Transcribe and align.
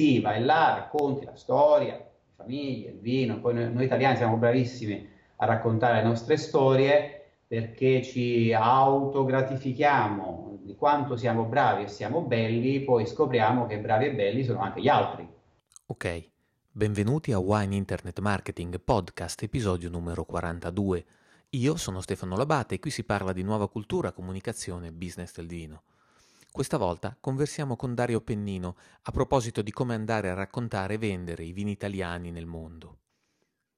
sì, 0.00 0.20
vai 0.20 0.42
là, 0.42 0.76
racconti 0.76 1.26
la 1.26 1.36
storia, 1.36 1.92
le 1.92 2.06
famiglie, 2.34 2.88
il 2.88 3.00
vino, 3.00 3.38
poi 3.38 3.52
noi, 3.52 3.70
noi 3.70 3.84
italiani 3.84 4.16
siamo 4.16 4.38
bravissimi 4.38 5.06
a 5.36 5.44
raccontare 5.44 5.96
le 5.96 6.08
nostre 6.08 6.38
storie 6.38 7.34
perché 7.46 8.02
ci 8.02 8.50
autogratifichiamo 8.50 10.60
di 10.62 10.74
quanto 10.74 11.18
siamo 11.18 11.44
bravi 11.44 11.82
e 11.82 11.88
siamo 11.88 12.22
belli, 12.22 12.80
poi 12.80 13.04
scopriamo 13.04 13.66
che 13.66 13.78
bravi 13.78 14.06
e 14.06 14.14
belli 14.14 14.42
sono 14.42 14.60
anche 14.60 14.80
gli 14.80 14.88
altri. 14.88 15.28
Ok, 15.84 16.28
benvenuti 16.72 17.32
a 17.32 17.38
Wine 17.38 17.76
Internet 17.76 18.20
Marketing 18.20 18.80
Podcast, 18.80 19.42
episodio 19.42 19.90
numero 19.90 20.24
42. 20.24 21.04
Io 21.50 21.76
sono 21.76 22.00
Stefano 22.00 22.36
Labate 22.36 22.76
e 22.76 22.78
qui 22.78 22.90
si 22.90 23.04
parla 23.04 23.34
di 23.34 23.42
nuova 23.42 23.68
cultura, 23.68 24.12
comunicazione 24.12 24.86
e 24.86 24.92
business 24.92 25.36
del 25.36 25.46
vino. 25.46 25.82
Questa 26.52 26.78
volta 26.78 27.16
conversiamo 27.18 27.76
con 27.76 27.94
Dario 27.94 28.20
Pennino 28.20 28.76
a 29.02 29.12
proposito 29.12 29.62
di 29.62 29.70
come 29.70 29.94
andare 29.94 30.30
a 30.30 30.34
raccontare 30.34 30.94
e 30.94 30.98
vendere 30.98 31.44
i 31.44 31.52
vini 31.52 31.70
italiani 31.70 32.32
nel 32.32 32.44
mondo. 32.44 32.98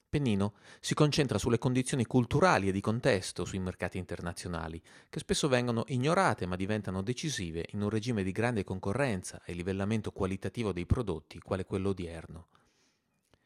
Pennino 0.08 0.54
si 0.80 0.94
concentra 0.94 1.36
sulle 1.36 1.58
condizioni 1.58 2.06
culturali 2.06 2.68
e 2.68 2.72
di 2.72 2.80
contesto 2.80 3.44
sui 3.44 3.58
mercati 3.58 3.98
internazionali, 3.98 4.82
che 5.10 5.18
spesso 5.18 5.48
vengono 5.48 5.84
ignorate 5.88 6.46
ma 6.46 6.56
diventano 6.56 7.02
decisive 7.02 7.66
in 7.72 7.82
un 7.82 7.90
regime 7.90 8.22
di 8.22 8.32
grande 8.32 8.64
concorrenza 8.64 9.42
e 9.44 9.52
livellamento 9.52 10.10
qualitativo 10.10 10.72
dei 10.72 10.86
prodotti 10.86 11.40
quale 11.40 11.66
quello 11.66 11.90
odierno. 11.90 12.48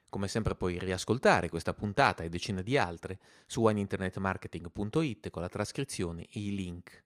Come 0.08 0.28
sempre 0.28 0.54
puoi 0.54 0.78
riascoltare 0.78 1.48
questa 1.48 1.74
puntata 1.74 2.22
e 2.22 2.28
decine 2.28 2.62
di 2.62 2.78
altre 2.78 3.18
su 3.46 3.60
wineinternetmarketing.it 3.60 5.30
con 5.30 5.42
la 5.42 5.48
trascrizione 5.48 6.22
e 6.22 6.40
i 6.40 6.54
link. 6.54 7.05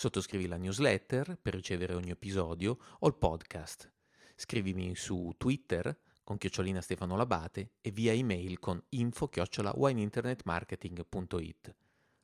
Sottoscrivi 0.00 0.46
la 0.46 0.56
newsletter 0.56 1.36
per 1.36 1.52
ricevere 1.52 1.92
ogni 1.92 2.08
episodio 2.08 2.78
o 3.00 3.06
il 3.06 3.16
podcast. 3.16 3.92
Scrivimi 4.34 4.96
su 4.96 5.34
Twitter 5.36 5.94
con 6.24 6.38
chiocciolina 6.38 6.80
Stefano 6.80 7.16
Labate 7.16 7.72
e 7.82 7.90
via 7.90 8.14
email 8.14 8.58
con 8.60 8.82
info 8.88 9.28
chiocciola 9.28 9.74
wineinternetmarketing.it. 9.76 11.76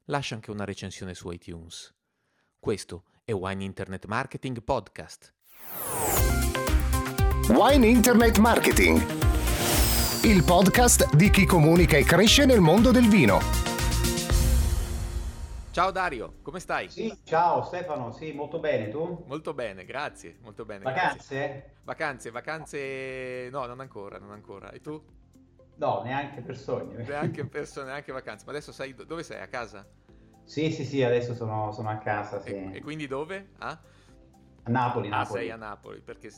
Lascia 0.04 0.36
anche 0.36 0.50
una 0.50 0.64
recensione 0.64 1.12
su 1.12 1.30
iTunes. 1.30 1.94
Questo 2.58 3.04
è 3.24 3.32
Wine 3.32 3.62
Internet 3.62 4.06
Marketing 4.06 4.62
Podcast. 4.62 5.34
Wine 7.50 7.86
Internet 7.86 8.38
Marketing, 8.38 8.98
il 10.22 10.42
podcast 10.44 11.14
di 11.14 11.28
chi 11.28 11.44
comunica 11.44 11.98
e 11.98 12.04
cresce 12.04 12.46
nel 12.46 12.60
mondo 12.60 12.90
del 12.90 13.06
vino. 13.06 13.75
Ciao 15.76 15.90
Dario, 15.90 16.36
come 16.40 16.58
stai? 16.58 16.88
Sì, 16.88 17.14
ciao 17.22 17.62
Stefano, 17.62 18.10
sì, 18.10 18.32
molto 18.32 18.58
bene, 18.58 18.88
tu? 18.88 19.24
Molto 19.26 19.52
bene, 19.52 19.84
grazie, 19.84 20.38
molto 20.40 20.64
bene. 20.64 20.84
Vacanze? 20.84 21.36
Grazie. 21.36 21.72
Vacanze, 21.84 22.30
vacanze, 22.30 23.48
no, 23.50 23.66
non 23.66 23.80
ancora, 23.80 24.18
non 24.18 24.30
ancora. 24.30 24.70
E 24.70 24.80
tu? 24.80 24.98
No, 25.74 26.00
neanche 26.02 26.40
per 26.40 26.56
sogno. 26.56 26.96
Neanche 26.96 27.44
per 27.44 27.66
sogno, 27.66 27.88
neanche 27.88 28.10
vacanze. 28.10 28.46
Ma 28.46 28.52
adesso 28.52 28.72
sai 28.72 28.94
dove 28.94 29.22
sei? 29.22 29.38
A 29.42 29.48
casa? 29.48 29.86
Sì, 30.44 30.70
sì, 30.70 30.82
sì, 30.82 31.02
adesso 31.02 31.34
sono, 31.34 31.70
sono 31.72 31.90
a 31.90 31.98
casa, 31.98 32.40
sì. 32.40 32.54
E, 32.54 32.76
e 32.76 32.80
quindi 32.80 33.06
dove? 33.06 33.50
Ah? 33.58 33.78
A 34.66 34.70
Napoli, 34.70 35.06
ah, 35.06 35.18
Napoli. 35.18 35.38
sei 35.38 35.50
a 35.52 35.56
Napoli, 35.56 36.00
perché 36.00 36.28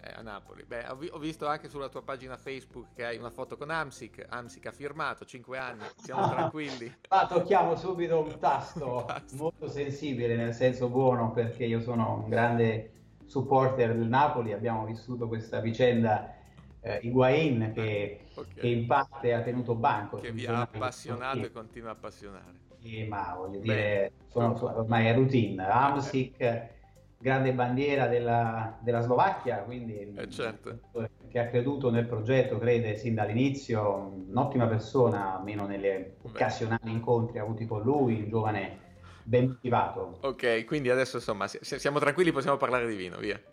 è 0.00 0.12
a 0.12 0.20
Napoli. 0.20 0.64
Beh, 0.64 0.86
ho, 0.88 1.18
visto 1.18 1.46
anche 1.46 1.68
sulla 1.68 1.88
tua 1.88 2.02
pagina 2.02 2.36
Facebook 2.36 2.88
che 2.92 3.04
hai 3.04 3.16
una 3.18 3.30
foto 3.30 3.56
con 3.56 3.70
Amsic. 3.70 4.26
Amsic 4.28 4.66
ha 4.66 4.72
firmato 4.72 5.24
5 5.24 5.58
anni, 5.58 5.84
siamo 5.94 6.22
ah, 6.26 6.28
tranquilli. 6.28 6.92
Ma 7.08 7.26
tocchiamo 7.28 7.76
subito 7.76 8.20
un 8.20 8.36
tasto, 8.40 8.96
un 8.98 9.04
tasto, 9.06 9.36
molto 9.36 9.68
sensibile 9.68 10.34
nel 10.34 10.54
senso 10.54 10.88
buono, 10.88 11.30
perché 11.30 11.66
io 11.66 11.80
sono 11.80 12.22
un 12.24 12.28
grande 12.28 12.90
supporter 13.26 13.94
del 13.94 14.08
Napoli. 14.08 14.52
Abbiamo 14.52 14.84
vissuto 14.84 15.28
questa 15.28 15.60
vicenda 15.60 16.34
eh, 16.80 16.98
Higuain 17.02 17.70
che, 17.74 18.22
okay. 18.34 18.54
che, 18.54 18.66
in 18.66 18.88
parte 18.88 19.34
ha 19.34 19.40
tenuto 19.42 19.76
banco. 19.76 20.16
Che 20.16 20.32
vi 20.32 20.46
ha 20.46 20.62
appassionato 20.62 21.44
e 21.44 21.52
continua 21.52 21.90
a 21.90 21.92
appassionare. 21.92 22.66
Sì, 22.80 23.04
ma 23.04 23.36
voglio 23.36 23.60
dire, 23.60 24.10
sono, 24.26 24.58
ormai 24.60 25.06
è 25.06 25.14
routine. 25.14 25.64
Amsic 25.64 26.76
grande 27.18 27.52
bandiera 27.52 28.06
della, 28.06 28.78
della 28.80 29.00
Slovacchia, 29.00 29.58
quindi 29.58 30.14
eh 30.16 30.30
certo. 30.30 30.78
che 31.28 31.38
ha 31.38 31.48
creduto 31.48 31.90
nel 31.90 32.06
progetto, 32.06 32.58
crede 32.58 32.94
sin 32.96 33.14
dall'inizio, 33.14 34.22
un'ottima 34.28 34.66
persona, 34.66 35.36
almeno 35.36 35.66
nelle 35.66 36.16
occasionali 36.22 36.90
incontri 36.90 37.38
avuti 37.38 37.66
con 37.66 37.82
lui, 37.82 38.22
un 38.22 38.28
giovane 38.28 38.86
ben 39.24 39.48
motivato. 39.48 40.18
Ok, 40.22 40.64
quindi 40.64 40.88
adesso 40.90 41.16
insomma 41.16 41.46
siamo 41.48 41.98
tranquilli, 41.98 42.32
possiamo 42.32 42.56
parlare 42.56 42.86
di 42.86 42.96
vino, 42.96 43.18
via. 43.18 43.40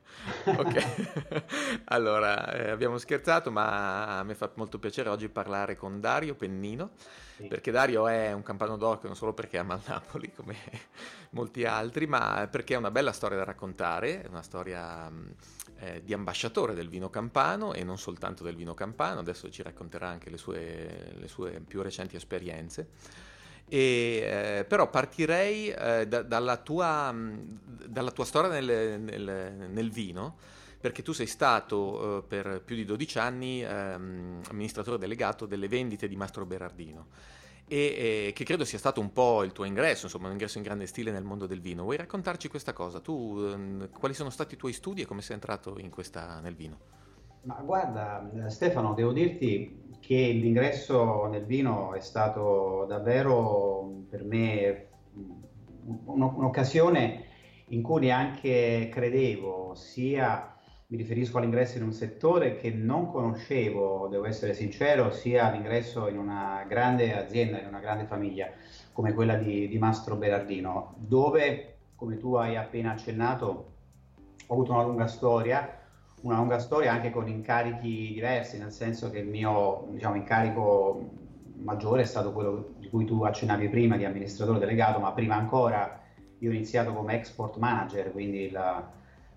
Ok, 0.45 1.43
allora 1.85 2.53
eh, 2.53 2.69
abbiamo 2.69 2.97
scherzato, 2.97 3.51
ma 3.51 4.19
a 4.19 4.23
me 4.23 4.35
fa 4.35 4.49
molto 4.55 4.79
piacere 4.79 5.09
oggi 5.09 5.27
parlare 5.27 5.75
con 5.75 5.99
Dario 5.99 6.35
Pennino, 6.35 6.91
perché 7.47 7.71
Dario 7.71 8.07
è 8.07 8.31
un 8.31 8.43
campano 8.43 8.77
d'occhio 8.77 9.07
non 9.07 9.17
solo 9.17 9.33
perché 9.33 9.57
ama 9.57 9.75
il 9.75 9.81
Napoli 9.87 10.31
come 10.33 10.55
molti 11.31 11.65
altri, 11.65 12.07
ma 12.07 12.47
perché 12.49 12.75
è 12.75 12.77
una 12.77 12.91
bella 12.91 13.11
storia 13.11 13.37
da 13.37 13.43
raccontare, 13.43 14.23
è 14.23 14.27
una 14.27 14.41
storia 14.41 15.09
mm, 15.09 15.27
eh, 15.79 16.01
di 16.03 16.13
ambasciatore 16.13 16.73
del 16.73 16.89
vino 16.89 17.09
campano 17.09 17.73
e 17.73 17.83
non 17.83 17.97
soltanto 17.97 18.43
del 18.43 18.55
vino 18.55 18.73
campano, 18.73 19.19
adesso 19.19 19.49
ci 19.49 19.61
racconterà 19.61 20.07
anche 20.07 20.29
le 20.29 20.37
sue, 20.37 21.13
le 21.15 21.27
sue 21.27 21.61
più 21.65 21.81
recenti 21.81 22.15
esperienze. 22.15 22.89
E, 23.67 24.59
eh, 24.59 24.65
però 24.65 24.89
partirei 24.89 25.69
eh, 25.69 26.07
da, 26.07 26.21
dalla, 26.21 26.57
tua, 26.57 27.13
dalla, 27.13 28.11
tua, 28.11 28.25
storia 28.25 28.49
nel, 28.49 28.99
nel, 28.99 29.69
nel, 29.69 29.89
vino, 29.89 30.37
perché 30.85 31.01
tu 31.01 31.13
sei 31.13 31.25
stato 31.25 32.19
eh, 32.19 32.21
per 32.27 32.61
più 32.63 32.75
di 32.75 32.85
12 32.85 33.17
anni 33.17 33.63
ehm, 33.63 34.41
amministratore 34.51 34.99
delegato 34.99 35.47
delle 35.47 35.67
vendite 35.67 36.07
di 36.07 36.15
Mastro 36.15 36.45
Berardino. 36.45 37.07
E, 37.67 38.31
che 38.35 38.43
credo 38.43 38.63
sia 38.65 38.77
stato 38.77 39.01
un 39.01 39.11
po' 39.11 39.41
il 39.41 39.51
tuo 39.51 39.63
ingresso, 39.63 40.05
insomma, 40.05 40.27
un 40.27 40.33
ingresso 40.33 40.59
in 40.59 40.63
grande 40.63 40.85
stile 40.85 41.09
nel 41.09 41.23
mondo 41.23 41.47
del 41.47 41.59
vino. 41.59 41.81
Vuoi 41.81 41.97
raccontarci 41.97 42.49
questa 42.49 42.71
cosa? 42.73 42.99
Tu, 42.99 43.47
ehm, 43.49 43.89
quali 43.97 44.13
sono 44.13 44.29
stati 44.29 44.53
i 44.53 44.57
tuoi 44.57 44.73
studi 44.73 45.01
e 45.01 45.05
come 45.07 45.23
sei 45.23 45.33
entrato 45.33 45.75
questa, 45.89 46.39
nel 46.39 46.53
vino? 46.53 46.77
Ma 47.41 47.55
guarda, 47.63 48.29
Stefano, 48.49 48.93
devo 48.93 49.11
dirti 49.11 49.97
che 49.99 50.15
l'ingresso 50.15 51.25
nel 51.25 51.45
vino 51.45 51.95
è 51.95 51.99
stato 51.99 52.85
davvero 52.87 54.03
per 54.07 54.23
me 54.23 54.87
un'occasione 56.05 57.25
in 57.69 57.81
cui 57.81 58.01
neanche 58.01 58.87
credevo, 58.91 59.73
sia 59.73 60.54
mi 60.87 60.97
riferisco 60.97 61.37
all'ingresso 61.37 61.77
in 61.77 61.83
un 61.83 61.93
settore 61.93 62.57
che 62.57 62.69
non 62.69 63.09
conoscevo, 63.09 64.07
devo 64.07 64.25
essere 64.25 64.53
sincero, 64.53 65.11
sia 65.11 65.49
l'ingresso 65.49 66.07
in 66.07 66.17
una 66.17 66.63
grande 66.67 67.17
azienda, 67.17 67.59
in 67.59 67.67
una 67.67 67.79
grande 67.79 68.05
famiglia 68.05 68.49
come 68.91 69.13
quella 69.13 69.35
di, 69.35 69.67
di 69.67 69.77
Mastro 69.79 70.15
Berardino, 70.15 70.93
dove, 70.97 71.77
come 71.95 72.17
tu 72.17 72.35
hai 72.35 72.55
appena 72.55 72.91
accennato, 72.91 73.73
ho 74.45 74.53
avuto 74.53 74.73
una 74.73 74.83
lunga 74.83 75.07
storia, 75.07 75.79
una 76.21 76.37
lunga 76.37 76.59
storia 76.59 76.91
anche 76.91 77.09
con 77.09 77.27
incarichi 77.27 78.13
diversi, 78.13 78.57
nel 78.59 78.71
senso 78.71 79.09
che 79.09 79.19
il 79.19 79.27
mio 79.27 79.87
diciamo, 79.91 80.15
incarico 80.15 81.09
maggiore 81.55 82.03
è 82.03 82.05
stato 82.05 82.31
quello 82.31 82.75
di 82.77 82.89
cui 82.89 83.05
tu 83.05 83.23
accennavi 83.23 83.69
prima, 83.69 83.97
di 83.97 84.05
amministratore 84.05 84.59
delegato, 84.59 84.99
ma 84.99 85.11
prima 85.13 85.35
ancora 85.35 85.99
io 86.39 86.49
ho 86.49 86.53
iniziato 86.53 86.93
come 86.93 87.15
export 87.15 87.57
manager, 87.57 88.11
quindi 88.11 88.49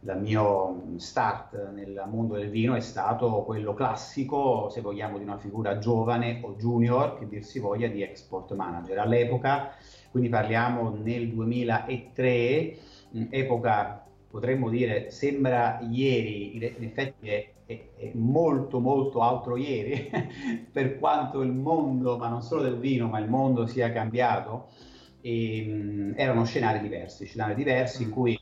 il 0.01 0.17
mio 0.21 0.95
start 0.97 1.73
nel 1.75 2.05
mondo 2.09 2.35
del 2.35 2.51
vino 2.51 2.75
è 2.75 2.81
stato 2.81 3.43
quello 3.45 3.75
classico, 3.75 4.69
se 4.71 4.81
vogliamo, 4.81 5.19
di 5.19 5.25
una 5.25 5.39
figura 5.39 5.79
giovane 5.79 6.41
o 6.43 6.55
junior, 6.57 7.19
che 7.19 7.27
dir 7.27 7.45
si 7.45 7.59
voglia, 7.59 7.89
di 7.89 8.03
export 8.03 8.55
manager. 8.55 8.99
All'epoca, 8.99 9.73
quindi 10.11 10.29
parliamo 10.29 10.97
nel 11.03 11.29
2003, 11.29 12.77
epoca 13.31 14.05
potremmo 14.31 14.69
dire 14.69 15.11
sembra 15.11 15.81
ieri, 15.81 16.57
in 16.57 16.85
effetti 16.85 17.29
è, 17.29 17.53
è, 17.67 17.89
è 17.97 18.11
molto 18.15 18.79
molto 18.79 19.23
altro 19.23 19.57
ieri, 19.57 20.11
per 20.71 20.99
quanto 20.99 21.41
il 21.43 21.53
mondo, 21.53 22.17
ma 22.17 22.29
non 22.29 22.43
solo 22.43 22.63
del 22.63 22.79
vino, 22.79 23.09
ma 23.09 23.19
il 23.19 23.29
mondo 23.29 23.67
sia 23.67 23.91
cambiato, 23.91 24.69
e, 25.21 25.65
mh, 25.65 26.15
erano 26.17 26.45
scenari 26.45 26.81
diversi, 26.81 27.27
scenari 27.27 27.55
diversi 27.55 28.05
in 28.05 28.11
cui 28.11 28.38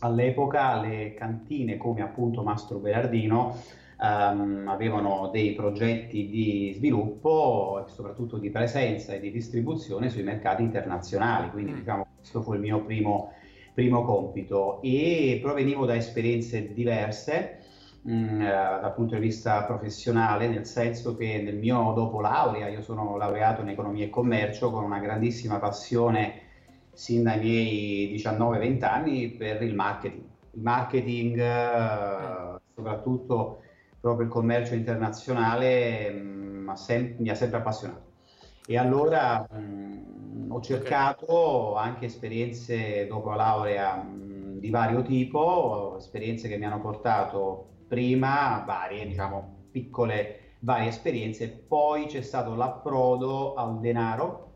all'epoca 0.00 0.80
le 0.80 1.14
cantine 1.14 1.76
come 1.76 2.02
appunto 2.02 2.42
Mastro 2.42 2.78
Berardino 2.78 3.56
um, 3.98 4.64
avevano 4.68 5.30
dei 5.32 5.54
progetti 5.54 6.28
di 6.28 6.72
sviluppo 6.74 7.84
e 7.84 7.90
soprattutto 7.90 8.38
di 8.38 8.50
presenza 8.50 9.12
e 9.12 9.20
di 9.20 9.30
distribuzione 9.30 10.08
sui 10.08 10.22
mercati 10.22 10.62
internazionali, 10.62 11.50
quindi 11.50 11.72
mm. 11.72 11.76
diciamo 11.76 12.06
questo 12.16 12.42
fu 12.42 12.54
il 12.54 12.60
mio 12.60 12.84
primo 12.84 13.32
primo 13.72 14.04
compito 14.04 14.80
e 14.82 15.38
provenivo 15.40 15.86
da 15.86 15.94
esperienze 15.94 16.72
diverse 16.72 17.58
mh, 18.02 18.12
mm, 18.12 18.40
eh, 18.40 18.46
dal 18.46 18.94
punto 18.94 19.14
di 19.14 19.20
vista 19.20 19.62
professionale, 19.64 20.48
nel 20.48 20.66
senso 20.66 21.16
che 21.16 21.40
nel 21.42 21.56
mio 21.56 21.92
dopo 21.94 22.20
laurea, 22.20 22.68
io 22.68 22.82
sono 22.82 23.16
laureato 23.16 23.62
in 23.62 23.68
economia 23.68 24.04
e 24.04 24.10
commercio 24.10 24.70
con 24.70 24.84
una 24.84 24.98
grandissima 24.98 25.58
passione 25.58 26.48
sin 26.92 27.22
dai 27.22 27.38
miei 27.38 28.10
19-20 28.12 28.84
anni 28.84 29.30
per 29.30 29.62
il 29.62 29.74
marketing. 29.74 30.24
Il 30.52 30.62
marketing, 30.62 31.38
eh, 31.38 32.60
soprattutto 32.74 33.62
proprio 34.00 34.26
il 34.26 34.32
commercio 34.32 34.74
internazionale 34.74 36.10
mh, 36.10 36.70
mm, 36.70 36.70
sem- 36.72 37.16
mi 37.18 37.28
ha 37.28 37.34
sempre 37.34 37.58
appassionato. 37.58 38.08
E 38.66 38.76
allora 38.78 39.46
mh, 39.50 39.58
mm, 39.58 40.50
ho 40.50 40.60
cercato 40.60 41.76
anche 41.76 42.06
esperienze 42.06 43.06
dopo 43.06 43.30
la 43.30 43.36
laurea 43.36 43.96
mh, 43.96 44.58
di 44.58 44.70
vario 44.70 45.02
tipo, 45.02 45.96
esperienze 45.96 46.48
che 46.48 46.56
mi 46.56 46.64
hanno 46.64 46.80
portato 46.80 47.68
prima 47.88 48.62
varie, 48.66 49.06
diciamo, 49.06 49.66
piccole 49.70 50.54
varie 50.60 50.88
esperienze, 50.88 51.48
poi 51.48 52.06
c'è 52.06 52.20
stato 52.20 52.54
l'approdo 52.54 53.54
al 53.54 53.80
denaro. 53.80 54.49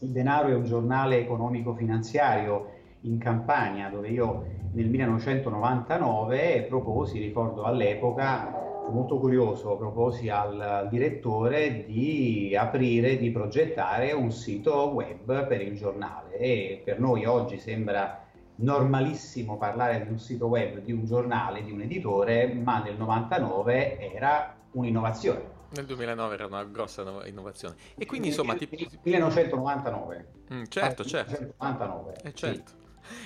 Il 0.00 0.10
denaro 0.10 0.48
è 0.48 0.54
un 0.54 0.64
giornale 0.64 1.18
economico-finanziario 1.18 2.80
in 3.02 3.18
Campania 3.18 3.88
dove 3.88 4.08
io 4.08 4.44
nel 4.72 4.88
1999 4.88 6.66
proposi, 6.68 7.20
ricordo 7.20 7.64
all'epoca, 7.64 8.60
molto 8.90 9.18
curioso, 9.18 9.76
proposi 9.76 10.28
al 10.28 10.88
direttore 10.90 11.84
di 11.84 12.54
aprire, 12.56 13.16
di 13.16 13.30
progettare 13.30 14.12
un 14.12 14.30
sito 14.30 14.90
web 14.92 15.46
per 15.46 15.60
il 15.60 15.76
giornale 15.76 16.36
e 16.36 16.82
per 16.84 16.98
noi 16.98 17.24
oggi 17.24 17.58
sembra 17.58 18.24
normalissimo 18.56 19.56
parlare 19.56 20.04
di 20.04 20.10
un 20.10 20.18
sito 20.18 20.46
web, 20.46 20.78
di 20.78 20.92
un 20.92 21.04
giornale, 21.04 21.62
di 21.62 21.70
un 21.70 21.82
editore, 21.82 22.52
ma 22.52 22.82
nel 22.82 22.96
99 22.96 24.12
era 24.12 24.54
un'innovazione. 24.72 25.51
Nel 25.74 25.86
2009 25.86 26.34
era 26.34 26.46
una 26.46 26.64
grossa 26.64 27.02
innovazione. 27.26 27.76
E 27.96 28.06
quindi 28.06 28.28
insomma... 28.28 28.54
Ti... 28.54 28.68
1999. 29.02 30.26
Mm, 30.52 30.64
certo, 30.68 31.04
certo. 31.04 31.32
1999. 31.32 32.14
Eh, 32.22 32.34
certo. 32.34 32.70
Sì. 32.70 32.80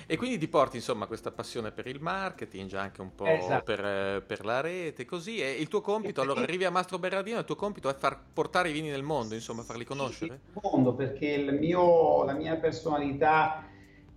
E 0.07 0.17
quindi 0.17 0.39
ti 0.39 0.49
porti 0.49 0.77
insomma 0.77 1.07
questa 1.07 1.31
passione 1.31 1.71
per 1.71 1.87
il 1.87 2.01
marketing, 2.01 2.73
anche 2.75 3.01
un 3.01 3.15
po' 3.15 3.27
esatto. 3.27 3.65
per, 3.65 4.23
per, 4.23 4.45
la 4.45 4.61
rete, 4.61 5.05
così. 5.05 5.41
E 5.41 5.53
il 5.53 5.69
tuo 5.69 5.81
compito, 5.81 6.21
allora 6.21 6.41
arrivi 6.41 6.65
a 6.65 6.71
Mastro 6.71 6.99
Berardino, 6.99 7.39
il 7.39 7.45
tuo 7.45 7.57
compito 7.57 7.89
è 7.89 7.95
far 7.95 8.19
portare 8.33 8.71
i 8.71 8.73
vini 8.73 8.89
nel 8.89 9.03
mondo, 9.03 9.35
insomma, 9.35 9.63
farli 9.63 9.85
conoscere? 9.85 10.41
Nel 10.53 10.63
mondo, 10.63 10.95
perché 10.95 11.37
mio, 11.53 12.25
la 12.25 12.33
mia 12.33 12.57
personalità 12.57 13.65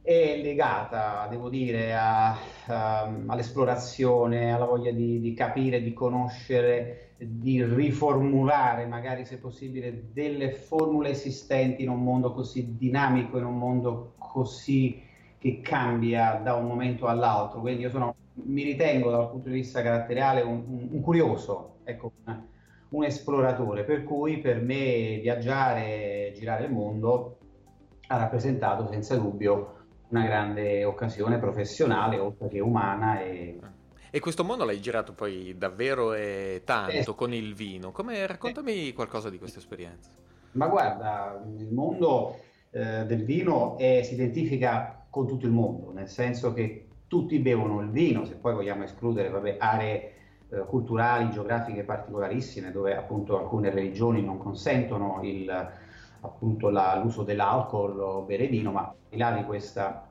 è 0.10 0.42
legata, 0.42 1.28
devo 1.30 1.50
dire, 1.50 1.94
a, 1.94 2.36
a, 2.66 3.14
all'esplorazione, 3.28 4.52
alla 4.52 4.66
voglia 4.66 4.90
di, 4.90 5.20
di, 5.20 5.36
capire, 5.36 5.84
di 5.84 5.94
conoscere, 5.94 7.12
di 7.18 7.64
riformulare, 7.64 8.88
magari 8.88 9.24
se 9.24 9.38
possibile, 9.38 10.10
delle 10.12 10.52
formule 10.52 11.10
esistenti 11.10 11.84
in 11.84 11.90
un 11.90 12.02
mondo 12.02 12.34
così 12.34 12.76
dinamico, 12.76 13.38
in 13.38 13.46
un 13.46 13.60
mondo 13.60 14.16
così 14.18 15.00
che 15.38 15.62
cambia 15.62 16.42
da 16.44 16.56
un 16.56 16.66
momento 16.66 17.06
all'altro. 17.06 17.60
Quindi 17.60 17.84
io 17.84 17.92
sono, 17.92 18.16
mi 18.46 18.64
ritengo 18.64 19.12
dal 19.12 19.30
punto 19.30 19.50
di 19.50 19.56
vista 19.56 19.84
caratteriale 19.84 20.42
un, 20.42 20.64
un, 20.68 20.88
un 20.90 21.02
curioso, 21.02 21.82
ecco, 21.84 22.14
un, 22.26 22.44
un 22.90 23.04
esploratore, 23.04 23.84
per 23.84 24.04
cui 24.04 24.40
per 24.40 24.60
me 24.60 25.20
viaggiare, 25.22 26.34
girare 26.36 26.66
il 26.66 26.72
mondo 26.72 27.38
ha 28.08 28.18
rappresentato 28.18 28.88
senza 28.88 29.16
dubbio 29.16 29.78
una 30.10 30.26
grande 30.26 30.84
occasione 30.84 31.38
professionale 31.38 32.18
oltre 32.18 32.48
che 32.48 32.60
umana. 32.60 33.22
E, 33.22 33.60
e 34.10 34.20
questo 34.20 34.44
mondo 34.44 34.66
l'hai 34.66 34.82
girato 34.82 35.14
poi 35.14 35.56
davvero 35.58 36.14
e 36.14 36.62
tanto 36.66 37.12
eh, 37.12 37.16
con 37.16 37.34
il 37.34 37.54
vino. 37.54 37.92
Come, 37.92 38.26
raccontami 38.26 38.90
eh, 38.90 38.94
qualcosa 38.94 39.30
di 39.30 39.38
questa 39.38 39.60
esperienza. 39.60 40.10
Ma 40.52 40.68
guarda, 40.68 41.40
il 41.58 41.72
mondo 41.72 42.40
eh, 42.72 43.06
del 43.06 43.24
vino 43.24 43.78
è, 43.78 44.02
si 44.04 44.16
identifica 44.16 45.06
con 45.10 45.28
tutto 45.28 45.46
il 45.46 45.52
mondo, 45.52 45.92
nel 45.92 46.08
senso 46.08 46.54
che 46.54 46.86
tutti 47.08 47.40
bevono 47.40 47.82
il 47.82 47.90
vino, 47.90 48.26
se 48.26 48.36
poi 48.36 48.54
vogliamo 48.54 48.84
escludere 48.84 49.30
vabbè, 49.30 49.58
aree 49.60 50.14
eh, 50.50 50.60
culturali, 50.66 51.30
geografiche 51.30 51.84
particolarissime 51.84 52.72
dove 52.72 52.96
appunto 52.96 53.38
alcune 53.38 53.70
religioni 53.70 54.24
non 54.24 54.38
consentono 54.38 55.20
il, 55.24 55.72
appunto 56.22 56.70
la, 56.70 57.00
l'uso 57.02 57.24
dell'alcol 57.24 58.00
o 58.00 58.22
bere 58.22 58.48
vino, 58.48 58.72
ma 58.72 58.82
al 58.82 58.96
di 59.10 59.18
là 59.18 59.32
di 59.32 59.44
questa 59.44 60.08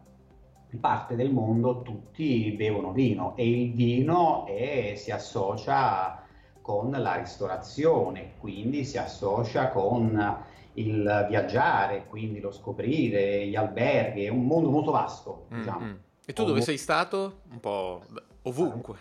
parte 0.81 1.17
del 1.17 1.33
mondo 1.33 1.81
tutti 1.81 2.51
bevono 2.53 2.93
vino 2.93 3.35
e 3.37 3.49
il 3.49 3.73
vino 3.73 4.45
è, 4.47 4.95
si 4.97 5.11
associa 5.11 6.23
con 6.61 6.91
la 6.91 7.15
ristorazione, 7.15 8.35
quindi 8.39 8.85
si 8.85 8.99
associa 8.99 9.71
con 9.71 10.45
il 10.75 11.27
viaggiare, 11.29 12.07
quindi 12.07 12.41
lo 12.41 12.53
scoprire, 12.53 13.47
gli 13.47 13.57
alberghi, 13.57 14.25
è 14.25 14.29
un 14.29 14.45
mondo 14.45 14.71
molto 14.71 14.91
vasto. 14.91 15.47
Diciamo. 15.49 15.81
Mm-hmm. 15.81 15.95
E 16.27 16.33
tu 16.35 16.45
dove 16.45 16.61
sei 16.61 16.77
stato? 16.77 17.41
Un 17.51 17.61
po' 17.61 18.03
ovunque. 18.43 18.97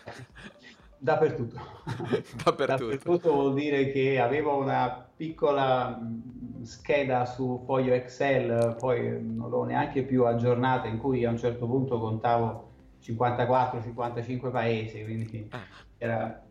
Dappertutto. 0.99 1.55
Dappertutto. 2.44 2.89
Dappertutto 2.89 3.31
vuol 3.31 3.53
dire 3.53 3.91
che 3.91 4.19
avevo 4.19 4.57
una 4.57 5.07
piccola 5.15 5.99
mm, 6.01 6.63
scheda 6.63 7.25
su 7.25 7.63
foglio 7.65 7.94
Excel, 7.94 8.75
poi 8.79 9.21
non 9.21 9.49
l'ho 9.49 9.63
neanche 9.63 10.03
più 10.03 10.25
aggiornata, 10.25 10.88
in 10.88 10.97
cui 10.97 11.23
a 11.25 11.29
un 11.29 11.38
certo 11.38 11.65
punto 11.67 11.99
contavo 11.99 12.71
54-55 13.01 14.51
paesi, 14.51 15.03
quindi 15.03 15.47
ah. 15.51 15.59
era, 15.97 16.44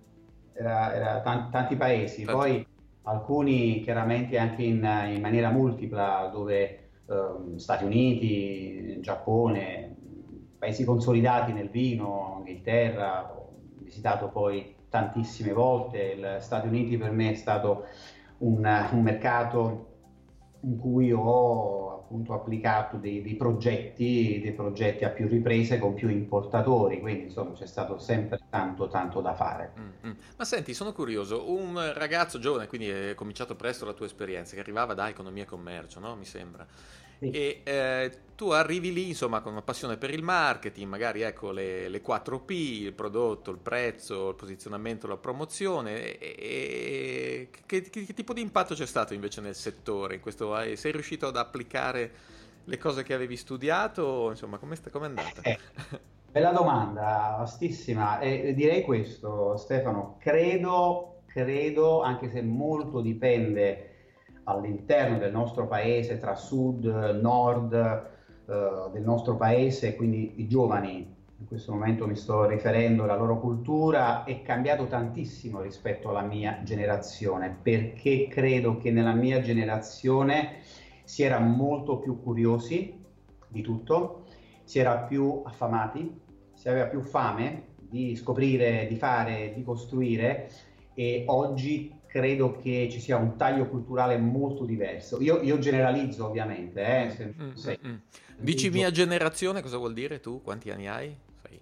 era, 0.53 0.95
era 0.95 1.21
tanti, 1.21 1.51
tanti 1.51 1.77
paesi. 1.77 2.25
Tanti. 2.25 2.41
Poi 2.41 2.67
alcuni 3.03 3.81
chiaramente 3.83 4.39
anche 4.39 4.63
in, 4.63 4.77
in 5.13 5.21
maniera 5.21 5.51
multipla, 5.51 6.31
dove 6.33 6.91
eh, 7.07 7.59
Stati 7.59 7.85
Uniti, 7.85 8.99
Giappone, 9.01 9.95
paesi 10.59 10.85
consolidati 10.85 11.53
nel 11.53 11.69
vino, 11.69 12.37
Inghilterra, 12.39 13.33
visitato 13.97 14.29
poi 14.29 14.75
tantissime 14.91 15.53
volte, 15.53 16.17
gli 16.17 16.43
Stati 16.43 16.69
Uniti 16.69 16.97
per 16.99 17.11
me 17.11 17.33
è 17.33 17.35
stato 17.35 17.87
un, 18.39 18.89
un 18.93 19.03
mercato 19.03 19.95
in 20.61 20.79
cui 20.79 21.13
ho 21.13 22.01
appunto 22.01 22.35
applicato 22.35 22.99
dei, 22.99 23.23
dei, 23.23 23.35
progetti, 23.35 24.41
dei 24.41 24.53
progetti 24.53 25.05
a 25.05 25.11
più 25.11 25.27
riprese 25.27 25.79
con 25.79 25.95
più 25.95 26.09
importatori, 26.09 27.01
quindi 27.01 27.25
insomma 27.25 27.53
c'è 27.53 27.67
stato 27.67 27.99
sempre 27.99 28.39
tanto 28.49 28.89
tanto 28.89 29.21
da 29.21 29.35
fare. 29.35 29.73
Mm-hmm. 29.79 30.17
Ma 30.37 30.45
senti, 30.45 30.73
sono 30.73 30.93
curioso, 30.93 31.51
un 31.51 31.93
ragazzo 31.95 32.39
giovane, 32.39 32.69
quindi 32.69 32.89
è 32.89 33.15
cominciato 33.15 33.57
presto 33.57 33.85
la 33.85 33.93
tua 33.93 34.07
esperienza, 34.07 34.55
che 34.55 34.61
arrivava 34.61 34.95
da 34.95 35.09
economia 35.09 35.43
e 35.43 35.47
commercio, 35.47 35.99
no? 36.01 36.15
Mi 36.15 36.25
sembra. 36.25 36.67
Sì. 37.19 37.31
E 37.31 37.61
eh, 37.65 38.11
tu 38.37 38.51
arrivi 38.51 38.93
lì 38.93 39.09
insomma 39.09 39.41
con 39.41 39.53
una 39.53 39.63
passione 39.63 39.97
per 39.97 40.11
il 40.11 40.23
marketing, 40.23 40.87
magari 40.87 41.23
ecco 41.23 41.51
le, 41.51 41.89
le 41.89 42.03
4P, 42.03 42.51
il 42.51 42.93
prodotto, 42.93 43.51
il 43.51 43.59
prezzo, 43.59 44.29
il 44.29 44.35
posizionamento, 44.35 45.07
la 45.07 45.17
promozione. 45.17 46.19
E, 46.19 46.37
e 46.39 47.49
che, 47.65 47.83
che, 47.83 48.05
che, 48.05 48.15
tipo 48.15 48.35
di 48.35 48.43
impatto 48.43 48.75
c'è 48.75 48.87
stato 48.87 49.15
invece 49.15 49.41
nel 49.41 49.55
settore? 49.55 50.17
In 50.17 50.21
questo, 50.21 50.55
sei 50.75 50.93
riuscito 50.93 51.27
ad 51.27 51.37
applicare 51.37 52.11
le 52.65 52.79
cose 52.79 53.03
che 53.03 53.15
avevi 53.15 53.37
studiato? 53.37 54.29
Insomma, 54.31 54.59
come 54.59 54.77
è 54.77 55.05
andata? 55.05 55.41
Eh, 55.43 55.59
bella 56.31 56.53
domanda, 56.53 57.37
vastissima. 57.39 58.19
E 58.19 58.53
direi 58.55 58.83
questo, 58.83 59.57
Stefano, 59.57 60.17
credo, 60.19 61.23
credo, 61.27 62.03
anche 62.03 62.29
se 62.29 62.43
molto 62.43 63.01
dipende 63.01 63.96
all'interno 64.49 65.19
del 65.19 65.33
nostro 65.33 65.67
paese, 65.67 66.19
tra 66.19 66.35
sud, 66.35 66.85
nord 67.21 67.73
eh, 67.75 68.91
del 68.93 69.03
nostro 69.03 69.37
paese, 69.37 69.97
quindi 69.97 70.35
i 70.37 70.47
giovani, 70.47 71.15
in 71.39 71.47
questo 71.47 71.73
momento 71.73 72.07
mi 72.07 72.17
sto 72.17 72.47
riferendo 72.47 73.03
alla 73.03 73.17
loro 73.17 73.39
cultura, 73.41 74.25
è 74.25 74.43
cambiato 74.43 74.87
tantissimo 74.87 75.61
rispetto 75.61 76.09
alla 76.09 76.23
mia 76.23 76.61
generazione, 76.63 77.57
perché 77.61 78.29
credo 78.29 78.77
che 78.77 78.91
nella 78.91 79.13
mia 79.13 79.41
generazione 79.41 80.61
si 81.05 81.23
era 81.23 81.39
molto 81.39 81.99
più 81.99 82.23
curiosi 82.23 83.05
di 83.49 83.63
tutto, 83.63 84.25
si 84.65 84.79
era 84.79 84.99
più 84.99 85.43
affamati, 85.45 86.21
si 86.55 86.69
aveva 86.69 86.87
più 86.87 87.03
fame 87.03 87.75
di 87.77 88.17
scoprire, 88.17 88.87
di 88.89 88.97
fare, 88.97 89.53
di 89.55 89.63
costruire 89.63 90.51
e 90.95 91.25
oggi 91.27 91.95
credo 92.17 92.57
che 92.57 92.89
ci 92.91 92.99
sia 92.99 93.19
un 93.19 93.37
taglio 93.37 93.69
culturale 93.69 94.17
molto 94.17 94.65
diverso. 94.65 95.21
Io, 95.21 95.43
io 95.43 95.59
generalizzo 95.59 96.25
ovviamente. 96.25 96.81
Eh, 96.81 97.11
se, 97.11 97.35
mm, 97.39 97.53
se, 97.53 97.79
mm, 97.85 97.91
mm. 97.91 97.97
Dici 98.39 98.71
mia 98.71 98.91
generazione, 98.91 99.61
cosa 99.61 99.77
vuol 99.77 99.93
dire 99.93 100.19
tu? 100.19 100.41
Quanti 100.41 100.71
anni 100.71 100.89
hai? 100.89 101.15
Sei. 101.43 101.61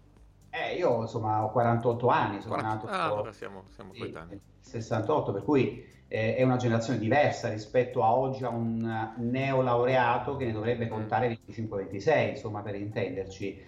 Eh, 0.51 0.77
io 0.77 1.03
insomma 1.03 1.43
ho 1.43 1.51
48 1.51 2.07
anni, 2.07 2.41
sono 2.41 2.55
40... 2.55 2.75
nato... 2.75 2.87
Ah, 2.87 3.05
allora 3.05 3.33
siamo, 3.33 3.65
siamo 3.75 3.93
coetanei. 3.99 4.39
68, 4.61 5.33
per 5.33 5.43
cui 5.43 5.85
eh, 6.07 6.37
è 6.37 6.43
una 6.45 6.57
generazione 6.57 7.01
diversa 7.01 7.49
rispetto 7.49 8.05
a 8.05 8.15
oggi 8.15 8.45
a 8.45 8.51
un 8.51 9.13
neolaureato 9.17 10.37
che 10.37 10.45
ne 10.45 10.53
dovrebbe 10.53 10.87
contare 10.87 11.37
25-26, 11.49 12.29
insomma 12.29 12.63
per 12.63 12.77
intenderci. 12.77 13.61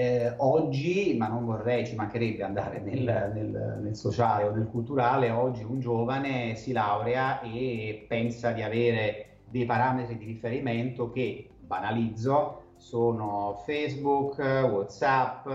Eh, 0.00 0.32
oggi, 0.36 1.16
ma 1.18 1.26
non 1.26 1.44
vorrei, 1.44 1.84
ci 1.84 1.96
mancherebbe 1.96 2.44
andare 2.44 2.78
nel, 2.78 3.32
nel, 3.34 3.80
nel, 3.82 3.96
sociale 3.96 4.44
o 4.44 4.52
nel 4.52 4.68
culturale, 4.70 5.30
oggi 5.30 5.64
un 5.64 5.80
giovane 5.80 6.54
si 6.54 6.70
laurea 6.70 7.40
e 7.40 8.06
pensa 8.06 8.52
di 8.52 8.62
avere 8.62 9.38
dei 9.48 9.64
parametri 9.64 10.16
di 10.16 10.24
riferimento 10.24 11.10
che, 11.10 11.50
banalizzo, 11.58 12.74
sono 12.76 13.60
Facebook, 13.66 14.38
Whatsapp, 14.38 15.48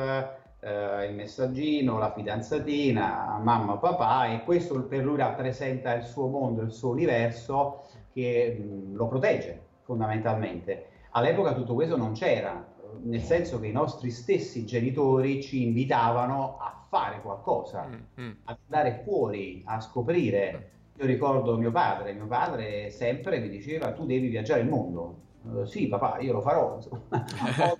eh, 0.59 1.05
il 1.05 1.15
messaggino, 1.15 1.97
la 1.97 2.11
fidanzatina, 2.11 3.39
mamma, 3.41 3.77
papà 3.77 4.25
e 4.25 4.43
questo 4.43 4.77
per 4.83 5.05
lui 5.05 5.15
rappresenta 5.15 5.93
il 5.93 6.03
suo 6.03 6.27
mondo, 6.27 6.63
il 6.63 6.73
suo 6.73 6.89
universo 6.89 7.83
che 8.11 8.59
mh, 8.59 8.93
lo 8.93 9.07
protegge 9.07 9.67
fondamentalmente. 9.83 10.87
All'epoca 11.11 11.53
tutto 11.53 11.75
questo 11.75 11.95
non 11.95 12.11
c'era, 12.11 12.72
nel 13.03 13.21
senso 13.21 13.59
che 13.59 13.67
i 13.67 13.71
nostri 13.71 14.11
stessi 14.11 14.65
genitori 14.65 15.41
ci 15.41 15.63
invitavano 15.63 16.57
a 16.59 16.85
fare 16.87 17.21
qualcosa, 17.21 17.87
mm, 17.87 18.23
mm. 18.23 18.31
ad 18.45 18.57
andare 18.67 19.01
fuori, 19.03 19.63
a 19.65 19.79
scoprire. 19.79 20.71
Io 20.97 21.05
ricordo 21.05 21.57
mio 21.57 21.71
padre, 21.71 22.13
mio 22.13 22.27
padre 22.27 22.89
sempre 22.91 23.39
mi 23.39 23.49
diceva 23.49 23.91
tu 23.93 24.05
devi 24.05 24.27
viaggiare 24.27 24.61
il 24.61 24.69
mondo. 24.69 25.21
Uh, 25.41 25.65
sì 25.65 25.87
papà, 25.87 26.19
io 26.19 26.33
lo 26.33 26.41
farò. 26.41 26.77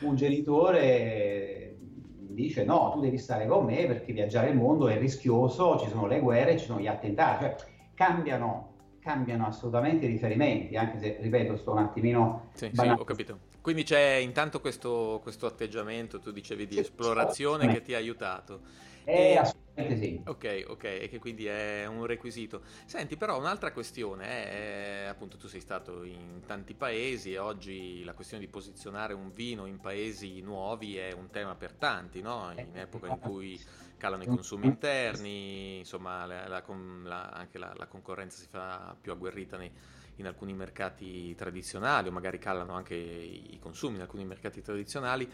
un 0.00 0.14
genitore 0.16 1.76
dice 2.18 2.64
no, 2.64 2.90
tu 2.92 3.00
devi 3.00 3.18
stare 3.18 3.46
con 3.46 3.64
me 3.64 3.86
perché 3.86 4.12
viaggiare 4.12 4.50
il 4.50 4.56
mondo 4.56 4.88
è 4.88 4.98
rischioso, 4.98 5.78
ci 5.78 5.88
sono 5.88 6.06
le 6.06 6.20
guerre, 6.20 6.58
ci 6.58 6.66
sono 6.66 6.80
gli 6.80 6.86
attentati, 6.86 7.44
cioè 7.44 7.56
cambiano 7.94 8.70
cambiano 9.02 9.46
assolutamente 9.46 10.06
i 10.06 10.08
riferimenti, 10.08 10.76
anche 10.76 10.98
se, 10.98 11.18
ripeto, 11.20 11.56
sto 11.56 11.72
un 11.72 11.78
attimino... 11.78 12.50
Sì, 12.52 12.70
sì, 12.72 12.86
ho 12.86 13.04
capito. 13.04 13.36
Quindi 13.62 13.84
c'è 13.84 14.14
intanto 14.16 14.60
questo, 14.60 15.20
questo 15.22 15.46
atteggiamento, 15.46 16.18
tu 16.18 16.32
dicevi, 16.32 16.66
di 16.66 16.78
esplorazione 16.78 17.72
che 17.72 17.80
ti 17.80 17.94
ha 17.94 17.96
aiutato. 17.96 18.60
Eh, 19.04 19.36
assolutamente 19.36 19.96
sì. 19.96 20.20
Ok, 20.26 20.64
ok, 20.66 20.84
e 20.84 21.08
che 21.08 21.18
quindi 21.20 21.46
è 21.46 21.86
un 21.86 22.04
requisito. 22.04 22.62
Senti, 22.84 23.16
però 23.16 23.38
un'altra 23.38 23.72
questione 23.72 24.26
è, 24.26 25.04
appunto, 25.08 25.36
tu 25.36 25.46
sei 25.46 25.60
stato 25.60 26.02
in 26.02 26.42
tanti 26.44 26.74
paesi 26.74 27.32
e 27.32 27.38
oggi 27.38 28.02
la 28.02 28.14
questione 28.14 28.44
di 28.44 28.50
posizionare 28.50 29.14
un 29.14 29.30
vino 29.30 29.66
in 29.66 29.78
paesi 29.78 30.40
nuovi 30.40 30.96
è 30.96 31.12
un 31.12 31.30
tema 31.30 31.54
per 31.54 31.72
tanti, 31.72 32.20
no? 32.20 32.52
In 32.56 32.76
epoca 32.76 33.06
in 33.06 33.18
cui 33.18 33.60
calano 33.96 34.24
i 34.24 34.26
consumi 34.26 34.66
interni, 34.66 35.78
insomma 35.78 36.26
la, 36.26 36.48
la, 36.48 36.64
la, 37.04 37.30
anche 37.30 37.58
la, 37.58 37.86
concorrenza 37.88 38.40
si 38.40 38.48
fa 38.48 38.96
più 39.00 39.12
agguerrita 39.12 39.56
nei, 39.56 39.70
in 40.16 40.26
alcuni 40.26 40.52
mercati 40.52 41.34
tradizionali 41.34 42.08
o 42.08 42.12
magari 42.12 42.38
calano 42.38 42.72
anche 42.74 42.94
i 42.94 43.58
consumi 43.60 43.96
in 43.96 44.02
alcuni 44.02 44.24
mercati 44.24 44.60
tradizionali 44.60 45.30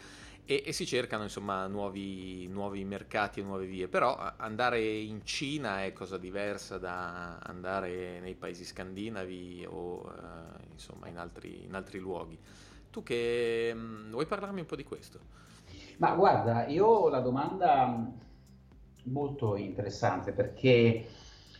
e, 0.49 0.63
e 0.65 0.73
si 0.73 0.87
cercano 0.87 1.23
insomma 1.23 1.67
nuovi, 1.67 2.47
nuovi, 2.47 2.83
mercati 2.83 3.39
e 3.39 3.43
nuove 3.43 3.67
vie, 3.67 3.87
però 3.87 4.17
andare 4.37 4.81
in 4.81 5.23
Cina 5.23 5.83
è 5.83 5.93
cosa 5.93 6.17
diversa 6.17 6.79
da 6.79 7.37
andare 7.37 8.19
nei 8.19 8.33
paesi 8.33 8.65
scandinavi 8.65 9.67
o 9.69 10.11
eh, 10.11 10.63
insomma 10.71 11.07
in 11.07 11.19
altri, 11.19 11.65
in 11.65 11.75
altri, 11.75 11.99
luoghi. 11.99 12.39
Tu 12.89 13.03
che 13.03 13.71
mh, 13.75 13.79
mm, 13.79 14.11
vuoi 14.11 14.25
parlarmi 14.25 14.61
un 14.61 14.65
po' 14.65 14.75
di 14.75 14.83
questo? 14.83 15.19
Ma 15.97 16.15
guarda, 16.15 16.65
io 16.65 17.09
la 17.09 17.19
domanda 17.19 18.11
molto 19.03 19.55
interessante 19.55 20.31
perché 20.31 21.05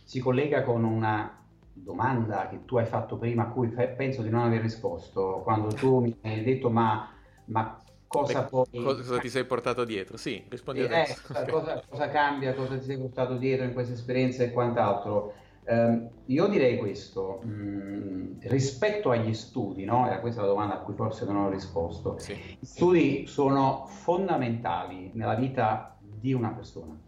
si 0.02 0.18
collega 0.18 0.64
con 0.64 0.82
una 0.82 1.39
domanda 1.82 2.48
che 2.48 2.64
tu 2.64 2.76
hai 2.76 2.86
fatto 2.86 3.16
prima 3.16 3.44
a 3.44 3.46
cui 3.46 3.68
penso 3.68 4.22
di 4.22 4.30
non 4.30 4.42
aver 4.42 4.60
risposto 4.60 5.40
quando 5.42 5.68
tu 5.68 6.00
mi 6.00 6.16
hai 6.22 6.42
detto 6.42 6.70
ma, 6.70 7.10
ma 7.46 7.78
cosa 8.06 8.42
Beh, 8.42 8.48
poi... 8.48 8.82
Cosa 8.82 9.18
ti 9.18 9.28
sei 9.28 9.44
portato 9.44 9.84
dietro? 9.84 10.16
Sì, 10.16 10.44
rispondi 10.48 10.80
eh, 10.80 10.84
adesso. 10.84 11.32
Eh, 11.32 11.50
cosa, 11.50 11.82
cosa, 11.88 12.08
cambia, 12.08 12.54
cosa 12.54 12.76
ti 12.76 12.84
sei 12.84 12.98
portato 12.98 13.36
dietro 13.36 13.64
in 13.64 13.72
questa 13.72 13.94
esperienza 13.94 14.42
e 14.42 14.50
quant'altro? 14.50 15.34
Eh, 15.64 16.08
io 16.26 16.46
direi 16.48 16.78
questo, 16.78 17.40
mh, 17.42 17.50
mm, 17.50 18.32
rispetto 18.42 19.10
agli 19.10 19.32
studi, 19.34 19.84
no? 19.84 20.06
era 20.06 20.20
questa 20.20 20.40
la 20.40 20.48
domanda 20.48 20.74
a 20.74 20.78
cui 20.78 20.94
forse 20.94 21.24
non 21.24 21.36
ho 21.36 21.50
risposto, 21.50 22.18
sì. 22.18 22.34
gli 22.58 22.64
studi 22.64 23.26
sono 23.26 23.86
fondamentali 23.86 25.10
nella 25.14 25.34
vita 25.34 25.96
di 26.00 26.32
una 26.32 26.50
persona 26.50 26.98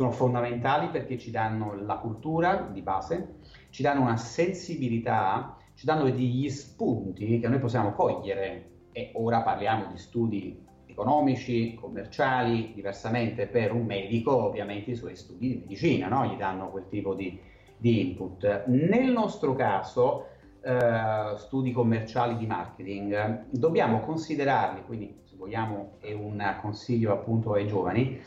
sono 0.00 0.12
fondamentali 0.12 0.88
perché 0.88 1.18
ci 1.18 1.30
danno 1.30 1.74
la 1.74 1.96
cultura 1.96 2.68
di 2.72 2.80
base, 2.80 3.39
ci 3.70 3.82
danno 3.82 4.02
una 4.02 4.16
sensibilità, 4.16 5.56
ci 5.74 5.86
danno 5.86 6.04
degli 6.04 6.48
spunti 6.50 7.40
che 7.40 7.48
noi 7.48 7.58
possiamo 7.58 7.92
cogliere 7.92 8.70
e 8.92 9.12
ora 9.14 9.40
parliamo 9.40 9.86
di 9.90 9.98
studi 9.98 10.68
economici, 10.86 11.74
commerciali, 11.74 12.72
diversamente 12.74 13.46
per 13.46 13.72
un 13.72 13.86
medico 13.86 14.44
ovviamente 14.44 14.90
i 14.90 14.96
suoi 14.96 15.16
studi 15.16 15.48
di 15.48 15.58
medicina, 15.60 16.08
no? 16.08 16.26
gli 16.26 16.36
danno 16.36 16.70
quel 16.70 16.88
tipo 16.88 17.14
di, 17.14 17.38
di 17.76 18.08
input. 18.08 18.66
Nel 18.66 19.10
nostro 19.10 19.54
caso 19.54 20.26
eh, 20.62 21.34
studi 21.36 21.72
commerciali 21.72 22.36
di 22.36 22.46
marketing 22.46 23.46
dobbiamo 23.50 24.00
considerarli, 24.00 24.84
quindi 24.84 25.20
se 25.24 25.36
vogliamo 25.36 25.92
è 26.00 26.12
un 26.12 26.56
consiglio 26.60 27.12
appunto 27.12 27.52
ai 27.54 27.66
giovani, 27.66 28.20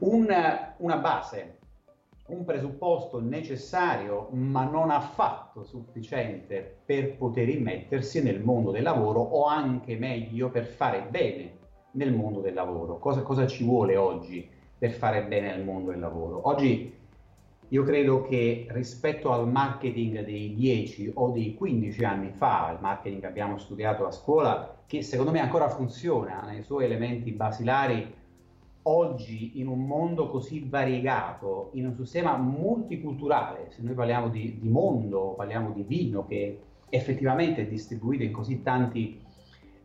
un, 0.00 0.26
una 0.78 0.96
base, 0.96 1.59
un 2.30 2.44
presupposto 2.44 3.20
necessario 3.20 4.28
ma 4.32 4.64
non 4.64 4.90
affatto 4.90 5.64
sufficiente 5.64 6.78
per 6.84 7.16
poter 7.16 7.48
immettersi 7.48 8.22
nel 8.22 8.40
mondo 8.40 8.70
del 8.70 8.82
lavoro 8.82 9.20
o 9.20 9.46
anche 9.46 9.96
meglio 9.96 10.50
per 10.50 10.64
fare 10.64 11.06
bene 11.08 11.58
nel 11.92 12.12
mondo 12.12 12.40
del 12.40 12.54
lavoro. 12.54 12.98
Cosa, 12.98 13.22
cosa 13.22 13.46
ci 13.46 13.64
vuole 13.64 13.96
oggi 13.96 14.48
per 14.78 14.92
fare 14.92 15.24
bene 15.24 15.54
nel 15.54 15.64
mondo 15.64 15.90
del 15.90 16.00
lavoro? 16.00 16.48
Oggi 16.48 16.98
io 17.72 17.84
credo 17.84 18.22
che 18.22 18.66
rispetto 18.70 19.32
al 19.32 19.48
marketing 19.48 20.24
dei 20.24 20.54
10 20.54 21.12
o 21.14 21.30
dei 21.30 21.54
15 21.54 22.04
anni 22.04 22.30
fa, 22.30 22.72
il 22.72 22.80
marketing 22.80 23.20
che 23.20 23.26
abbiamo 23.28 23.58
studiato 23.58 24.06
a 24.06 24.10
scuola, 24.10 24.82
che 24.86 25.02
secondo 25.02 25.30
me 25.30 25.40
ancora 25.40 25.68
funziona 25.68 26.42
nei 26.42 26.62
suoi 26.62 26.86
elementi 26.86 27.30
basilari, 27.30 28.12
oggi 28.82 29.60
in 29.60 29.66
un 29.66 29.86
mondo 29.86 30.28
così 30.28 30.66
variegato, 30.68 31.70
in 31.74 31.86
un 31.86 31.94
sistema 31.96 32.36
multiculturale, 32.36 33.70
se 33.70 33.82
noi 33.82 33.94
parliamo 33.94 34.28
di, 34.28 34.58
di 34.58 34.68
mondo, 34.68 35.34
parliamo 35.36 35.72
di 35.72 35.82
vino 35.82 36.26
che 36.26 36.60
effettivamente 36.88 37.62
è 37.62 37.66
distribuito 37.66 38.22
in 38.22 38.32
così 38.32 38.62
tanti 38.62 39.20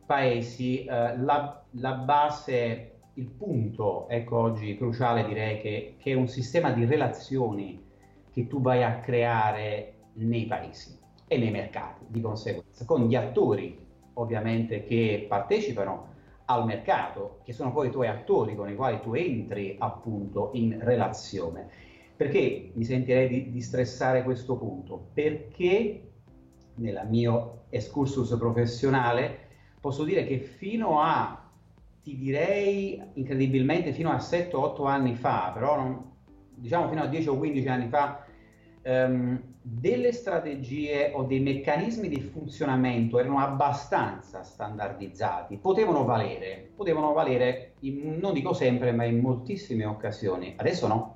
paesi, 0.05 0.85
eh, 0.85 1.17
la, 1.17 1.63
la, 1.71 1.93
base, 1.93 2.91
il 3.15 3.27
punto, 3.27 4.07
ecco 4.09 4.37
oggi 4.37 4.77
cruciale 4.77 5.25
direi 5.25 5.59
che, 5.59 5.95
che 5.97 6.11
è 6.11 6.15
un 6.15 6.27
sistema 6.27 6.71
di 6.71 6.85
relazioni 6.85 7.83
che 8.31 8.47
tu 8.47 8.61
vai 8.61 8.83
a 8.83 8.99
creare 8.99 9.93
nei 10.13 10.45
paesi 10.45 10.97
e 11.27 11.37
nei 11.37 11.51
mercati 11.51 12.05
di 12.07 12.21
conseguenza, 12.21 12.85
con 12.85 13.07
gli 13.07 13.15
attori 13.15 13.83
ovviamente 14.13 14.83
che 14.83 15.25
partecipano 15.27 16.13
al 16.45 16.65
mercato, 16.65 17.39
che 17.43 17.53
sono 17.53 17.71
poi 17.71 17.87
i 17.87 17.91
tuoi 17.91 18.07
attori 18.07 18.55
con 18.55 18.69
i 18.69 18.75
quali 18.75 18.99
tu 19.01 19.13
entri 19.13 19.75
appunto 19.79 20.51
in 20.53 20.77
relazione. 20.81 21.67
Perché 22.15 22.71
mi 22.73 22.83
sentirei 22.83 23.27
di, 23.27 23.51
di 23.51 23.61
stressare 23.61 24.23
questo 24.23 24.55
punto? 24.57 25.07
Perché 25.13 26.11
nel 26.75 27.05
mio 27.09 27.63
excursus 27.69 28.35
professionale 28.37 29.39
posso 29.79 30.03
dire 30.03 30.25
che 30.25 30.39
fino 30.39 31.01
a, 31.01 31.49
ti 32.01 32.17
direi 32.17 33.01
incredibilmente, 33.13 33.91
fino 33.91 34.11
a 34.11 34.17
7-8 34.17 34.87
anni 34.87 35.15
fa, 35.15 35.51
però 35.53 35.75
non, 35.75 36.11
diciamo 36.55 36.87
fino 36.87 37.01
a 37.01 37.07
10 37.07 37.27
o 37.29 37.37
15 37.37 37.67
anni 37.67 37.87
fa, 37.89 38.25
ehm, 38.81 39.54
delle 39.67 40.11
strategie 40.11 41.11
o 41.15 41.23
dei 41.23 41.39
meccanismi 41.39 42.07
di 42.07 42.21
funzionamento 42.21 43.17
erano 43.17 43.39
abbastanza 43.39 44.43
standardizzati, 44.43 45.57
potevano 45.57 46.05
valere, 46.05 46.69
potevano 46.75 47.13
valere, 47.13 47.73
in, 47.79 48.19
non 48.21 48.33
dico 48.33 48.53
sempre, 48.53 48.91
ma 48.91 49.05
in 49.05 49.19
moltissime 49.19 49.83
occasioni. 49.85 50.53
Adesso 50.55 50.87
no. 50.87 51.15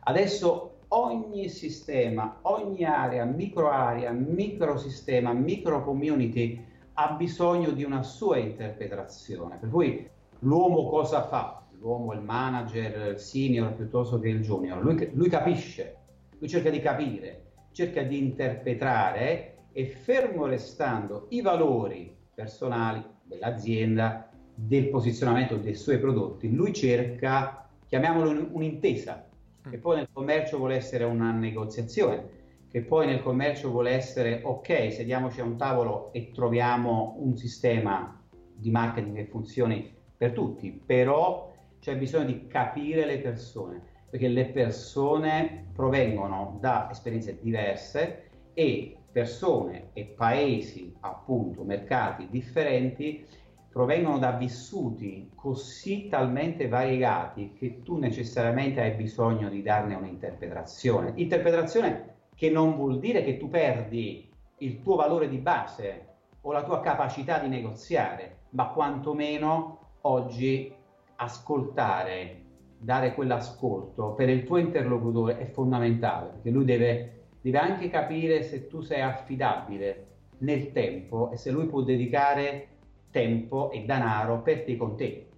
Adesso 0.00 0.78
ogni 0.88 1.48
sistema, 1.48 2.38
ogni 2.42 2.84
area, 2.84 3.24
micro 3.24 3.70
area, 3.70 4.10
microsistema, 4.10 5.32
micro 5.32 5.84
community 5.84 6.60
ha 6.94 7.12
bisogno 7.12 7.70
di 7.70 7.84
una 7.84 8.02
sua 8.02 8.38
interpretazione. 8.38 9.58
Per 9.60 9.70
cui 9.70 10.08
l'uomo 10.40 10.88
cosa 10.88 11.22
fa? 11.22 11.62
L'uomo, 11.78 12.14
il 12.14 12.20
manager, 12.20 13.12
il 13.12 13.18
senior 13.20 13.74
piuttosto 13.74 14.18
che 14.18 14.28
il 14.28 14.40
junior, 14.40 14.82
lui, 14.82 15.08
lui 15.12 15.28
capisce 15.28 15.98
lui 16.40 16.48
cerca 16.48 16.70
di 16.70 16.80
capire, 16.80 17.49
cerca 17.72 18.02
di 18.02 18.18
interpretare 18.18 19.56
e 19.72 19.86
fermo 19.86 20.46
restando 20.46 21.26
i 21.30 21.40
valori 21.40 22.14
personali 22.34 23.02
dell'azienda, 23.24 24.30
del 24.54 24.88
posizionamento 24.88 25.56
dei 25.56 25.74
suoi 25.74 25.98
prodotti, 25.98 26.52
lui 26.52 26.72
cerca, 26.72 27.68
chiamiamolo 27.86 28.48
un'intesa, 28.52 29.26
che 29.68 29.78
poi 29.78 29.96
nel 29.96 30.08
commercio 30.12 30.58
vuole 30.58 30.74
essere 30.74 31.04
una 31.04 31.30
negoziazione, 31.30 32.38
che 32.70 32.82
poi 32.82 33.06
nel 33.06 33.22
commercio 33.22 33.70
vuole 33.70 33.90
essere 33.90 34.40
ok, 34.44 34.92
sediamoci 34.92 35.40
a 35.40 35.44
un 35.44 35.56
tavolo 35.56 36.12
e 36.12 36.30
troviamo 36.32 37.16
un 37.18 37.36
sistema 37.36 38.20
di 38.54 38.70
marketing 38.70 39.16
che 39.16 39.24
funzioni 39.26 39.92
per 40.16 40.32
tutti, 40.32 40.70
però 40.70 41.52
c'è 41.80 41.96
bisogno 41.96 42.26
di 42.26 42.46
capire 42.46 43.06
le 43.06 43.18
persone 43.18 43.82
perché 44.10 44.28
le 44.28 44.46
persone 44.46 45.66
provengono 45.72 46.58
da 46.60 46.88
esperienze 46.90 47.38
diverse 47.40 48.30
e 48.52 48.96
persone 49.10 49.90
e 49.92 50.04
paesi, 50.04 50.94
appunto, 51.00 51.62
mercati 51.62 52.28
differenti, 52.28 53.24
provengono 53.70 54.18
da 54.18 54.32
vissuti 54.32 55.30
così 55.34 56.08
talmente 56.08 56.66
variegati 56.66 57.52
che 57.56 57.82
tu 57.82 57.98
necessariamente 57.98 58.80
hai 58.80 58.92
bisogno 58.92 59.48
di 59.48 59.62
darne 59.62 59.94
un'interpretazione. 59.94 61.12
Interpretazione 61.16 62.16
che 62.34 62.50
non 62.50 62.74
vuol 62.74 62.98
dire 62.98 63.22
che 63.22 63.36
tu 63.36 63.48
perdi 63.48 64.28
il 64.58 64.82
tuo 64.82 64.96
valore 64.96 65.28
di 65.28 65.38
base 65.38 66.06
o 66.40 66.52
la 66.52 66.64
tua 66.64 66.80
capacità 66.80 67.38
di 67.38 67.48
negoziare, 67.48 68.38
ma 68.50 68.70
quantomeno 68.70 69.78
oggi 70.02 70.74
ascoltare, 71.16 72.42
dare 72.82 73.12
quell'ascolto 73.14 74.14
per 74.14 74.30
il 74.30 74.44
tuo 74.44 74.56
interlocutore 74.56 75.36
è 75.36 75.44
fondamentale, 75.44 76.30
perché 76.30 76.50
lui 76.50 76.64
deve, 76.64 77.26
deve 77.42 77.58
anche 77.58 77.90
capire 77.90 78.42
se 78.42 78.68
tu 78.68 78.80
sei 78.80 79.02
affidabile 79.02 80.06
nel 80.38 80.72
tempo 80.72 81.30
e 81.30 81.36
se 81.36 81.50
lui 81.50 81.66
può 81.66 81.82
dedicare 81.82 82.68
tempo 83.10 83.70
e 83.70 83.84
denaro 83.84 84.40
per 84.40 84.64
te 84.64 84.78
con 84.78 84.96
te. 84.96 85.28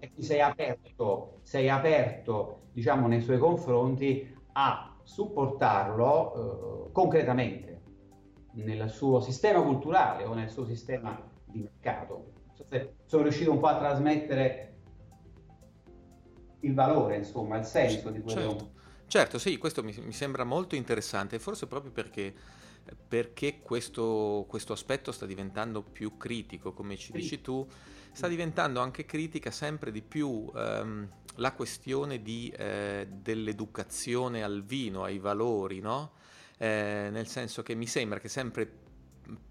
E 0.00 0.12
tu 0.12 0.22
sei 0.22 0.40
aperto, 0.40 1.38
sei 1.42 1.68
aperto, 1.68 2.62
diciamo, 2.72 3.06
nei 3.06 3.20
suoi 3.20 3.38
confronti 3.38 4.34
a 4.54 4.96
supportarlo 5.04 6.88
eh, 6.88 6.92
concretamente 6.92 7.80
nel 8.54 8.88
suo 8.90 9.20
sistema 9.20 9.62
culturale 9.62 10.24
o 10.24 10.34
nel 10.34 10.48
suo 10.48 10.64
sistema 10.64 11.16
di 11.44 11.60
mercato. 11.60 12.32
So 12.52 12.66
sono 13.04 13.22
riuscito 13.22 13.52
un 13.52 13.60
po' 13.60 13.66
a 13.66 13.78
trasmettere 13.78 14.73
il 16.64 16.74
valore, 16.74 17.16
insomma, 17.16 17.58
il 17.58 17.64
senso 17.64 18.10
di 18.10 18.20
quello. 18.20 18.40
Certo, 18.40 18.70
certo 19.06 19.38
sì, 19.38 19.56
questo 19.58 19.82
mi, 19.82 19.94
mi 20.02 20.12
sembra 20.12 20.44
molto 20.44 20.74
interessante, 20.74 21.38
forse 21.38 21.66
proprio 21.66 21.92
perché 21.92 22.62
perché 23.08 23.60
questo, 23.62 24.44
questo, 24.46 24.74
aspetto 24.74 25.10
sta 25.10 25.24
diventando 25.24 25.82
più 25.82 26.18
critico, 26.18 26.74
come 26.74 26.98
ci 26.98 27.12
dici 27.12 27.40
tu, 27.40 27.66
sta 28.12 28.28
diventando 28.28 28.80
anche 28.80 29.06
critica 29.06 29.50
sempre 29.50 29.90
di 29.90 30.02
più 30.02 30.50
ehm, 30.54 31.08
la 31.36 31.52
questione 31.52 32.20
di, 32.20 32.52
eh, 32.54 33.08
dell'educazione 33.10 34.42
al 34.42 34.62
vino, 34.62 35.02
ai 35.02 35.18
valori, 35.18 35.80
no? 35.80 36.12
eh, 36.58 37.08
nel 37.10 37.26
senso 37.26 37.62
che 37.62 37.74
mi 37.74 37.86
sembra 37.86 38.18
che 38.20 38.28
sempre 38.28 38.82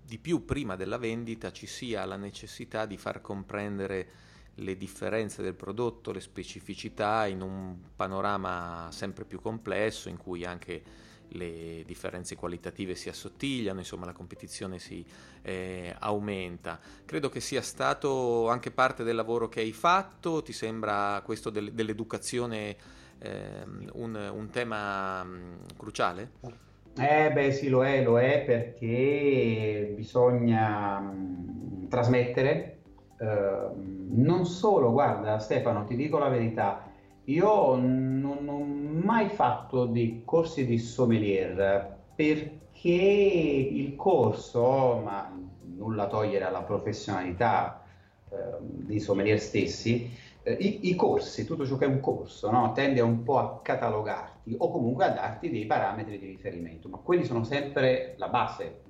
di 0.05 0.19
più 0.19 0.45
prima 0.45 0.75
della 0.75 0.97
vendita 0.97 1.51
ci 1.51 1.65
sia 1.65 2.05
la 2.05 2.15
necessità 2.15 2.85
di 2.85 2.97
far 2.97 3.21
comprendere 3.21 4.31
le 4.55 4.77
differenze 4.77 5.41
del 5.41 5.55
prodotto, 5.55 6.11
le 6.11 6.19
specificità 6.19 7.25
in 7.25 7.41
un 7.41 7.75
panorama 7.95 8.89
sempre 8.91 9.25
più 9.25 9.41
complesso 9.41 10.09
in 10.09 10.17
cui 10.17 10.45
anche 10.45 11.11
le 11.35 11.83
differenze 11.85 12.35
qualitative 12.35 12.95
si 12.95 13.09
assottigliano, 13.09 13.79
insomma 13.79 14.05
la 14.05 14.11
competizione 14.11 14.79
si 14.79 15.03
eh, 15.41 15.95
aumenta. 15.99 16.79
Credo 17.05 17.29
che 17.29 17.39
sia 17.39 17.61
stato 17.61 18.49
anche 18.49 18.71
parte 18.71 19.03
del 19.03 19.15
lavoro 19.15 19.49
che 19.49 19.61
hai 19.61 19.71
fatto, 19.71 20.41
ti 20.43 20.53
sembra 20.53 21.21
questo 21.23 21.49
del, 21.49 21.73
dell'educazione 21.73 22.75
eh, 23.19 23.63
un, 23.93 24.31
un, 24.33 24.49
tema 24.49 25.23
mh, 25.23 25.75
cruciale? 25.77 26.31
Eh 26.95 27.31
beh 27.31 27.51
sì, 27.51 27.69
lo 27.69 27.83
è, 27.83 28.03
lo 28.03 28.19
è 28.19 28.43
perché 28.45 29.93
bisogna 29.95 30.99
mh, 30.99 31.87
trasmettere. 31.87 32.82
Uh, 33.23 33.71
non 34.15 34.45
solo, 34.45 34.91
guarda 34.91 35.39
Stefano, 35.39 35.85
ti 35.85 35.95
dico 35.95 36.17
la 36.17 36.27
verità, 36.27 36.91
io 37.25 37.75
non 37.75 38.47
ho 38.49 38.63
mai 38.63 39.29
fatto 39.29 39.85
dei 39.85 40.23
corsi 40.25 40.65
di 40.65 40.77
sommelier 40.77 41.99
perché 42.15 42.89
il 42.89 43.95
corso, 43.95 44.99
ma 45.01 45.31
nulla 45.77 46.07
togliere 46.07 46.43
alla 46.43 46.63
professionalità 46.63 47.83
eh, 48.29 48.35
dei 48.59 48.99
sommelier 48.99 49.39
stessi, 49.39 50.11
eh, 50.43 50.51
i, 50.51 50.89
i, 50.89 50.95
corsi, 50.95 51.45
tutto 51.45 51.65
ciò 51.65 51.77
che 51.77 51.85
è 51.85 51.87
un 51.87 52.01
corso, 52.01 52.51
no, 52.51 52.73
tende 52.73 52.99
un 52.99 53.23
po' 53.23 53.37
a 53.37 53.61
catalogarti 53.61 54.55
o 54.57 54.69
comunque 54.69 55.05
a 55.05 55.09
darti 55.09 55.49
dei 55.49 55.65
parametri 55.65 56.19
di 56.19 56.27
riferimento, 56.27 56.89
ma 56.89 56.97
quelli 56.97 57.23
sono 57.23 57.43
sempre 57.43 58.15
la 58.17 58.27
base. 58.27 58.81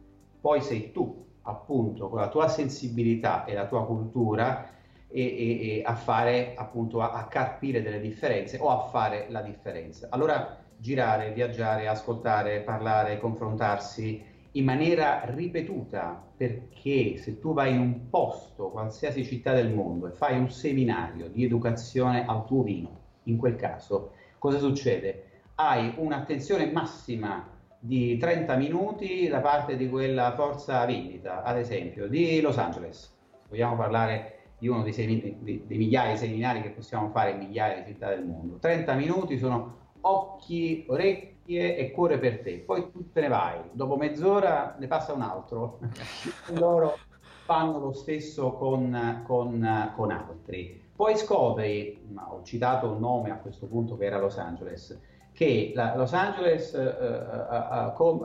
Poi 0.41 0.61
sei 0.61 0.91
tu, 0.91 1.23
appunto, 1.43 2.09
con 2.09 2.19
la 2.19 2.29
tua 2.29 2.47
sensibilità 2.47 3.45
e 3.45 3.53
la 3.53 3.65
tua 3.65 3.85
cultura, 3.85 4.69
e, 5.13 5.21
e, 5.21 5.77
e 5.77 5.81
a 5.85 5.93
fare 5.93 6.55
appunto 6.55 6.99
a, 6.99 7.11
a, 7.11 7.27
carpire 7.27 7.83
delle 7.83 7.99
differenze 7.99 8.57
o 8.57 8.69
a 8.69 8.87
fare 8.89 9.27
la 9.29 9.43
differenza. 9.43 10.07
Allora 10.09 10.57
girare, 10.75 11.31
viaggiare, 11.31 11.87
ascoltare, 11.87 12.61
parlare, 12.61 13.19
confrontarsi 13.19 14.31
in 14.55 14.65
maniera 14.65 15.21
ripetuta, 15.25 16.21
perché 16.35 17.17
se 17.17 17.39
tu 17.39 17.53
vai 17.53 17.73
in 17.73 17.79
un 17.79 18.09
posto, 18.09 18.69
qualsiasi 18.69 19.23
città 19.23 19.53
del 19.53 19.71
mondo, 19.71 20.07
e 20.07 20.11
fai 20.11 20.37
un 20.37 20.49
seminario 20.49 21.27
di 21.29 21.43
educazione 21.43 22.25
al 22.25 22.45
tuo 22.45 22.63
vino, 22.63 22.99
in 23.23 23.37
quel 23.37 23.55
caso, 23.55 24.11
cosa 24.37 24.57
succede? 24.59 25.29
Hai 25.55 25.93
un'attenzione 25.97 26.71
massima 26.71 27.52
di 27.85 28.15
30 28.15 28.55
minuti 28.55 29.27
da 29.27 29.41
parte 29.41 29.75
di 29.75 29.89
quella 29.89 30.33
forza 30.35 30.85
vendita, 30.85 31.43
ad 31.43 31.57
esempio, 31.57 32.07
di 32.07 32.39
Los 32.39 32.57
Angeles. 32.57 33.13
Vogliamo 33.49 33.75
parlare 33.75 34.53
di 34.57 34.69
uno 34.69 34.83
dei, 34.83 34.93
semi, 34.93 35.37
dei, 35.41 35.63
dei 35.67 35.77
migliaia 35.77 36.13
di 36.13 36.17
seminari 36.17 36.61
che 36.61 36.69
possiamo 36.69 37.09
fare 37.09 37.31
in 37.31 37.39
migliaia 37.39 37.81
di 37.81 37.91
città 37.91 38.07
del 38.07 38.23
mondo. 38.23 38.55
30 38.57 38.93
minuti 38.93 39.37
sono 39.37 39.91
occhi, 39.99 40.85
orecchie 40.87 41.75
e 41.75 41.91
cuore 41.91 42.19
per 42.19 42.39
te. 42.39 42.59
Poi 42.59 42.89
tu 42.89 43.11
te 43.11 43.19
ne 43.19 43.27
vai, 43.27 43.59
dopo 43.73 43.97
mezz'ora 43.97 44.77
ne 44.79 44.87
passa 44.87 45.11
un 45.11 45.21
altro. 45.21 45.79
Loro 46.55 46.97
fanno 47.43 47.79
lo 47.79 47.91
stesso 47.91 48.53
con, 48.53 49.23
con, 49.25 49.91
con 49.93 50.09
altri. 50.09 50.81
Poi 50.95 51.17
scopri, 51.17 52.01
ho 52.15 52.43
citato 52.43 52.91
un 52.91 52.99
nome 52.99 53.29
a 53.31 53.39
questo 53.39 53.65
punto 53.65 53.97
che 53.97 54.05
era 54.05 54.19
Los 54.19 54.37
Angeles, 54.37 54.97
che 55.33 55.71
la, 55.75 55.95
Los 55.95 56.13
Angeles 56.13 56.73
uh, 56.73 56.77
uh, 56.77 58.23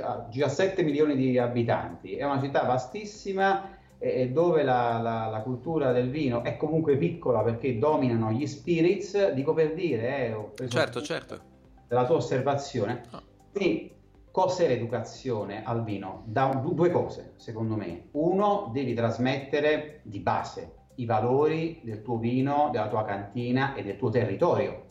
ha 0.00 0.26
17 0.28 0.82
milioni 0.82 1.16
di 1.16 1.38
abitanti, 1.38 2.16
è 2.16 2.24
una 2.24 2.40
città 2.40 2.62
vastissima 2.62 3.80
e 3.98 4.30
dove 4.30 4.64
la, 4.64 4.98
la, 5.00 5.28
la, 5.28 5.40
cultura 5.42 5.92
del 5.92 6.10
vino 6.10 6.42
è 6.42 6.56
comunque 6.56 6.96
piccola 6.96 7.42
perché 7.42 7.78
dominano 7.78 8.32
gli 8.32 8.46
spirits, 8.46 9.30
dico 9.30 9.54
per 9.54 9.74
dire, 9.74 10.26
eh, 10.26 10.32
ho 10.32 10.50
preso 10.54 10.76
certo, 10.76 11.02
certo. 11.02 11.40
della 11.86 12.04
tua 12.04 12.16
osservazione. 12.16 13.02
Oh. 13.12 13.22
Quindi, 13.52 13.94
cos'è 14.32 14.66
l'educazione 14.66 15.62
al 15.64 15.84
vino? 15.84 16.24
Da 16.26 16.46
due 16.48 16.90
cose, 16.90 17.34
secondo 17.36 17.76
me. 17.76 18.08
Uno, 18.12 18.70
devi 18.72 18.92
trasmettere 18.92 20.00
di 20.02 20.18
base 20.18 20.72
i 20.96 21.04
valori 21.04 21.80
del 21.84 22.02
tuo 22.02 22.18
vino, 22.18 22.70
della 22.72 22.88
tua 22.88 23.04
cantina 23.04 23.74
e 23.74 23.84
del 23.84 23.96
tuo 23.96 24.10
territorio. 24.10 24.90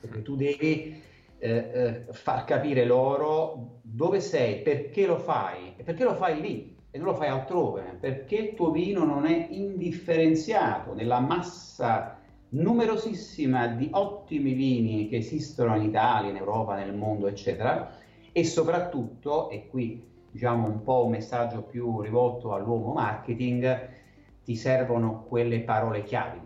Perché 0.00 0.22
tu 0.22 0.36
devi 0.36 1.02
eh, 1.38 1.48
eh, 1.48 2.04
far 2.12 2.44
capire 2.44 2.84
loro 2.84 3.80
dove 3.82 4.20
sei, 4.20 4.62
perché 4.62 5.06
lo 5.06 5.18
fai. 5.18 5.74
E 5.76 5.82
perché 5.82 6.04
lo 6.04 6.14
fai 6.14 6.40
lì 6.40 6.76
e 6.90 6.98
non 6.98 7.08
lo 7.08 7.14
fai 7.14 7.28
altrove, 7.28 7.98
perché 8.00 8.36
il 8.36 8.54
tuo 8.54 8.70
vino 8.70 9.04
non 9.04 9.26
è 9.26 9.48
indifferenziato 9.50 10.94
nella 10.94 11.20
massa 11.20 12.18
numerosissima 12.48 13.66
di 13.66 13.90
ottimi 13.92 14.54
vini 14.54 15.08
che 15.08 15.16
esistono 15.16 15.76
in 15.76 15.82
Italia, 15.82 16.30
in 16.30 16.36
Europa, 16.36 16.74
nel 16.74 16.94
mondo, 16.94 17.26
eccetera, 17.26 17.92
e 18.32 18.44
soprattutto, 18.44 19.50
e 19.50 19.66
qui 19.68 20.02
diciamo 20.30 20.66
un 20.66 20.82
po' 20.82 21.04
un 21.04 21.10
messaggio 21.10 21.62
più 21.62 22.00
rivolto 22.00 22.54
all'uomo 22.54 22.92
marketing, 22.92 23.90
ti 24.42 24.56
servono 24.56 25.24
quelle 25.28 25.60
parole 25.60 26.02
chiavi, 26.02 26.40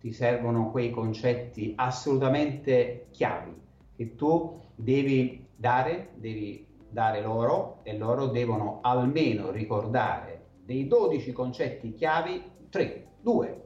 ti 0.00 0.12
servono 0.12 0.70
quei 0.70 0.90
concetti 0.90 1.72
assolutamente 1.76 3.08
chiavi 3.10 3.54
che 3.96 4.14
tu 4.14 4.60
devi 4.74 5.46
dare, 5.56 6.10
devi 6.14 6.66
dare 6.88 7.20
loro 7.20 7.80
e 7.82 7.96
loro 7.96 8.26
devono 8.26 8.78
almeno 8.82 9.50
ricordare 9.50 10.46
dei 10.64 10.86
12 10.86 11.32
concetti 11.32 11.94
chiavi 11.94 12.42
3, 12.70 13.06
2 13.20 13.62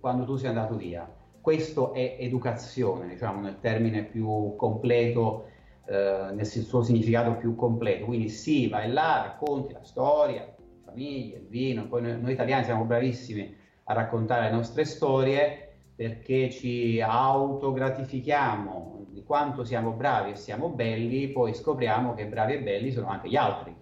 quando 0.00 0.24
tu 0.24 0.36
sei 0.36 0.48
andato 0.48 0.76
via. 0.76 1.12
Questo 1.40 1.92
è 1.92 2.16
educazione, 2.18 3.08
diciamo 3.08 3.40
nel 3.40 3.60
termine 3.60 4.04
più 4.04 4.54
completo, 4.56 5.46
eh, 5.84 6.30
nel 6.32 6.46
suo 6.46 6.82
significato 6.82 7.36
più 7.36 7.54
completo. 7.54 8.06
Quindi 8.06 8.28
sì, 8.28 8.68
vai 8.68 8.90
là, 8.90 9.22
racconti 9.22 9.72
la 9.72 9.84
storia, 9.84 10.42
la 10.42 10.90
famiglia, 10.90 11.36
il 11.36 11.46
vino, 11.46 11.86
poi 11.86 12.02
noi, 12.02 12.20
noi 12.20 12.32
italiani 12.32 12.64
siamo 12.64 12.84
bravissimi 12.84 13.54
a 13.84 13.92
raccontare 13.92 14.44
le 14.44 14.56
nostre 14.56 14.84
storie 14.84 15.65
perché 15.96 16.50
ci 16.50 17.00
autogratifichiamo 17.00 19.06
di 19.08 19.24
quanto 19.24 19.64
siamo 19.64 19.92
bravi 19.92 20.32
e 20.32 20.36
siamo 20.36 20.68
belli, 20.68 21.28
poi 21.28 21.54
scopriamo 21.54 22.12
che 22.14 22.26
bravi 22.26 22.52
e 22.52 22.62
belli 22.62 22.92
sono 22.92 23.08
anche 23.08 23.30
gli 23.30 23.36
altri. 23.36 23.74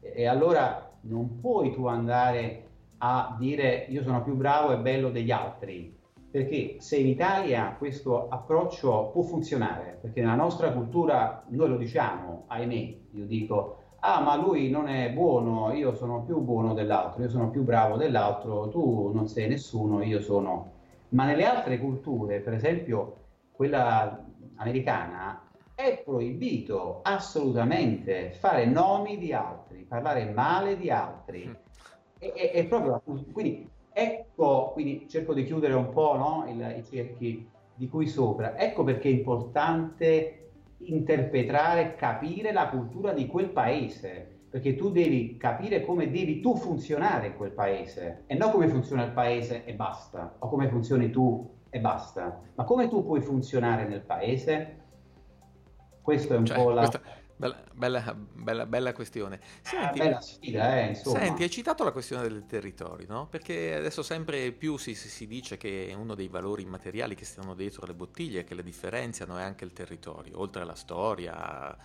E, 0.00 0.12
e 0.16 0.26
allora 0.26 0.90
non 1.02 1.38
puoi 1.40 1.72
tu 1.72 1.86
andare 1.86 2.62
a 2.98 3.36
dire 3.38 3.86
io 3.88 4.02
sono 4.02 4.22
più 4.22 4.34
bravo 4.34 4.72
e 4.72 4.78
bello 4.78 5.10
degli 5.10 5.30
altri, 5.30 5.96
perché 6.30 6.76
se 6.80 6.96
in 6.96 7.06
Italia 7.06 7.76
questo 7.78 8.28
approccio 8.28 9.10
può 9.12 9.22
funzionare, 9.22 9.98
perché 10.00 10.20
nella 10.20 10.34
nostra 10.34 10.72
cultura 10.72 11.44
noi 11.48 11.68
lo 11.68 11.76
diciamo, 11.76 12.44
ahimè, 12.48 12.96
io 13.12 13.26
dico 13.26 13.78
ah 14.06 14.20
ma 14.20 14.36
lui 14.36 14.68
non 14.68 14.88
è 14.88 15.10
buono, 15.12 15.72
io 15.72 15.94
sono 15.94 16.24
più 16.24 16.40
buono 16.40 16.74
dell'altro, 16.74 17.22
io 17.22 17.30
sono 17.30 17.48
più 17.48 17.62
bravo 17.62 17.96
dell'altro, 17.96 18.68
tu 18.68 19.10
non 19.14 19.28
sei 19.28 19.48
nessuno, 19.48 20.02
io 20.02 20.20
sono... 20.20 20.72
Ma 21.14 21.24
nelle 21.24 21.44
altre 21.44 21.78
culture, 21.78 22.40
per 22.40 22.54
esempio 22.54 23.22
quella 23.52 24.24
americana, 24.56 25.48
è 25.76 26.02
proibito 26.04 27.00
assolutamente 27.02 28.32
fare 28.32 28.66
nomi 28.66 29.16
di 29.16 29.32
altri, 29.32 29.84
parlare 29.84 30.24
male 30.30 30.76
di 30.76 30.90
altri. 30.90 31.56
È, 32.18 32.32
è, 32.32 32.50
è 32.50 32.66
proprio, 32.66 33.00
quindi 33.32 33.68
ecco, 33.92 34.70
quindi 34.72 35.08
cerco 35.08 35.34
di 35.34 35.44
chiudere 35.44 35.74
un 35.74 35.88
po' 35.90 36.16
no, 36.16 36.46
il, 36.48 36.78
i 36.78 36.84
cerchi 36.84 37.48
di 37.76 37.88
cui 37.88 38.08
sopra. 38.08 38.58
Ecco 38.58 38.82
perché 38.82 39.08
è 39.08 39.12
importante 39.12 40.50
interpretare, 40.78 41.94
capire 41.94 42.52
la 42.52 42.68
cultura 42.68 43.12
di 43.12 43.26
quel 43.28 43.50
paese, 43.50 44.33
perché 44.54 44.76
tu 44.76 44.92
devi 44.92 45.36
capire 45.36 45.84
come 45.84 46.08
devi 46.08 46.38
tu 46.38 46.54
funzionare 46.56 47.26
in 47.26 47.36
quel 47.36 47.50
paese 47.50 48.22
e 48.28 48.36
non 48.36 48.52
come 48.52 48.68
funziona 48.68 49.02
il 49.02 49.10
paese 49.10 49.64
e 49.64 49.74
basta, 49.74 50.36
o 50.38 50.48
come 50.48 50.68
funzioni 50.68 51.10
tu 51.10 51.56
e 51.70 51.80
basta, 51.80 52.40
ma 52.54 52.62
come 52.62 52.88
tu 52.88 53.04
puoi 53.04 53.20
funzionare 53.20 53.84
nel 53.88 54.02
paese. 54.02 54.82
Questo 56.00 56.34
è 56.34 56.36
un 56.36 56.46
cioè, 56.46 56.56
po' 56.56 56.70
la... 56.70 56.82
Questa 56.82 57.00
Bella, 57.36 57.64
bella, 57.72 58.14
bella, 58.14 58.66
bella 58.66 58.92
questione. 58.92 59.40
Senti, 59.60 59.98
bella 59.98 60.20
sfida, 60.20 60.88
eh, 60.88 60.94
senti, 60.94 61.42
hai 61.42 61.50
citato 61.50 61.82
la 61.82 61.90
questione 61.90 62.22
del 62.22 62.46
territorio, 62.46 63.08
no? 63.08 63.26
Perché 63.26 63.74
adesso 63.74 64.04
sempre 64.04 64.52
più 64.52 64.76
si, 64.76 64.94
si, 64.94 65.26
dice 65.26 65.56
che 65.56 65.92
uno 65.98 66.14
dei 66.14 66.28
valori 66.28 66.62
immateriali 66.62 67.16
che 67.16 67.24
stanno 67.24 67.54
dietro 67.54 67.86
le 67.86 67.94
bottiglie, 67.94 68.44
che 68.44 68.54
le 68.54 68.62
differenziano, 68.62 69.36
è 69.36 69.42
anche 69.42 69.64
il 69.64 69.72
territorio, 69.72 70.38
oltre 70.38 70.62
alla 70.62 70.76
storia, 70.76 71.76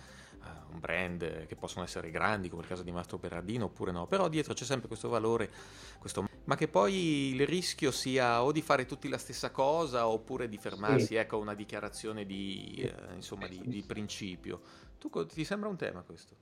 un 0.72 0.80
brand 0.80 1.46
che 1.46 1.56
possono 1.56 1.84
essere 1.84 2.10
grandi, 2.10 2.48
come 2.48 2.62
il 2.62 2.68
caso 2.68 2.82
di 2.82 2.90
Mastro 2.90 3.18
Berardino, 3.18 3.66
oppure 3.66 3.92
no, 3.92 4.06
però 4.06 4.28
dietro 4.28 4.54
c'è 4.54 4.64
sempre 4.64 4.88
questo 4.88 5.08
valore, 5.08 5.50
questo... 5.98 6.26
ma 6.44 6.56
che 6.56 6.68
poi 6.68 7.34
il 7.34 7.46
rischio 7.46 7.90
sia 7.90 8.42
o 8.42 8.52
di 8.52 8.62
fare 8.62 8.86
tutti 8.86 9.08
la 9.08 9.18
stessa 9.18 9.50
cosa, 9.50 10.08
oppure 10.08 10.48
di 10.48 10.58
fermarsi 10.58 11.06
sì. 11.06 11.14
ecco, 11.16 11.36
a 11.36 11.40
una 11.40 11.54
dichiarazione 11.54 12.26
di, 12.26 12.74
eh, 12.76 13.14
insomma, 13.14 13.46
di, 13.46 13.60
di 13.64 13.82
principio. 13.86 14.60
Tu, 14.98 15.08
ti 15.26 15.44
sembra 15.44 15.68
un 15.68 15.76
tema 15.76 16.02
questo? 16.02 16.34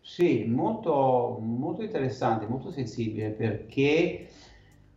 Sì, 0.00 0.44
molto, 0.44 1.38
molto 1.40 1.82
interessante, 1.82 2.46
molto 2.46 2.70
sensibile 2.70 3.30
perché 3.30 4.28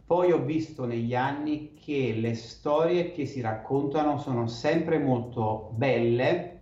poi 0.05 0.31
ho 0.31 0.43
visto 0.43 0.85
negli 0.85 1.15
anni 1.15 1.73
che 1.73 2.13
le 2.13 2.33
storie 2.33 3.11
che 3.11 3.25
si 3.25 3.41
raccontano 3.41 4.17
sono 4.19 4.47
sempre 4.47 4.99
molto 4.99 5.71
belle, 5.75 6.56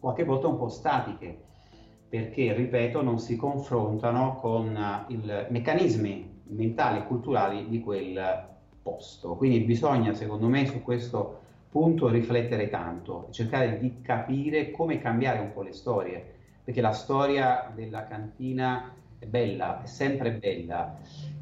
qualche 0.00 0.24
volta 0.24 0.48
un 0.48 0.56
po' 0.56 0.68
statiche, 0.68 1.38
perché, 2.08 2.52
ripeto, 2.52 3.02
non 3.02 3.20
si 3.20 3.36
confrontano 3.36 4.36
con 4.36 5.04
i 5.08 5.20
meccanismi 5.48 6.40
mentali 6.48 6.98
e 6.98 7.06
culturali 7.06 7.68
di 7.68 7.80
quel 7.80 8.48
posto. 8.82 9.36
Quindi 9.36 9.60
bisogna, 9.60 10.12
secondo 10.14 10.48
me, 10.48 10.66
su 10.66 10.82
questo 10.82 11.38
punto 11.70 12.08
riflettere 12.08 12.68
tanto, 12.68 13.28
cercare 13.30 13.78
di 13.78 14.00
capire 14.00 14.72
come 14.72 14.98
cambiare 14.98 15.38
un 15.38 15.52
po' 15.52 15.62
le 15.62 15.72
storie, 15.72 16.34
perché 16.64 16.80
la 16.80 16.92
storia 16.92 17.70
della 17.72 18.06
cantina 18.08 18.92
è 19.18 19.26
bella, 19.26 19.82
è 19.82 19.86
sempre 19.86 20.32
bella, 20.32 20.96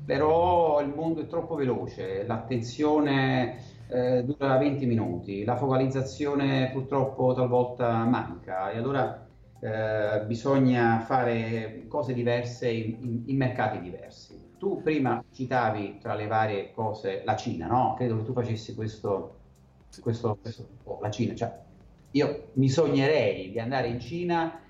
però 0.05 0.81
il 0.83 0.89
mondo 0.89 1.23
è 1.23 1.27
troppo 1.27 1.55
veloce, 1.55 2.27
l'attenzione 2.27 3.77
eh, 3.89 4.25
dura 4.25 4.57
20 4.57 4.87
minuti, 4.87 5.45
la 5.45 5.57
focalizzazione 5.57 6.71
purtroppo 6.73 7.33
talvolta 7.35 8.05
manca 8.05 8.71
e 8.71 8.79
allora 8.79 9.27
eh, 9.61 10.25
bisogna 10.27 11.01
fare 11.01 11.85
cose 11.89 12.13
diverse 12.13 12.71
in, 12.71 13.23
in, 13.27 13.37
mercati 13.37 13.81
diversi. 13.81 14.47
Tu 14.59 14.83
prima 14.83 15.23
citavi 15.33 15.99
tra 16.01 16.15
le 16.15 16.27
varie 16.27 16.73
cose 16.73 17.23
la 17.25 17.37
Cina, 17.37 17.67
no? 17.67 17.95
Credo 17.97 18.17
che 18.17 18.25
tu 18.25 18.33
facessi 18.33 18.75
questo 18.75 19.37
questo, 20.01 20.39
questo 20.41 20.69
oh, 20.85 20.99
la 21.01 21.11
Cina. 21.11 21.35
Cioè, 21.35 21.53
io 22.13 22.51
mi 22.55 22.69
sognerei 22.69 23.51
di 23.51 23.59
andare 23.59 23.89
in 23.89 24.01
Cina 24.01 24.61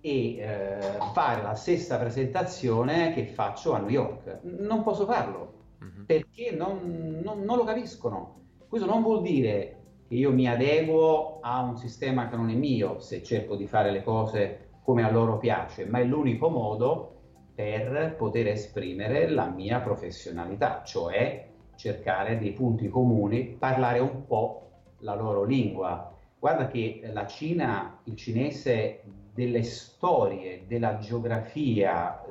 e 0.00 0.36
eh, 0.36 0.78
fare 1.12 1.42
la 1.42 1.54
stessa 1.54 1.98
presentazione 1.98 3.12
che 3.12 3.26
faccio 3.26 3.72
a 3.72 3.78
New 3.78 3.88
York. 3.88 4.40
Non 4.42 4.82
posso 4.82 5.06
farlo 5.06 5.52
uh-huh. 5.80 6.04
perché 6.06 6.52
non, 6.52 7.20
non, 7.22 7.42
non, 7.42 7.56
lo 7.56 7.64
capiscono. 7.64 8.36
Questo 8.68 8.86
non 8.86 9.02
vuol 9.02 9.22
dire 9.22 9.76
che 10.06 10.14
io 10.14 10.30
mi 10.30 10.46
adeguo 10.46 11.38
a 11.40 11.62
un 11.62 11.78
sistema 11.78 12.28
che 12.28 12.36
non 12.36 12.50
è 12.50 12.54
mio 12.54 12.98
se 12.98 13.22
cerco 13.22 13.56
di 13.56 13.66
fare 13.66 13.90
le 13.90 14.02
cose 14.02 14.68
come 14.82 15.02
a 15.04 15.10
loro 15.10 15.38
piace, 15.38 15.86
ma 15.86 16.00
è 16.00 16.04
l'unico 16.04 16.50
modo 16.50 17.14
per 17.54 18.14
poter 18.18 18.48
esprimere 18.48 19.30
la 19.30 19.46
mia 19.46 19.80
professionalità, 19.80 20.82
cioè 20.84 21.48
cercare 21.76 22.38
dei 22.38 22.52
punti 22.52 22.90
comuni, 22.90 23.56
parlare 23.58 24.00
un 24.00 24.26
po' 24.26 24.68
la 24.98 25.14
loro 25.14 25.44
lingua. 25.44 26.14
Guarda 26.38 26.66
che 26.66 27.00
la 27.10 27.26
Cina, 27.26 28.00
il 28.04 28.16
cinese 28.16 29.00
delle 29.32 29.62
storie, 29.62 30.64
della 30.66 30.98
geografia, 30.98 32.22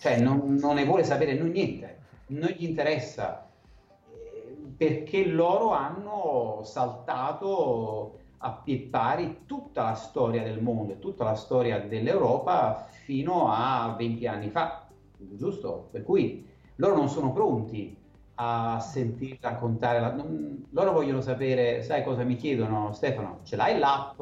cioè 0.00 0.18
non, 0.20 0.56
non 0.56 0.74
ne 0.74 0.84
vuole 0.84 1.04
sapere 1.04 1.34
niente, 1.34 1.98
non 2.26 2.50
gli 2.50 2.64
interessa, 2.64 3.46
perché 4.76 5.26
loro 5.26 5.70
hanno 5.70 6.60
saltato 6.64 8.18
a 8.44 8.50
piedi 8.52 8.84
pari 8.84 9.42
tutta 9.46 9.84
la 9.84 9.94
storia 9.94 10.42
del 10.42 10.60
mondo, 10.60 10.98
tutta 10.98 11.24
la 11.24 11.34
storia 11.34 11.80
dell'Europa 11.80 12.86
fino 13.04 13.52
a 13.52 13.94
20 13.96 14.26
anni 14.26 14.50
fa, 14.50 14.88
giusto? 15.16 15.88
Per 15.90 16.02
cui 16.02 16.48
loro 16.76 16.96
non 16.96 17.08
sono 17.08 17.32
pronti 17.32 17.96
a 18.34 18.80
sentire 18.80 19.38
raccontare. 19.40 20.00
La... 20.00 20.14
Loro 20.70 20.92
vogliono 20.92 21.20
sapere, 21.20 21.82
sai 21.82 22.02
cosa 22.02 22.24
mi 22.24 22.36
chiedono, 22.36 22.92
Stefano? 22.92 23.40
Ce 23.44 23.56
l'hai 23.56 23.78
l'app 23.78 24.20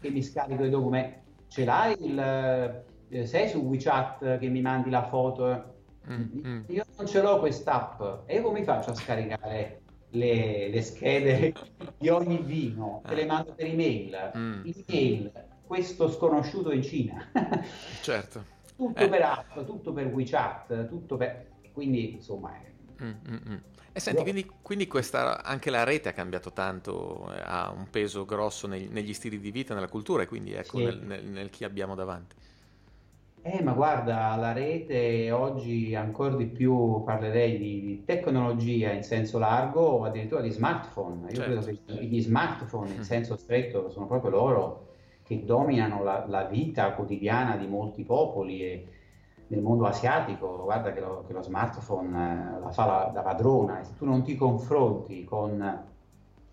che 0.00 0.10
mi 0.10 0.22
scarico 0.22 0.64
i 0.64 0.70
documenti? 0.70 1.18
Ce 1.48 1.64
l'hai 1.64 1.96
il... 2.00 2.84
Eh, 3.08 3.24
sei 3.24 3.48
su 3.48 3.58
WeChat 3.58 4.38
che 4.38 4.48
mi 4.48 4.60
mandi 4.60 4.90
la 4.90 5.04
foto? 5.04 5.74
Mm, 6.08 6.46
mm. 6.46 6.62
Io 6.68 6.84
non 6.96 7.06
ce 7.06 7.22
l'ho 7.22 7.38
quest'app 7.38 8.00
e 8.26 8.36
io 8.36 8.42
come 8.42 8.62
faccio 8.62 8.90
a 8.90 8.94
scaricare 8.94 9.80
le, 10.16 10.68
le 10.68 10.82
schede 10.82 11.52
di 11.98 12.08
ogni 12.08 12.38
vino? 12.38 13.02
Te 13.06 13.14
le 13.14 13.22
eh. 13.22 13.26
mando 13.26 13.54
per 13.54 13.66
email. 13.66 14.32
Mm. 14.36 14.62
Email, 14.86 15.32
questo 15.66 16.10
sconosciuto 16.10 16.72
in 16.72 16.82
Cina. 16.82 17.30
certo. 18.02 18.44
tutto 18.76 19.02
eh. 19.02 19.08
per 19.08 19.22
app, 19.22 19.58
tutto 19.64 19.92
per 19.92 20.06
WeChat, 20.06 20.88
tutto 20.88 21.16
per... 21.16 21.54
Quindi 21.72 22.12
insomma 22.12 22.58
Mm, 23.02 23.10
mm, 23.28 23.36
mm. 23.50 23.56
E 23.92 24.00
senti, 24.00 24.22
quindi, 24.22 24.50
quindi 24.60 24.86
questa, 24.86 25.42
anche 25.42 25.70
la 25.70 25.82
rete 25.82 26.10
ha 26.10 26.12
cambiato 26.12 26.52
tanto, 26.52 27.32
eh, 27.32 27.40
ha 27.42 27.70
un 27.70 27.88
peso 27.88 28.26
grosso 28.26 28.66
nei, 28.66 28.88
negli 28.88 29.14
stili 29.14 29.38
di 29.38 29.50
vita, 29.50 29.72
nella 29.72 29.88
cultura 29.88 30.22
e 30.22 30.26
quindi 30.26 30.52
ecco 30.52 30.78
sì. 30.78 30.84
nel, 30.84 30.98
nel, 30.98 31.24
nel, 31.24 31.50
chi 31.50 31.64
abbiamo 31.64 31.94
davanti. 31.94 32.36
Eh, 33.42 33.62
ma 33.62 33.72
guarda, 33.72 34.34
la 34.36 34.52
rete 34.52 35.30
oggi 35.30 35.94
ancora 35.94 36.34
di 36.34 36.46
più 36.46 37.02
parlerei 37.04 37.56
di, 37.58 37.80
di 37.80 38.04
tecnologia 38.04 38.90
in 38.90 39.04
senso 39.04 39.38
largo 39.38 39.82
o 39.82 40.04
addirittura 40.04 40.40
di 40.40 40.50
smartphone. 40.50 41.28
Io 41.28 41.36
certo. 41.36 41.60
credo 41.60 41.80
che 41.86 42.04
gli 42.04 42.20
smartphone 42.20 42.94
in 42.94 43.04
senso 43.04 43.36
stretto 43.36 43.88
sono 43.88 44.06
proprio 44.06 44.30
loro 44.30 44.86
che 45.22 45.44
dominano 45.44 46.02
la, 46.02 46.24
la 46.26 46.44
vita 46.44 46.92
quotidiana 46.92 47.56
di 47.56 47.66
molti 47.66 48.04
popoli 48.04 48.62
e, 48.62 48.86
nel 49.48 49.60
mondo 49.60 49.86
asiatico, 49.86 50.62
guarda 50.62 50.92
che 50.92 51.00
lo, 51.00 51.24
che 51.26 51.32
lo 51.32 51.42
smartphone 51.42 52.08
eh, 52.08 52.60
la 52.60 52.70
fa 52.70 52.86
la, 52.86 53.10
da 53.12 53.22
padrona 53.22 53.80
e 53.80 53.84
se 53.84 53.94
tu 53.96 54.04
non 54.04 54.22
ti 54.22 54.34
confronti 54.34 55.24
con, 55.24 55.84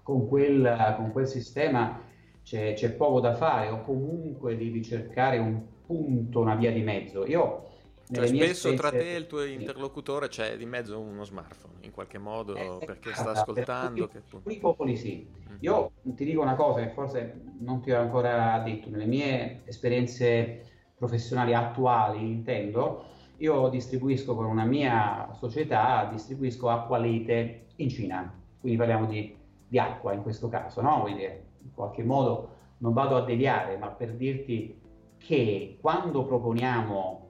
con, 0.04 0.28
quel, 0.28 0.93
con 0.96 1.12
quel, 1.12 1.28
sistema 1.28 2.00
c'è, 2.43 2.74
c'è, 2.74 2.91
poco 2.91 3.19
da 3.19 3.34
fare 3.34 3.69
o 3.69 3.82
comunque 3.82 4.56
devi 4.58 4.84
cercare 4.84 5.39
un 5.39 5.60
punto, 5.86 6.39
una 6.39 6.56
via 6.56 6.72
di 6.72 6.82
mezzo. 6.82 7.26
Io 7.26 7.72
cioè, 8.12 8.28
spesso 8.28 8.74
tra 8.74 8.91
te 8.91 9.13
e 9.13 9.17
il 9.17 9.28
tuo 9.28 9.43
interlocutore 9.43 10.28
c'è 10.28 10.58
di 10.58 10.65
mezzo 10.65 11.00
uno 11.00 11.24
smartphone, 11.24 11.76
in 11.82 11.91
qualche 11.91 12.17
modo, 12.17 12.56
eh, 12.56 12.78
perché 12.86 13.13
sta 13.13 13.32
ascoltando. 13.32 14.08
Per 14.08 14.24
alcuni 14.32 14.58
popoli 14.60 14.98
sì. 14.98 15.28
Mm. 15.52 15.56
Io 15.62 15.91
ti 16.04 16.26
dico 16.26 16.41
una 16.41 16.56
cosa 16.56 16.82
che 16.82 16.89
forse 16.89 17.41
non 17.60 17.82
ti 17.82 17.91
ho 17.91 18.00
ancora 18.00 18.60
detto, 18.60 18.89
nelle 18.89 19.06
mie 19.06 19.62
esperienze 19.65 20.65
professionali 20.96 21.54
attuali 21.54 22.19
intendo, 22.30 23.06
io 23.38 23.69
distribuisco 23.69 24.36
con 24.36 24.46
una 24.46 24.65
mia 24.65 25.30
società, 25.34 26.08
distribuisco 26.12 26.69
acqua 26.69 26.98
lete 26.98 27.67
in 27.78 27.89
Cina, 27.89 28.34
quindi 28.60 28.78
parliamo 28.78 29.06
di, 29.06 29.36
di 29.67 29.80
acqua 29.80 30.13
in 30.13 30.22
questo 30.22 30.50
caso, 30.50 30.82
no? 30.82 31.02
Quindi 31.02 31.24
in 31.24 31.74
qualche 31.74 32.04
modo 32.04 32.50
non 32.78 32.93
vado 32.93 33.15
a 33.15 33.24
deviare, 33.24 33.78
ma 33.78 33.88
per 33.88 34.13
dirti 34.13 34.82
che 35.26 35.78
quando 35.80 36.26
proponiamo 36.26 37.30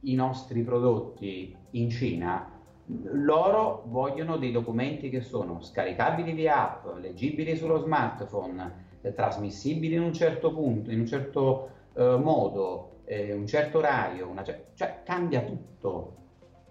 i 0.00 0.14
nostri 0.14 0.62
prodotti 0.62 1.56
in 1.72 1.88
Cina, 1.88 2.58
loro 3.12 3.84
vogliono 3.86 4.36
dei 4.36 4.50
documenti 4.50 5.10
che 5.10 5.20
sono 5.20 5.62
scaricabili 5.62 6.32
via 6.32 6.72
app, 6.72 6.98
leggibili 6.98 7.54
sullo 7.56 7.78
smartphone, 7.78 8.88
trasmissibili 9.14 9.94
in 9.94 10.02
un 10.02 10.12
certo 10.12 10.52
punto, 10.52 10.90
in 10.90 11.00
un 11.00 11.06
certo 11.06 11.70
eh, 11.94 12.16
modo, 12.16 13.02
eh, 13.04 13.32
un 13.32 13.46
certo 13.46 13.78
orario, 13.78 14.26
una, 14.26 14.42
cioè 14.42 15.02
cambia 15.04 15.42
tutto. 15.42 16.16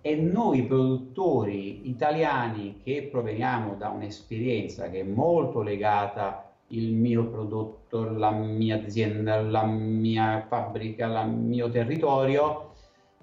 E 0.02 0.16
noi 0.16 0.66
produttori 0.66 1.90
italiani 1.90 2.82
che 2.84 3.08
proveniamo 3.10 3.76
da 3.76 3.90
un'esperienza 3.90 4.90
che 4.90 5.02
è 5.02 5.04
molto 5.04 5.62
legata 5.62 6.49
il 6.70 6.94
mio 6.94 7.28
prodotto, 7.30 8.10
la 8.10 8.32
mia 8.32 8.76
azienda, 8.76 9.42
la 9.42 9.66
mia 9.66 10.46
fabbrica, 10.48 11.24
il 11.24 11.30
mio 11.30 11.70
territorio, 11.70 12.74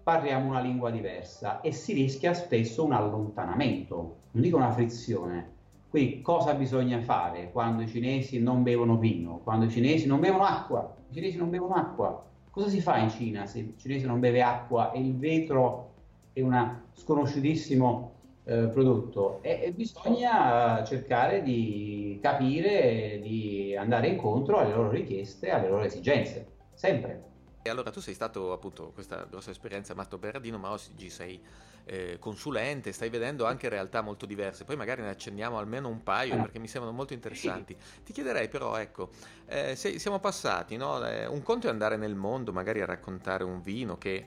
parliamo 0.03 0.49
una 0.49 0.61
lingua 0.61 0.91
diversa 0.91 1.61
e 1.61 1.73
si 1.73 1.93
rischia 1.93 2.33
spesso 2.33 2.85
un 2.85 2.93
allontanamento, 2.93 4.17
non 4.31 4.43
dico 4.43 4.57
una 4.57 4.71
frizione. 4.71 5.55
Quindi 5.89 6.21
cosa 6.21 6.55
bisogna 6.55 7.01
fare 7.01 7.51
quando 7.51 7.83
i 7.83 7.89
cinesi 7.89 8.41
non 8.41 8.63
bevono 8.63 8.99
vino, 8.99 9.41
quando 9.43 9.67
i 9.67 9.71
cinesi 9.71 10.07
non 10.07 10.21
bevono 10.21 10.45
acqua? 10.45 10.95
I 11.11 11.15
cinesi 11.15 11.37
non 11.37 11.51
bevono 11.51 11.75
acqua. 11.75 12.25
Cosa 12.51 12.69
si 12.69 12.81
fa 12.81 12.99
in 12.99 13.11
Cina 13.11 13.47
se 13.47 13.59
il 13.59 13.75
cinese 13.77 14.07
non 14.07 14.21
beve 14.21 14.43
acqua 14.43 14.93
e 14.93 15.01
il 15.01 15.17
vetro 15.17 15.93
è 16.33 16.41
un 16.41 16.81
sconosciutissimo 16.93 18.16
eh, 18.49 18.69
prodotto? 18.69 19.43
E, 19.43 19.61
e 19.65 19.73
bisogna 19.73 20.83
cercare 20.85 21.43
di 21.43 22.19
capire, 22.23 23.19
di 23.21 23.75
andare 23.77 24.07
incontro 24.07 24.59
alle 24.59 24.73
loro 24.73 24.91
richieste, 24.91 25.51
alle 25.51 25.69
loro 25.69 25.83
esigenze, 25.83 26.47
sempre. 26.73 27.25
E 27.63 27.69
allora 27.69 27.91
tu 27.91 28.01
sei 28.01 28.15
stato 28.15 28.53
appunto 28.53 28.93
questa 28.95 29.27
grossa 29.29 29.51
esperienza 29.51 29.93
Matto 29.95 30.19
Berardino, 30.19 30.57
ma 30.57 30.71
oggi 30.71 31.11
sei 31.11 31.43
eh, 31.85 32.17
consulente, 32.21 32.93
stai 32.93 33.09
vedendo 33.09 33.45
anche 33.45 33.69
realtà 33.69 34.03
molto 34.03 34.25
diverse, 34.25 34.65
poi 34.65 34.77
magari 34.77 35.03
ne 35.03 35.09
accendiamo 35.09 35.59
almeno 35.59 35.89
un 35.89 36.05
paio 36.05 36.35
eh. 36.35 36.41
perché 36.43 36.61
mi 36.61 36.69
sembrano 36.69 36.97
molto 36.97 37.15
interessanti. 37.15 37.77
Ti 38.05 38.13
chiederei 38.13 38.49
però, 38.49 38.77
ecco, 38.77 39.11
eh, 39.47 39.75
se, 39.75 39.99
siamo 39.99 40.21
passati, 40.21 40.77
no? 40.77 41.05
Eh, 41.05 41.27
un 41.27 41.43
conto 41.43 41.67
è 41.67 41.71
andare 41.71 41.97
nel 41.97 42.15
mondo, 42.15 42.53
magari 42.53 42.81
a 42.81 42.87
raccontare 42.87 43.43
un 43.43 43.61
vino 43.61 43.99
che 43.99 44.27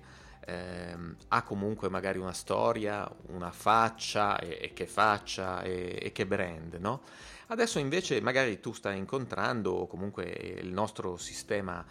ehm, 0.50 1.16
ha 1.30 1.44
comunque 1.44 1.90
magari 1.90 2.18
una 2.18 2.34
storia, 2.34 3.10
una 3.28 3.52
faccia 3.52 4.40
e, 4.40 4.58
e 4.62 4.74
che 4.74 4.88
faccia 4.88 5.62
e, 5.62 6.00
e 6.02 6.12
che 6.12 6.26
brand, 6.26 6.76
no? 6.76 7.02
Adesso 7.48 7.80
invece 7.80 8.22
magari 8.22 8.60
tu 8.60 8.74
stai 8.74 8.98
incontrando 8.98 9.72
o 9.72 9.88
comunque 9.88 10.24
il 10.26 10.72
nostro 10.72 11.18
sistema 11.18 11.84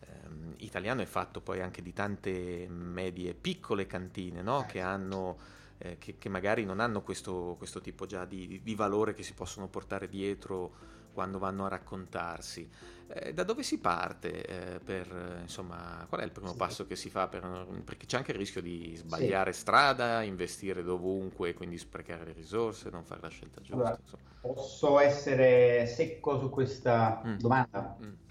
ehm, 0.00 0.54
italiano 0.58 1.02
è 1.02 1.06
fatto 1.06 1.40
poi 1.40 1.60
anche 1.60 1.82
di 1.82 1.92
tante 1.92 2.68
medie 2.68 3.34
piccole 3.34 3.86
cantine 3.86 4.40
no? 4.42 4.66
che, 4.68 4.80
hanno, 4.80 5.36
eh, 5.78 5.98
che, 5.98 6.16
che, 6.16 6.28
magari 6.28 6.64
non 6.64 6.78
hanno 6.78 7.02
questo, 7.02 7.56
questo 7.58 7.80
tipo 7.80 8.06
già 8.06 8.24
di, 8.24 8.60
di, 8.62 8.74
valore 8.76 9.12
che 9.12 9.24
si 9.24 9.34
possono 9.34 9.66
portare 9.66 10.08
dietro 10.08 10.98
quando 11.12 11.38
vanno 11.38 11.66
a 11.66 11.68
raccontarsi. 11.68 12.68
Eh, 13.12 13.34
da 13.34 13.42
dove 13.42 13.62
si 13.62 13.78
parte? 13.78 14.44
Eh, 14.44 14.78
per, 14.78 15.38
insomma, 15.40 16.06
qual 16.08 16.20
è 16.20 16.24
il 16.24 16.30
primo 16.30 16.52
sì. 16.52 16.56
passo 16.56 16.86
che 16.86 16.96
si 16.96 17.10
fa? 17.10 17.28
Per, 17.28 17.66
perché 17.84 18.06
c'è 18.06 18.18
anche 18.18 18.30
il 18.32 18.38
rischio 18.38 18.62
di 18.62 18.94
sbagliare 18.96 19.52
sì. 19.52 19.60
strada, 19.60 20.22
investire 20.22 20.82
dovunque, 20.82 21.54
quindi 21.54 21.76
sprecare 21.78 22.24
le 22.24 22.32
risorse, 22.32 22.90
non 22.90 23.04
fare 23.04 23.20
la 23.22 23.28
scelta 23.28 23.60
giusta. 23.60 23.74
Allora, 23.74 23.98
posso 24.40 25.00
essere 25.00 25.86
secco 25.86 26.38
su 26.38 26.50
questa 26.50 27.22
mm. 27.24 27.36
domanda? 27.38 27.96
Mm 28.02 28.28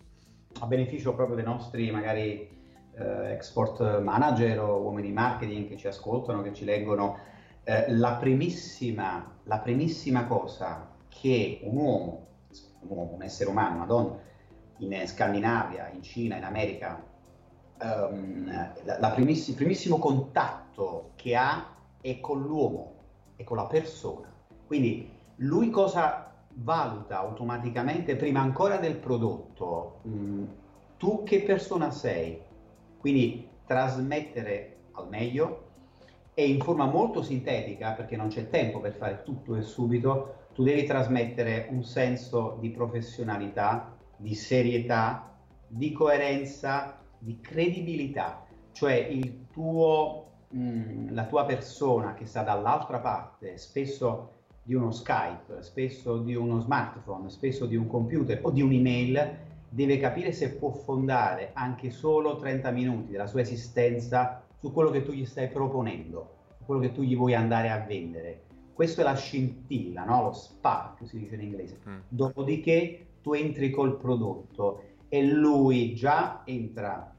a 0.59 0.65
beneficio 0.65 1.13
proprio 1.13 1.35
dei 1.35 1.45
nostri 1.45 1.91
magari 1.91 2.49
eh, 2.93 3.31
export 3.31 4.01
manager 4.01 4.59
o 4.59 4.81
uomini 4.81 5.07
di 5.07 5.13
marketing 5.13 5.67
che 5.67 5.77
ci 5.77 5.87
ascoltano, 5.87 6.41
che 6.41 6.53
ci 6.53 6.65
leggono, 6.65 7.17
eh, 7.63 7.91
la, 7.93 8.15
primissima, 8.15 9.37
la 9.43 9.59
primissima 9.59 10.25
cosa 10.25 10.95
che 11.07 11.59
un 11.63 11.77
uomo, 11.77 12.27
un 12.81 12.97
uomo, 12.97 13.13
un 13.13 13.23
essere 13.23 13.49
umano, 13.49 13.75
una 13.75 13.85
donna, 13.85 14.17
in 14.77 15.07
Scandinavia, 15.07 15.89
in 15.89 16.01
Cina, 16.01 16.37
in 16.37 16.43
America, 16.43 17.03
um, 17.81 18.71
la 18.83 19.09
primiss- 19.11 19.49
il 19.49 19.55
primissimo 19.55 19.97
contatto 19.97 21.11
che 21.15 21.35
ha 21.35 21.75
è 22.01 22.19
con 22.19 22.41
l'uomo, 22.41 22.93
è 23.35 23.43
con 23.43 23.57
la 23.57 23.65
persona. 23.65 24.31
Quindi 24.65 25.11
lui 25.37 25.69
cosa 25.69 26.33
valuta 26.53 27.19
automaticamente, 27.19 28.15
prima 28.15 28.41
ancora 28.41 28.77
del 28.77 28.95
prodotto, 28.95 30.01
mm, 30.07 30.45
tu 30.97 31.23
che 31.23 31.41
persona 31.41 31.91
sei. 31.91 32.41
Quindi 32.97 33.47
trasmettere 33.65 34.77
al 34.93 35.07
meglio 35.07 35.67
e 36.33 36.47
in 36.47 36.61
forma 36.61 36.85
molto 36.85 37.21
sintetica, 37.21 37.91
perché 37.91 38.15
non 38.15 38.29
c'è 38.29 38.49
tempo 38.49 38.79
per 38.79 38.93
fare 38.93 39.23
tutto 39.23 39.55
e 39.55 39.61
subito, 39.61 40.35
tu 40.59 40.65
devi 40.65 40.83
trasmettere 40.83 41.67
un 41.69 41.85
senso 41.85 42.57
di 42.59 42.69
professionalità, 42.69 43.95
di 44.17 44.35
serietà, 44.35 45.33
di 45.65 45.93
coerenza, 45.93 46.99
di 47.17 47.39
credibilità, 47.39 48.45
cioè 48.73 49.07
tuo, 49.53 50.31
mh, 50.49 50.59
mm, 50.59 51.13
la 51.13 51.23
tua 51.27 51.45
persona 51.45 52.13
che 52.13 52.25
sta 52.25 52.41
dall'altra 52.41 52.99
parte, 52.99 53.57
spesso 53.57 54.31
di 54.61 54.73
uno 54.73 54.91
Skype, 54.91 55.61
spesso 55.61 56.17
di 56.17 56.35
uno 56.35 56.59
smartphone, 56.59 57.29
spesso 57.29 57.65
di 57.65 57.77
un 57.77 57.87
computer 57.87 58.41
o 58.41 58.51
di 58.51 58.61
un'email, 58.61 59.37
deve 59.69 59.97
capire 59.97 60.33
se 60.33 60.55
può 60.55 60.71
fondare 60.71 61.51
anche 61.53 61.89
solo 61.89 62.35
30 62.35 62.69
minuti 62.71 63.11
della 63.11 63.27
sua 63.27 63.39
esistenza 63.39 64.43
su 64.59 64.73
quello 64.73 64.89
che 64.89 65.03
tu 65.03 65.13
gli 65.13 65.25
stai 65.25 65.47
proponendo, 65.47 66.31
su 66.57 66.65
quello 66.65 66.81
che 66.81 66.91
tu 66.91 67.01
gli 67.01 67.15
vuoi 67.15 67.33
andare 67.33 67.69
a 67.69 67.79
vendere. 67.79 68.47
Questa 68.79 69.01
è 69.01 69.03
la 69.03 69.13
scintilla, 69.13 70.05
no? 70.05 70.23
lo 70.23 70.31
spark 70.31 71.05
si 71.05 71.19
dice 71.19 71.35
in 71.35 71.41
inglese. 71.41 71.79
Mm. 71.85 71.97
Dopodiché 72.07 73.07
tu 73.21 73.33
entri 73.33 73.71
col 73.71 73.97
prodotto 73.97 74.83
e 75.09 75.21
lui 75.21 75.93
già 75.95 76.43
entra, 76.45 77.13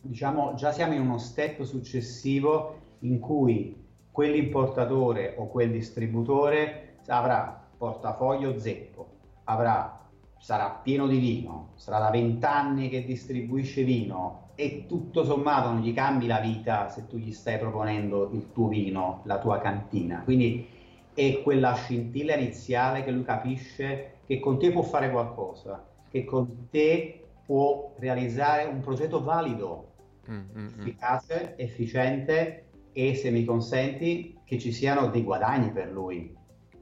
diciamo, 0.00 0.54
già 0.54 0.70
siamo 0.70 0.94
in 0.94 1.00
uno 1.00 1.18
step 1.18 1.62
successivo 1.62 2.76
in 3.00 3.18
cui 3.18 3.74
quell'importatore 4.12 5.34
o 5.38 5.48
quel 5.48 5.72
distributore 5.72 6.98
avrà 7.08 7.66
portafoglio 7.76 8.56
zeppo, 8.56 9.08
avrà, 9.42 10.08
sarà 10.38 10.70
pieno 10.70 11.08
di 11.08 11.18
vino, 11.18 11.70
sarà 11.74 11.98
da 11.98 12.10
vent'anni 12.10 12.88
che 12.88 13.04
distribuisce 13.04 13.82
vino 13.82 14.50
e 14.54 14.84
tutto 14.86 15.24
sommato 15.24 15.72
non 15.72 15.80
gli 15.80 15.92
cambi 15.92 16.28
la 16.28 16.38
vita 16.38 16.88
se 16.88 17.08
tu 17.08 17.16
gli 17.16 17.32
stai 17.32 17.58
proponendo 17.58 18.30
il 18.34 18.52
tuo 18.52 18.68
vino, 18.68 19.22
la 19.24 19.40
tua 19.40 19.58
cantina. 19.58 20.20
Quindi 20.22 20.78
è 21.14 21.42
quella 21.42 21.74
scintilla 21.74 22.34
iniziale 22.34 23.04
che 23.04 23.10
lui 23.10 23.24
capisce 23.24 24.20
che 24.26 24.40
con 24.40 24.58
te 24.58 24.70
può 24.70 24.82
fare 24.82 25.10
qualcosa, 25.10 25.86
che 26.08 26.24
con 26.24 26.68
te 26.70 27.22
può 27.44 27.94
realizzare 27.98 28.64
un 28.64 28.80
progetto 28.80 29.22
valido, 29.22 29.92
mm, 30.30 30.34
mm, 30.34 30.44
mm. 30.56 30.80
efficace, 30.80 31.54
efficiente 31.56 32.64
e 32.92 33.14
se 33.14 33.30
mi 33.30 33.44
consenti 33.44 34.38
che 34.44 34.58
ci 34.58 34.72
siano 34.72 35.08
dei 35.08 35.22
guadagni 35.22 35.70
per 35.70 35.90
lui. 35.90 36.34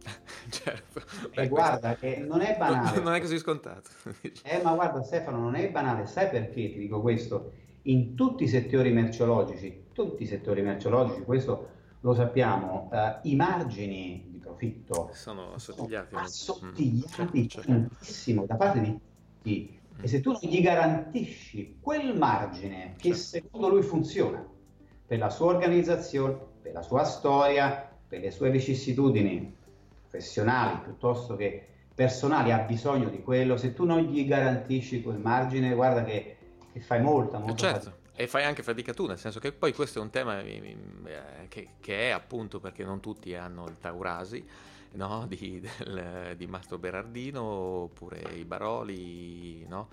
certo. 0.50 1.02
Beh, 1.34 1.42
e 1.42 1.48
guarda 1.48 1.96
questo... 1.96 2.20
che 2.20 2.26
non 2.26 2.40
è 2.40 2.56
banale. 2.56 3.00
Non 3.00 3.14
è 3.14 3.20
così 3.20 3.38
scontato. 3.38 3.90
eh, 4.44 4.60
ma 4.62 4.74
guarda 4.74 5.02
Stefano, 5.02 5.38
non 5.38 5.54
è 5.54 5.70
banale, 5.70 6.06
sai 6.06 6.28
perché 6.28 6.70
ti 6.70 6.78
dico 6.78 7.00
questo? 7.00 7.52
In 7.82 8.14
tutti 8.14 8.44
i 8.44 8.48
settori 8.48 8.92
merceologici, 8.92 9.86
tutti 9.92 10.22
i 10.22 10.26
settori 10.26 10.62
merceologici, 10.62 11.22
questo 11.22 11.78
lo 12.00 12.14
sappiamo, 12.14 12.90
eh, 12.92 13.18
i 13.22 13.36
margini 13.36 14.26
di 14.28 14.38
profitto 14.38 15.10
sono 15.12 15.52
assottigliati, 15.54 16.08
sono 16.10 16.22
assottigliati 16.22 17.40
mm, 17.40 17.46
certo, 17.46 17.48
certo. 17.48 17.70
tantissimo 17.70 18.46
da 18.46 18.56
parte 18.56 18.80
di 18.80 18.86
tutti. 18.86 19.80
Mm. 19.98 20.04
E 20.04 20.08
se 20.08 20.20
tu 20.20 20.32
non 20.32 20.40
gli 20.42 20.60
garantisci 20.60 21.76
quel 21.80 22.16
margine 22.16 22.94
che 22.96 23.14
certo. 23.14 23.22
secondo 23.22 23.68
lui 23.68 23.82
funziona, 23.82 24.44
per 25.06 25.18
la 25.18 25.28
sua 25.28 25.46
organizzazione, 25.46 26.38
per 26.62 26.72
la 26.72 26.82
sua 26.82 27.04
storia, 27.04 27.90
per 28.06 28.20
le 28.20 28.30
sue 28.30 28.50
vicissitudini 28.50 29.56
professionali 30.08 30.80
piuttosto 30.82 31.36
che 31.36 31.66
personali, 31.94 32.50
ha 32.50 32.58
bisogno 32.58 33.10
di 33.10 33.20
quello, 33.20 33.58
se 33.58 33.74
tu 33.74 33.84
non 33.84 34.00
gli 34.00 34.26
garantisci 34.26 35.02
quel 35.02 35.18
margine, 35.18 35.74
guarda 35.74 36.02
che, 36.02 36.36
che 36.72 36.80
fai 36.80 37.02
molta, 37.02 37.38
molta 37.38 37.56
certo. 37.56 37.98
E 38.20 38.26
fai 38.26 38.44
anche 38.44 38.62
fatica 38.62 38.92
tu, 38.92 39.06
nel 39.06 39.18
senso 39.18 39.40
che 39.40 39.50
poi 39.50 39.72
questo 39.72 39.98
è 39.98 40.02
un 40.02 40.10
tema 40.10 40.42
eh, 40.42 40.76
che, 41.48 41.68
che 41.80 42.08
è 42.08 42.10
appunto 42.10 42.60
perché 42.60 42.84
non 42.84 43.00
tutti 43.00 43.34
hanno 43.34 43.64
il 43.66 43.78
Taurasi, 43.78 44.46
no? 44.92 45.26
di, 45.28 45.60
del, 45.60 46.34
di, 46.36 46.46
Mastro 46.46 46.78
Berardino, 46.78 47.42
oppure 47.42 48.20
i 48.34 48.44
Baroli, 48.44 49.64
no? 49.68 49.88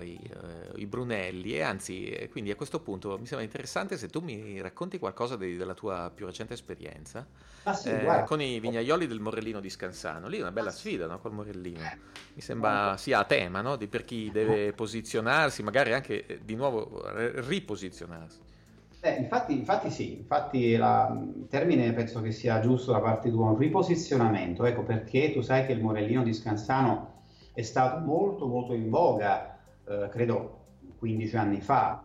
I, 0.00 0.18
uh, 0.34 0.78
i, 0.78 0.86
Brunelli, 0.86 1.54
e 1.54 1.62
anzi, 1.62 2.06
eh, 2.06 2.28
quindi 2.28 2.50
a 2.50 2.56
questo 2.56 2.80
punto 2.80 3.18
mi 3.18 3.26
sembra 3.26 3.44
interessante 3.44 3.96
se 3.96 4.08
tu 4.08 4.20
mi 4.20 4.60
racconti 4.60 4.98
qualcosa 4.98 5.36
di, 5.36 5.56
della 5.56 5.74
tua 5.74 6.10
più 6.14 6.26
recente 6.26 6.54
esperienza 6.54 7.26
ah, 7.64 7.74
sì, 7.74 7.90
eh, 7.90 8.24
con 8.26 8.40
i 8.40 8.60
vignaioli 8.60 9.06
del 9.06 9.20
Morellino 9.20 9.60
di 9.60 9.70
Scansano. 9.70 10.28
Lì 10.28 10.38
è 10.38 10.40
una 10.40 10.52
bella 10.52 10.70
ah, 10.70 10.72
sfida 10.72 11.06
no? 11.06 11.18
col 11.18 11.32
Morellino. 11.32 11.80
Eh, 11.80 11.98
mi 12.34 12.40
sembra 12.40 12.96
sia 12.96 13.18
a 13.20 13.24
tema 13.24 13.60
no? 13.60 13.76
di 13.76 13.86
per 13.86 14.04
chi 14.04 14.30
deve 14.30 14.72
posizionarsi, 14.72 15.62
magari 15.62 15.92
anche 15.92 16.40
di 16.42 16.54
nuovo 16.54 17.02
riposizionarsi. 17.14 18.49
Eh, 19.02 19.14
infatti, 19.14 19.54
infatti, 19.54 19.90
sì, 19.90 20.18
infatti 20.18 20.58
il 20.58 21.46
termine 21.48 21.92
penso 21.94 22.20
che 22.20 22.32
sia 22.32 22.60
giusto 22.60 22.92
da 22.92 23.00
parte 23.00 23.30
tua, 23.30 23.48
un 23.48 23.56
riposizionamento, 23.56 24.66
ecco 24.66 24.82
perché 24.82 25.32
tu 25.32 25.40
sai 25.40 25.64
che 25.64 25.72
il 25.72 25.80
Morellino 25.80 26.22
di 26.22 26.34
Scansano 26.34 27.22
è 27.54 27.62
stato 27.62 28.04
molto 28.04 28.46
molto 28.46 28.74
in 28.74 28.90
voga, 28.90 29.58
eh, 29.88 30.08
credo 30.10 30.58
15 30.98 31.36
anni 31.36 31.60
fa, 31.62 32.02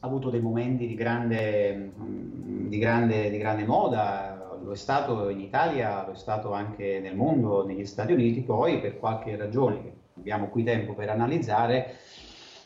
avuto 0.00 0.28
dei 0.28 0.40
momenti 0.40 0.88
di 0.88 0.94
grande, 0.96 1.92
mm, 1.96 2.68
di 2.68 2.78
grande, 2.78 3.30
di 3.30 3.38
grande 3.38 3.64
moda, 3.64 4.58
lo 4.60 4.72
è 4.72 4.76
stato 4.76 5.28
in 5.28 5.38
Italia, 5.38 6.04
lo 6.04 6.12
è 6.12 6.16
stato 6.16 6.52
anche 6.52 6.98
nel 6.98 7.14
mondo, 7.14 7.64
negli 7.64 7.84
Stati 7.86 8.12
Uniti, 8.12 8.42
poi 8.42 8.80
per 8.80 8.98
qualche 8.98 9.36
ragione 9.36 9.80
che 9.82 9.92
abbiamo 10.18 10.48
qui 10.48 10.64
tempo 10.64 10.94
per 10.94 11.08
analizzare, 11.08 11.94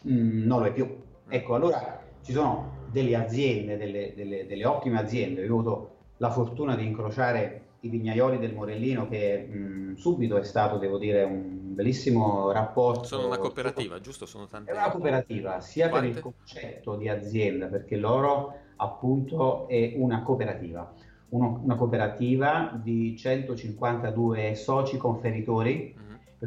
mh, 0.03 0.13
mm, 0.13 0.47
non 0.47 0.61
lo 0.61 0.67
è 0.67 0.73
più. 0.73 0.97
Ecco, 1.29 1.55
allora 1.55 2.01
ci 2.23 2.33
sono 2.33 2.80
delle 2.91 3.17
aziende, 3.17 3.77
delle, 3.77 4.13
delle, 4.15 4.47
delle 4.47 4.67
ottime 4.67 4.99
aziende, 4.99 5.43
ho 5.43 5.47
avuto 5.47 5.97
la 6.19 6.31
fortuna 6.31 6.77
di 6.77 6.85
incrociare 6.85 7.63
i 7.81 7.89
vignaioli 7.89 8.39
del 8.39 8.53
Morellino 8.53 9.09
che 9.09 9.47
mh, 9.47 9.95
subito 9.95 10.37
è 10.37 10.45
stato, 10.45 10.77
devo 10.77 10.99
dire, 10.99 11.23
un 11.23 11.75
bellissimo 11.75 12.53
rapporto. 12.53 13.05
Sono 13.05 13.27
una 13.27 13.39
cooperativa, 13.39 14.01
giusto? 14.01 14.27
Sono 14.27 14.47
tante... 14.47 14.71
È 14.71 14.75
una 14.75 14.91
cooperativa, 14.91 15.61
sia 15.61 15.89
Quante? 15.89 16.09
per 16.09 16.17
il 16.17 16.23
concetto 16.23 16.97
di 16.97 17.09
azienda, 17.09 17.67
perché 17.67 17.97
loro 17.97 18.55
appunto 18.77 19.67
è 19.69 19.95
una 19.97 20.23
cooperativa. 20.23 20.93
Uno, 21.31 21.61
una 21.63 21.77
cooperativa 21.77 22.79
di 22.83 23.17
152 23.17 24.55
soci 24.57 24.97
conferitori, 24.97 25.95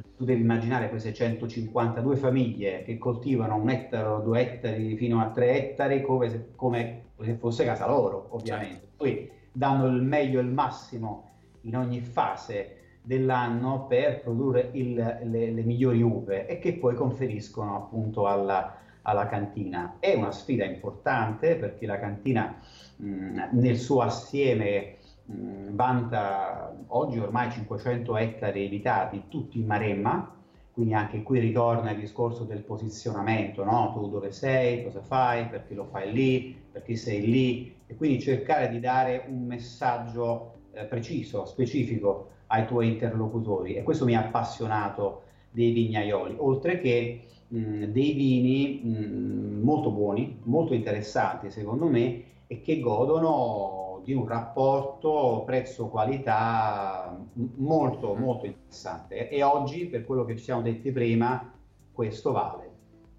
tu 0.02 0.26
devi 0.26 0.42
immaginare 0.42 0.90
queste 0.90 1.14
152 1.14 2.16
famiglie 2.16 2.84
che 2.84 2.98
coltivano 2.98 3.56
un 3.56 3.70
ettaro, 3.70 4.22
due 4.22 4.42
ettari 4.42 4.96
fino 4.98 5.22
a 5.22 5.30
tre 5.30 5.70
ettari 5.70 6.02
come 6.02 6.30
se, 6.30 6.48
come 6.56 7.04
se 7.22 7.36
fosse 7.36 7.64
casa 7.64 7.88
loro, 7.88 8.30
ovviamente. 8.32 8.74
Certo. 8.74 8.88
Poi 8.98 9.30
danno 9.52 9.86
il 9.86 10.02
meglio 10.02 10.40
e 10.40 10.44
il 10.44 10.50
massimo 10.50 11.32
in 11.62 11.78
ogni 11.78 12.02
fase 12.02 12.78
dell'anno 13.04 13.86
per 13.86 14.22
produrre 14.22 14.70
il, 14.74 14.96
le, 14.96 15.52
le, 15.52 15.64
migliori 15.64 16.02
uve 16.02 16.48
e 16.48 16.58
che 16.58 16.74
poi 16.74 16.96
conferiscono 16.96 17.76
appunto 17.76 18.28
alla, 18.28 18.78
alla 19.04 19.28
cantina. 19.28 19.98
È 20.00 20.14
una 20.16 20.32
sfida 20.32 20.66
importante 20.66 21.56
perché 21.56 21.86
la 21.86 22.00
cantina 22.00 22.58
mh, 22.96 23.50
nel 23.52 23.78
suo 23.78 24.02
assieme 24.02 24.98
vanta 25.26 26.76
oggi 26.88 27.20
ormai 27.20 27.52
500 27.52 28.18
ettari 28.18 28.66
evitati, 28.66 29.24
tutti 29.30 29.60
in 29.60 29.66
Maremma, 29.66 30.32
quindi 30.72 30.94
anche 30.94 31.22
qui 31.24 31.40
ritorna 31.40 31.92
il 31.92 32.00
discorso 32.00 32.44
del 32.44 32.62
posizionamento, 32.64 33.64
no? 33.64 33.92
tu 33.94 34.10
dove 34.10 34.32
sei, 34.32 34.84
cosa 34.84 35.02
fai, 35.02 35.48
perché 35.48 35.76
lo 35.76 35.86
fai 35.86 36.12
lì, 36.12 36.56
perché 36.72 36.96
sei 36.96 37.22
lì, 37.22 37.76
e 37.86 37.96
quindi 37.96 38.20
cercare 38.20 38.70
di 38.70 38.80
dare 38.80 39.24
un 39.28 39.46
messaggio 39.46 40.54
eh, 40.72 40.86
preciso, 40.86 41.46
specifico 41.46 42.30
ai 42.48 42.66
tuoi 42.66 42.88
interlocutori 42.88 43.76
e 43.76 43.84
questo 43.84 44.06
mi 44.06 44.16
ha 44.16 44.22
appassionato 44.22 45.22
dei 45.52 45.72
vignaioli, 45.72 46.36
oltre 46.40 46.80
che 46.80 47.22
mh, 47.48 47.86
dei 47.86 48.14
vini 48.14 48.82
mh, 48.84 49.62
molto 49.62 49.92
buoni, 49.92 50.40
molto 50.44 50.74
interessanti 50.74 51.52
secondo 51.52 51.88
me 51.88 52.24
e 52.48 52.62
che 52.62 52.80
godono 52.80 53.93
di 54.04 54.14
un 54.14 54.28
rapporto 54.28 55.44
prezzo-qualità 55.46 57.18
molto 57.56 58.14
molto 58.16 58.46
interessante. 58.46 59.30
E 59.30 59.44
oggi 59.44 59.86
per 59.88 60.06
quello 60.06 60.26
che 60.26 60.38
ci 60.38 60.44
siamo 60.44 60.62
detti 60.62 60.92
prima 60.92 61.52
questo 61.92 62.32
vale. 62.32 62.72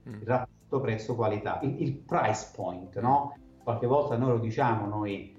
Il 0.05 0.23
rapporto 0.25 0.81
prezzo-qualità 0.81 1.61
il, 1.63 1.81
il 1.81 1.93
price 1.95 2.51
point 2.55 2.99
no? 3.01 3.37
qualche 3.63 3.87
volta 3.87 4.17
noi 4.17 4.31
lo 4.31 4.39
diciamo 4.39 4.87
noi 4.87 5.35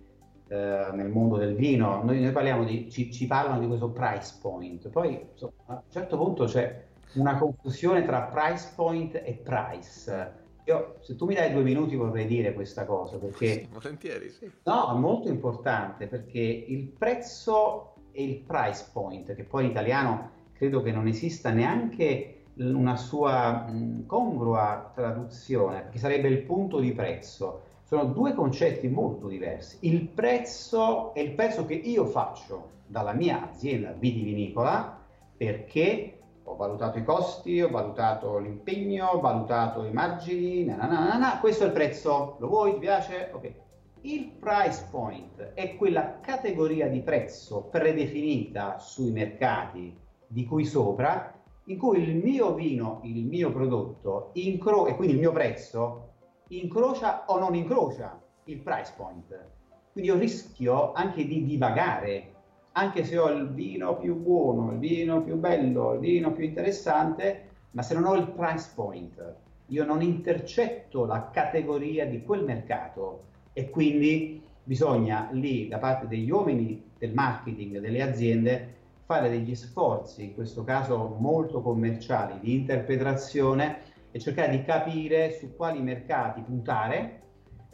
eh, 0.48 0.90
nel 0.94 1.10
mondo 1.10 1.38
del 1.38 1.56
vino, 1.56 2.04
noi, 2.04 2.22
noi 2.22 2.32
parliamo 2.32 2.64
di, 2.64 2.90
ci, 2.92 3.12
ci, 3.12 3.26
parlano 3.26 3.60
di 3.60 3.68
questo 3.68 3.90
price 3.90 4.38
point, 4.40 4.90
poi 4.90 5.28
insomma, 5.32 5.54
a 5.66 5.74
un 5.74 5.90
certo 5.90 6.18
punto 6.18 6.46
c'è 6.46 6.86
una 7.14 7.38
confusione 7.38 8.06
tra 8.06 8.22
price 8.24 8.72
point 8.76 9.16
e 9.16 9.34
price. 9.44 10.44
Io, 10.66 10.96
se 11.02 11.16
tu 11.16 11.26
mi 11.26 11.36
dai 11.36 11.54
due 11.54 11.62
minuti 11.62 11.96
vorrei 11.96 12.26
dire 12.26 12.54
questa 12.54 12.86
cosa, 12.86 13.18
perché... 13.18 13.68
Volentieri, 13.72 14.30
sì. 14.30 14.52
No, 14.64 14.96
è 14.96 15.00
molto 15.00 15.30
importante, 15.30 16.08
perché 16.08 16.40
il 16.40 16.86
prezzo 16.88 17.94
e 18.12 18.24
il 18.24 18.38
price 18.40 18.90
point, 18.92 19.36
che 19.36 19.44
poi 19.44 19.66
in 19.66 19.72
italiano 19.72 20.32
credo 20.54 20.82
che 20.82 20.92
non 20.92 21.08
esista 21.08 21.52
neanche 21.52 22.46
una 22.56 22.96
sua 22.96 23.66
mh, 23.68 24.06
congrua 24.06 24.92
traduzione, 24.94 25.90
che 25.92 26.00
sarebbe 26.00 26.30
il 26.30 26.42
punto 26.44 26.80
di 26.80 26.94
prezzo 26.94 27.62
sono 27.84 28.06
due 28.06 28.34
concetti 28.34 28.88
molto 28.88 29.28
diversi. 29.28 29.78
Il 29.82 30.08
prezzo 30.08 31.14
è 31.14 31.20
il 31.20 31.32
prezzo 31.32 31.66
che 31.66 31.76
io 31.76 32.06
faccio 32.06 32.72
dalla 32.88 33.14
mia 33.14 33.50
azienda 33.50 33.92
vitivinicola 33.92 35.04
perché 35.38 36.15
ho 36.48 36.56
valutato 36.56 36.98
i 37.00 37.04
costi, 37.04 37.62
ho 37.62 37.70
valutato 37.70 38.38
l'impegno, 38.38 39.08
ho 39.08 39.20
valutato 39.20 39.84
i 39.84 39.92
margini, 39.92 40.64
na, 40.64 40.86
na, 40.86 41.18
na, 41.18 41.40
questo 41.40 41.64
è 41.64 41.68
il 41.68 41.74
prezzo, 41.74 42.36
lo 42.40 42.48
vuoi, 42.48 42.74
ti 42.74 42.80
piace? 42.80 43.32
Ok. 43.34 43.54
Il 44.02 44.30
price 44.40 44.88
point 44.92 45.54
è 45.54 45.76
quella 45.76 46.20
categoria 46.20 46.88
di 46.88 47.02
prezzo 47.02 47.62
predefinita 47.72 48.78
sui 48.78 49.10
mercati 49.10 49.98
di 50.28 50.46
cui 50.46 50.64
sopra, 50.64 51.34
in 51.66 51.78
cui 51.80 52.04
il 52.04 52.16
mio 52.16 52.54
vino, 52.54 53.00
il 53.04 53.26
mio 53.26 53.52
prodotto, 53.52 54.30
incro- 54.34 54.86
e 54.86 54.96
quindi 54.96 55.16
il 55.16 55.20
mio 55.20 55.32
prezzo 55.32 56.12
incrocia 56.50 57.24
o 57.26 57.40
non 57.40 57.56
incrocia 57.56 58.22
il 58.44 58.60
price 58.60 58.94
point. 58.96 59.48
Quindi 59.92 60.12
io 60.12 60.18
rischio 60.18 60.92
anche 60.94 61.26
di 61.26 61.44
divagare, 61.44 62.35
anche 62.78 63.06
se 63.06 63.18
ho 63.18 63.30
il 63.30 63.50
vino 63.50 63.98
più 63.98 64.16
buono, 64.16 64.74
il 64.74 64.80
vino 64.80 65.22
più 65.24 65.36
bello, 65.36 65.94
il 65.94 66.00
vino 66.00 66.34
più 66.34 66.44
interessante, 66.44 67.50
ma 67.72 67.82
se 67.82 67.94
non 67.94 68.06
ho 68.06 68.16
il 68.16 68.28
price 68.32 68.70
point, 68.76 69.36
io 69.68 69.86
non 69.86 70.02
intercetto 70.02 71.06
la 71.06 71.30
categoria 71.32 72.06
di 72.06 72.22
quel 72.24 72.44
mercato. 72.44 73.24
E 73.54 73.70
quindi 73.70 74.42
bisogna 74.62 75.30
lì 75.32 75.70
da 75.70 75.78
parte 75.78 76.08
degli 76.08 76.30
uomini 76.30 76.92
del 76.98 77.14
marketing 77.14 77.80
delle 77.80 78.02
aziende 78.02 78.74
fare 79.06 79.30
degli 79.30 79.56
sforzi, 79.56 80.26
in 80.26 80.34
questo 80.34 80.66
caso 80.66 81.16
molto 81.18 81.62
commerciali, 81.62 82.40
di 82.42 82.56
interpretazione 82.56 83.94
e 84.12 84.20
cercare 84.20 84.52
di 84.52 84.64
capire 84.64 85.32
su 85.32 85.56
quali 85.56 85.80
mercati 85.82 86.42
puntare, 86.42 87.22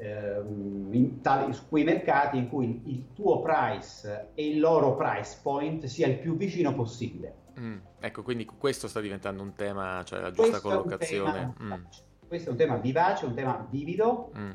ehm, 0.02 1.22
tali, 1.22 1.54
su 1.54 1.68
quei 1.70 1.84
mercati 1.84 2.38
in 2.38 2.50
cui 2.50 2.82
il 2.86 3.14
tuo 3.14 3.42
price 3.42 4.30
e 4.34 4.48
il 4.48 4.60
loro 4.60 4.96
price 4.96 5.38
point 5.42 5.86
sia 5.86 6.08
il 6.08 6.18
più 6.18 6.36
vicino 6.36 6.74
possibile. 6.74 7.36
Mm, 7.60 7.78
ecco, 8.00 8.24
quindi 8.24 8.46
questo 8.46 8.88
sta 8.88 9.00
diventando 9.00 9.44
un 9.44 9.54
tema, 9.54 10.02
cioè 10.04 10.20
la 10.20 10.32
giusta 10.32 10.60
questo 10.60 10.70
collocazione. 10.70 11.54
È 11.58 11.64
mm. 11.64 11.74
Questo 12.28 12.50
è 12.50 12.52
un 12.52 12.58
tema 12.58 12.78
vivace, 12.78 13.26
un 13.26 13.34
tema 13.36 13.68
vivido, 13.70 14.32
mm. 14.36 14.52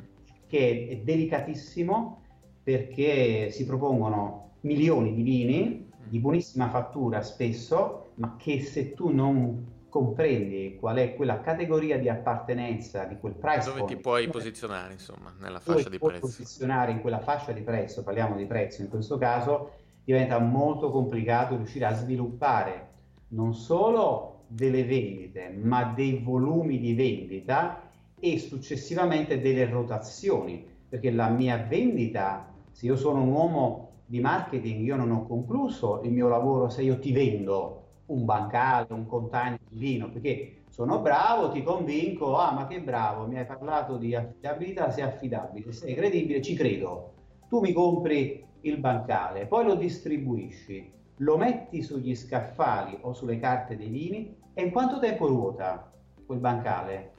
che 0.47 0.89
è 0.91 0.97
delicatissimo 0.97 2.23
perché 2.63 3.51
si 3.51 3.65
propongono 3.65 4.55
milioni 4.63 5.15
di 5.15 5.23
vini 5.23 5.87
mm. 5.87 6.09
di 6.09 6.19
buonissima 6.19 6.69
fattura 6.71 7.23
spesso, 7.23 8.13
ma 8.15 8.35
che 8.37 8.63
se 8.63 8.95
tu 8.95 9.13
non 9.13 9.75
comprendi 9.89 10.77
qual 10.79 10.97
è 10.97 11.15
quella 11.15 11.41
categoria 11.41 11.99
di 11.99 12.09
appartenenza 12.09 13.05
di 13.05 13.17
quel 13.19 13.35
price 13.35 13.67
dove 13.67 13.81
point, 13.81 13.95
ti 13.95 14.01
puoi 14.01 14.29
posizionare 14.29 14.93
insomma 14.93 15.35
nella 15.39 15.61
fascia 15.61 15.89
di 15.89 15.99
prezzo. 15.99 16.21
posizionare 16.21 16.93
in 16.93 17.01
quella 17.01 17.21
fascia 17.21 17.53
di 17.53 17.63
prezzo? 17.63 18.03
Parliamo 18.03 18.37
di 18.37 18.47
prezzo 18.47 18.83
in 18.83 18.89
questo 18.89 19.19
caso. 19.19 19.73
Diventa 20.05 20.39
molto 20.39 20.91
complicato 20.91 21.57
riuscire 21.57 21.85
a 21.87 21.95
sviluppare 21.95 22.89
non 23.29 23.55
solo 23.55 24.45
delle 24.49 24.85
vendite 24.85 25.49
ma 25.51 25.93
dei 25.95 26.21
volumi 26.23 26.79
di 26.79 26.95
vendita 26.95 27.91
e 28.19 28.39
successivamente 28.39 29.41
delle 29.41 29.67
rotazioni. 29.67 30.75
Perché 30.89 31.11
la 31.11 31.29
mia 31.29 31.57
vendita 31.57 32.53
se 32.71 32.87
io 32.87 32.97
sono 32.97 33.23
un 33.23 33.29
uomo 33.29 33.87
di 34.07 34.21
marketing 34.21 34.85
io 34.85 34.95
non 34.97 35.11
ho 35.11 35.27
concluso 35.27 36.01
il 36.05 36.13
mio 36.13 36.29
lavoro 36.29 36.69
se 36.69 36.83
io 36.83 36.99
ti 36.99 37.11
vendo 37.11 37.86
un 38.07 38.25
bancale, 38.25 38.87
un 38.91 39.07
container 39.07 39.59
di 39.69 39.79
vino, 39.79 40.11
perché 40.11 40.63
sono 40.69 41.01
bravo, 41.01 41.51
ti 41.51 41.63
convinco, 41.63 42.37
ah 42.37 42.53
ma 42.53 42.67
che 42.67 42.81
bravo, 42.81 43.27
mi 43.27 43.39
hai 43.39 43.47
parlato 43.47 43.97
di 43.97 44.15
affidabilità, 44.15 44.91
sei 44.91 45.05
affidabile, 45.05 45.73
sei 45.73 45.95
credibile, 45.95 46.43
ci 46.43 46.55
credo. 46.55 47.15
Tu 47.49 47.61
mi 47.61 47.73
compri 47.73 48.45
il 48.63 48.79
bancale, 48.79 49.47
poi 49.47 49.65
lo 49.65 49.75
distribuisci, 49.75 50.93
lo 51.19 51.37
metti 51.37 51.83
sugli 51.83 52.15
scaffali 52.15 52.99
o 53.01 53.13
sulle 53.13 53.39
carte 53.39 53.77
dei 53.77 53.89
vini 53.89 54.37
e 54.53 54.65
in 54.65 54.71
quanto 54.71 54.99
tempo 54.99 55.27
ruota 55.27 55.93
quel 56.27 56.39
bancale? 56.39 57.13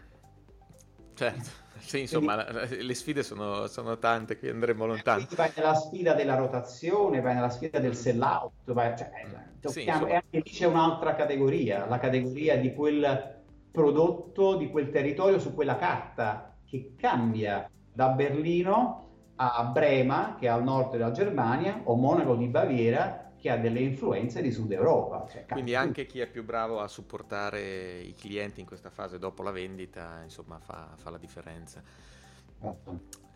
Certo. 1.17 1.65
Sì, 1.77 2.01
insomma, 2.01 2.43
Quindi, 2.43 2.83
le 2.83 2.93
sfide 2.95 3.23
sono, 3.23 3.67
sono, 3.67 3.97
tante, 3.97 4.37
qui 4.37 4.49
andremo 4.49 4.85
lontano. 4.87 5.25
Vai 5.35 5.51
nella 5.55 5.75
sfida 5.75 6.13
della 6.13 6.35
rotazione, 6.35 7.21
vai 7.21 7.35
nella 7.35 7.49
sfida 7.49 7.79
del 7.79 7.95
sell 7.95 8.21
out, 8.21 8.73
vai, 8.73 8.97
cioè, 8.97 9.09
sì, 9.61 9.83
e 9.83 9.91
anche 9.91 10.23
lì 10.31 10.41
c'è 10.41 10.65
un'altra 10.65 11.15
categoria, 11.15 11.85
la 11.85 11.99
categoria 11.99 12.57
di 12.57 12.73
quel 12.73 13.41
prodotto, 13.71 14.57
di 14.57 14.69
quel 14.69 14.89
territorio 14.89 15.39
su 15.39 15.53
quella 15.53 15.77
carta 15.77 16.57
che 16.65 16.95
cambia 16.97 17.69
da 17.93 18.09
Berlino 18.09 19.07
a 19.35 19.63
Brema, 19.65 20.35
che 20.37 20.47
è 20.47 20.49
al 20.49 20.63
nord 20.63 20.91
della 20.91 21.11
Germania, 21.11 21.81
o 21.83 21.95
Monaco 21.95 22.35
di 22.35 22.47
Baviera, 22.47 23.26
che 23.39 23.49
ha 23.49 23.57
delle 23.57 23.79
influenze 23.79 24.41
di 24.41 24.51
Sud 24.51 24.71
Europa. 24.71 25.27
Cioè, 25.29 25.45
Quindi 25.45 25.75
anche 25.75 26.05
chi 26.05 26.19
è 26.19 26.27
più 26.27 26.43
bravo 26.43 26.79
a 26.79 26.87
supportare 26.87 27.99
i 27.99 28.13
clienti 28.15 28.59
in 28.59 28.65
questa 28.65 28.89
fase 28.89 29.19
dopo 29.19 29.43
la 29.43 29.51
vendita, 29.51 30.21
insomma, 30.23 30.59
fa, 30.59 30.93
fa 30.95 31.09
la 31.09 31.17
differenza. 31.17 31.81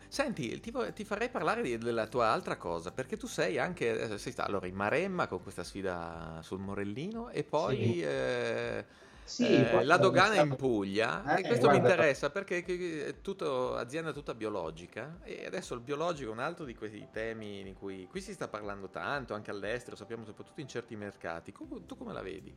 Senti, 0.08 0.60
ti, 0.60 0.72
ti, 0.92 1.04
farei 1.04 1.30
parlare 1.30 1.62
di, 1.62 1.78
della 1.78 2.06
tua 2.06 2.28
altra 2.28 2.56
cosa, 2.56 2.92
perché 2.92 3.16
tu 3.16 3.26
sei 3.26 3.58
anche, 3.58 4.18
sei 4.18 4.32
stato 4.32 4.48
allora 4.48 4.66
in 4.66 4.74
Maremma 4.74 5.26
con 5.26 5.42
questa 5.42 5.64
sfida 5.64 6.40
sul 6.42 6.58
Morellino 6.58 7.30
e 7.30 7.44
poi 7.44 7.76
sì. 7.76 8.02
eh, 8.02 8.84
sì, 9.24 9.46
eh, 9.46 9.84
la 9.84 9.96
dogana 9.96 10.40
in 10.40 10.54
Puglia, 10.56 11.36
eh, 11.36 11.40
e 11.40 11.46
questo 11.46 11.68
guarda, 11.68 11.82
mi 11.82 11.88
interessa 11.88 12.30
perché 12.30 12.64
è 12.64 13.20
tutto, 13.20 13.76
azienda 13.76 14.12
tutta 14.12 14.34
biologica 14.34 15.18
e 15.22 15.44
adesso 15.46 15.74
il 15.74 15.80
biologico 15.80 16.30
è 16.30 16.32
un 16.32 16.40
altro 16.40 16.64
di 16.64 16.74
quei 16.74 17.08
temi 17.10 17.62
di 17.62 17.72
cui 17.72 18.06
qui 18.10 18.20
si 18.20 18.32
sta 18.32 18.48
parlando 18.48 18.88
tanto, 18.88 19.34
anche 19.34 19.50
all'estero, 19.50 19.96
sappiamo 19.96 20.24
soprattutto 20.24 20.60
in 20.60 20.68
certi 20.68 20.96
mercati. 20.96 21.52
Tu, 21.52 21.96
come 21.96 22.12
la 22.12 22.22
vedi? 22.22 22.52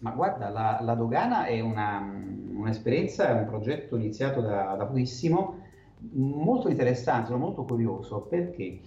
Ma 0.00 0.10
guarda, 0.10 0.48
la, 0.50 0.78
la 0.82 0.94
dogana 0.94 1.46
è 1.46 1.60
una, 1.60 1.98
un'esperienza, 1.98 3.28
è 3.28 3.32
un 3.32 3.46
progetto 3.46 3.96
iniziato 3.96 4.40
da, 4.40 4.74
da 4.74 4.84
pochissimo 4.84 5.64
molto 6.12 6.68
interessante, 6.68 7.26
sono 7.26 7.38
molto 7.38 7.64
curioso 7.64 8.20
perché? 8.20 8.80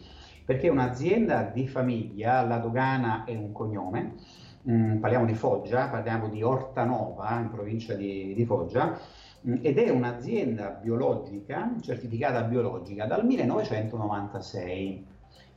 Perché 0.45 0.67
è 0.67 0.69
un'azienda 0.69 1.43
di 1.43 1.67
famiglia, 1.67 2.43
la 2.43 2.57
dogana 2.57 3.23
è 3.23 3.35
un 3.35 3.51
cognome, 3.51 4.15
mm, 4.69 4.97
parliamo 4.97 5.25
di 5.25 5.33
Foggia, 5.33 5.87
parliamo 5.87 6.29
di 6.29 6.43
Ortanova 6.43 7.39
in 7.39 7.49
provincia 7.49 7.93
di, 7.93 8.33
di 8.33 8.45
Foggia, 8.45 8.97
mm, 9.47 9.55
ed 9.61 9.77
è 9.77 9.89
un'azienda 9.89 10.69
biologica, 10.69 11.75
certificata 11.81 12.43
biologica 12.43 13.05
dal 13.05 13.25
1996. 13.25 15.07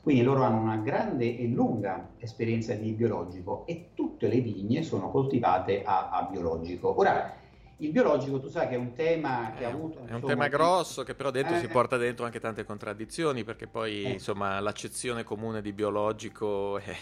Quindi 0.02 0.22
loro 0.22 0.42
hanno 0.42 0.60
una 0.60 0.78
grande 0.78 1.38
e 1.38 1.46
lunga 1.46 2.08
esperienza 2.18 2.74
di 2.74 2.92
biologico 2.92 3.64
e 3.66 3.90
tutte 3.94 4.26
le 4.26 4.40
vigne 4.40 4.82
sono 4.82 5.10
coltivate 5.10 5.84
a, 5.84 6.08
a 6.08 6.26
biologico. 6.28 6.98
Ora, 6.98 7.41
il 7.78 7.90
biologico, 7.90 8.38
tu 8.38 8.48
sai 8.48 8.68
che 8.68 8.74
è 8.74 8.78
un 8.78 8.92
tema 8.92 9.52
che 9.56 9.64
ha 9.64 9.70
avuto... 9.70 10.04
È 10.06 10.12
un 10.14 10.22
tema 10.22 10.48
grosso 10.48 11.02
che 11.02 11.14
però 11.14 11.30
dentro 11.30 11.56
eh, 11.56 11.58
si 11.58 11.68
porta 11.68 11.96
dentro 11.96 12.24
anche 12.24 12.40
tante 12.40 12.64
contraddizioni 12.64 13.44
perché 13.44 13.66
poi 13.66 14.04
eh. 14.04 14.10
insomma 14.10 14.60
l'accezione 14.60 15.24
comune 15.24 15.60
di 15.60 15.72
biologico 15.72 16.78
è, 16.82 16.94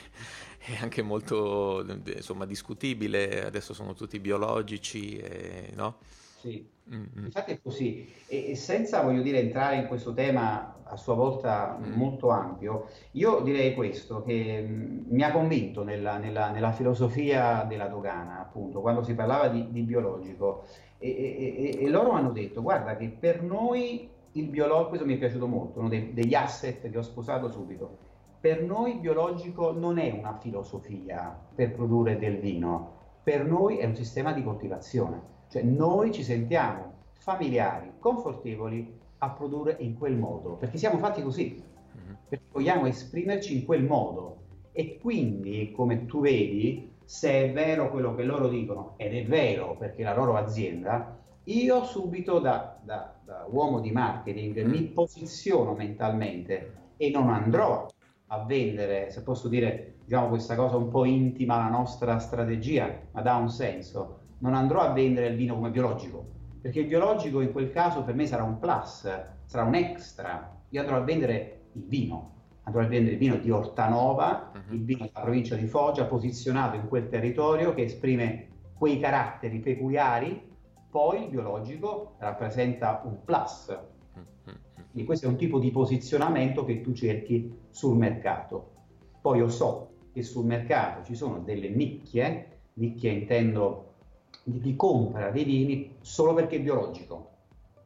è 0.59 0.77
anche 0.81 1.03
molto 1.03 1.85
insomma, 2.15 2.47
discutibile, 2.47 3.45
adesso 3.45 3.75
sono 3.75 3.95
tutti 3.95 4.19
biologici, 4.19 5.17
e, 5.17 5.71
no? 5.75 5.99
Sì, 6.41 6.67
mm-hmm. 6.91 7.25
infatti 7.27 7.53
è 7.53 7.61
così. 7.61 8.11
E, 8.27 8.51
e, 8.51 8.55
senza, 8.55 9.03
voglio 9.03 9.21
dire, 9.21 9.41
entrare 9.41 9.77
in 9.77 9.87
questo 9.87 10.15
tema 10.15 10.77
a 10.85 10.97
sua 10.97 11.13
volta 11.13 11.79
mm. 11.79 11.93
molto 11.93 12.31
ampio, 12.31 12.87
io 13.13 13.41
direi 13.41 13.75
questo, 13.75 14.23
che 14.23 14.63
mh, 14.63 14.73
mm, 14.73 14.99
mi 15.11 15.23
ha 15.23 15.33
convinto 15.33 15.85
nella, 15.85 16.17
nella, 16.17 16.51
nella, 16.51 16.73
filosofia 16.73 17.65
della 17.69 17.89
dogana, 17.89 18.41
appunto, 18.41 18.81
quando 18.81 19.03
si 19.03 19.15
parlava 19.15 19.49
di, 19.49 19.71
di 19.71 19.83
biologico. 19.83 20.65
E, 20.97 21.11
e, 21.11 21.79
e, 21.79 21.89
loro 21.91 22.13
hanno 22.13 22.33
detto, 22.33 22.63
guarda 22.63 22.97
che 22.97 23.09
per 23.09 23.43
noi 23.43 24.09
il 24.33 24.47
biologico, 24.47 24.89
questo 24.89 25.07
mi 25.07 25.17
è 25.17 25.19
piaciuto 25.19 25.47
molto, 25.47 25.79
uno 25.79 25.89
dei, 25.89 26.15
degli 26.15 26.35
asset 26.35 26.89
che 26.89 26.97
ho 26.97 27.03
sposato 27.03 27.51
subito, 27.51 27.99
per 28.41 28.63
noi 28.63 28.93
il 28.93 29.01
biologico 29.01 29.73
non 29.73 29.99
è 29.99 30.11
una 30.11 30.39
filosofia 30.39 31.39
per 31.55 31.73
produrre 31.73 32.19
del 32.19 32.39
vino, 32.39 33.00
per 33.23 33.45
noi 33.45 33.79
è 33.79 33.85
un 33.85 33.95
sistema 33.95 34.33
di 34.33 34.43
coltivazione 34.43 35.31
cioè 35.51 35.63
noi 35.63 36.13
ci 36.13 36.23
sentiamo 36.23 36.93
familiari, 37.19 37.95
confortevoli 37.99 38.99
a 39.19 39.31
produrre 39.31 39.77
in 39.81 39.99
quel 39.99 40.17
modo, 40.17 40.55
perché 40.55 40.79
siamo 40.79 40.99
fatti 40.99 41.23
così, 41.23 41.61
mm-hmm. 41.61 42.15
perché 42.29 42.45
vogliamo 42.53 42.87
esprimerci 42.87 43.57
in 43.57 43.65
quel 43.65 43.83
modo. 43.83 44.37
E 44.71 44.99
quindi, 44.99 45.73
come 45.73 46.07
tu 46.07 46.21
vedi, 46.21 46.93
se 47.05 47.33
è 47.33 47.53
vero 47.53 47.91
quello 47.91 48.15
che 48.15 48.23
loro 48.23 48.49
dicono, 48.49 48.95
ed 48.97 49.13
è 49.13 49.27
vero 49.27 49.77
perché 49.77 50.05
la 50.05 50.15
loro 50.15 50.37
azienda, 50.37 51.19
io 51.45 51.83
subito 51.83 52.39
da, 52.39 52.79
da, 52.85 53.13
da 53.25 53.45
uomo 53.51 53.81
di 53.81 53.91
marketing 53.91 54.63
mi 54.63 54.83
mm. 54.83 54.93
posiziono 54.93 55.75
mentalmente 55.75 56.75
e 56.97 57.11
non 57.11 57.29
andrò 57.29 57.89
a 58.29 58.45
vendere, 58.45 59.11
se 59.11 59.25
posso 59.25 59.49
dire, 59.49 59.95
diciamo 60.11 60.27
questa 60.27 60.57
cosa 60.57 60.75
un 60.75 60.89
po' 60.89 61.05
intima, 61.05 61.57
la 61.59 61.69
nostra 61.69 62.19
strategia, 62.19 62.93
ma 63.13 63.23
dà 63.23 63.37
un 63.37 63.49
senso 63.49 64.19
non 64.39 64.55
andrò 64.55 64.81
a 64.81 64.93
vendere 64.93 65.29
il 65.29 65.37
vino 65.37 65.55
come 65.55 65.71
biologico, 65.71 66.27
perché 66.61 66.81
il 66.81 66.87
biologico 66.87 67.41
in 67.41 67.53
quel 67.53 67.71
caso 67.71 68.03
per 68.03 68.17
me 68.17 68.27
sarà 68.27 68.43
un 68.43 68.59
plus, 68.59 69.09
sarà 69.45 69.63
un 69.63 69.77
extra. 69.77 70.63
Io 70.71 70.81
andrò 70.81 70.97
a 70.97 71.01
vendere 71.01 71.67
il 71.75 71.85
vino, 71.85 72.33
andrò 72.65 72.83
a 72.83 72.87
vendere 72.87 73.13
il 73.13 73.19
vino 73.19 73.37
di 73.37 73.53
Ortanova, 73.53 74.51
uh-huh. 74.53 74.75
il 74.75 74.83
vino 74.83 75.07
della 75.07 75.21
provincia 75.21 75.55
di 75.55 75.67
Foggia, 75.67 76.07
posizionato 76.07 76.75
in 76.75 76.89
quel 76.89 77.09
territorio 77.09 77.73
che 77.73 77.85
esprime 77.85 78.49
quei 78.75 78.99
caratteri 78.99 79.61
peculiari, 79.61 80.43
poi 80.91 81.23
il 81.23 81.29
biologico 81.29 82.17
rappresenta 82.19 83.03
un 83.05 83.23
plus. 83.25 83.69
Uh-huh. 83.69 84.55
Quindi 84.91 85.05
questo 85.05 85.27
è 85.27 85.29
un 85.29 85.37
tipo 85.37 85.61
di 85.61 85.71
posizionamento 85.71 86.65
che 86.65 86.81
tu 86.81 86.95
cerchi 86.95 87.57
sul 87.69 87.97
mercato. 87.97 88.73
Poi 89.21 89.39
io 89.39 89.49
so 89.49 89.90
che 90.13 90.23
sul 90.23 90.47
mercato 90.47 91.05
ci 91.05 91.15
sono 91.15 91.41
delle 91.41 91.69
nicchie, 91.69 92.59
nicchie 92.75 93.11
intendo 93.11 93.95
di 94.43 94.61
chi 94.61 94.77
compra 94.77 95.31
dei 95.31 95.45
vini 95.45 95.97
solo 96.01 96.35
perché 96.35 96.57
è 96.57 96.61
biologico. 96.61 97.29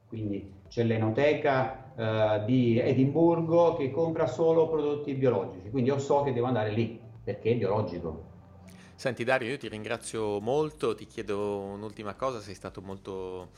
Quindi 0.08 0.52
c'è 0.68 0.84
l'enoteca 0.84 1.94
eh, 1.94 2.44
di 2.44 2.78
Edimburgo 2.78 3.74
che 3.74 3.90
compra 3.90 4.26
solo 4.26 4.68
prodotti 4.68 5.14
biologici, 5.14 5.70
quindi 5.70 5.90
io 5.90 5.98
so 5.98 6.22
che 6.22 6.32
devo 6.32 6.46
andare 6.46 6.70
lì 6.70 7.00
perché 7.22 7.52
è 7.52 7.56
biologico. 7.56 8.32
Senti 8.94 9.24
Dario, 9.24 9.50
io 9.50 9.58
ti 9.58 9.68
ringrazio 9.68 10.40
molto, 10.40 10.94
ti 10.94 11.06
chiedo 11.06 11.58
un'ultima 11.60 12.14
cosa, 12.14 12.40
sei 12.40 12.54
stato 12.54 12.80
molto 12.80 13.50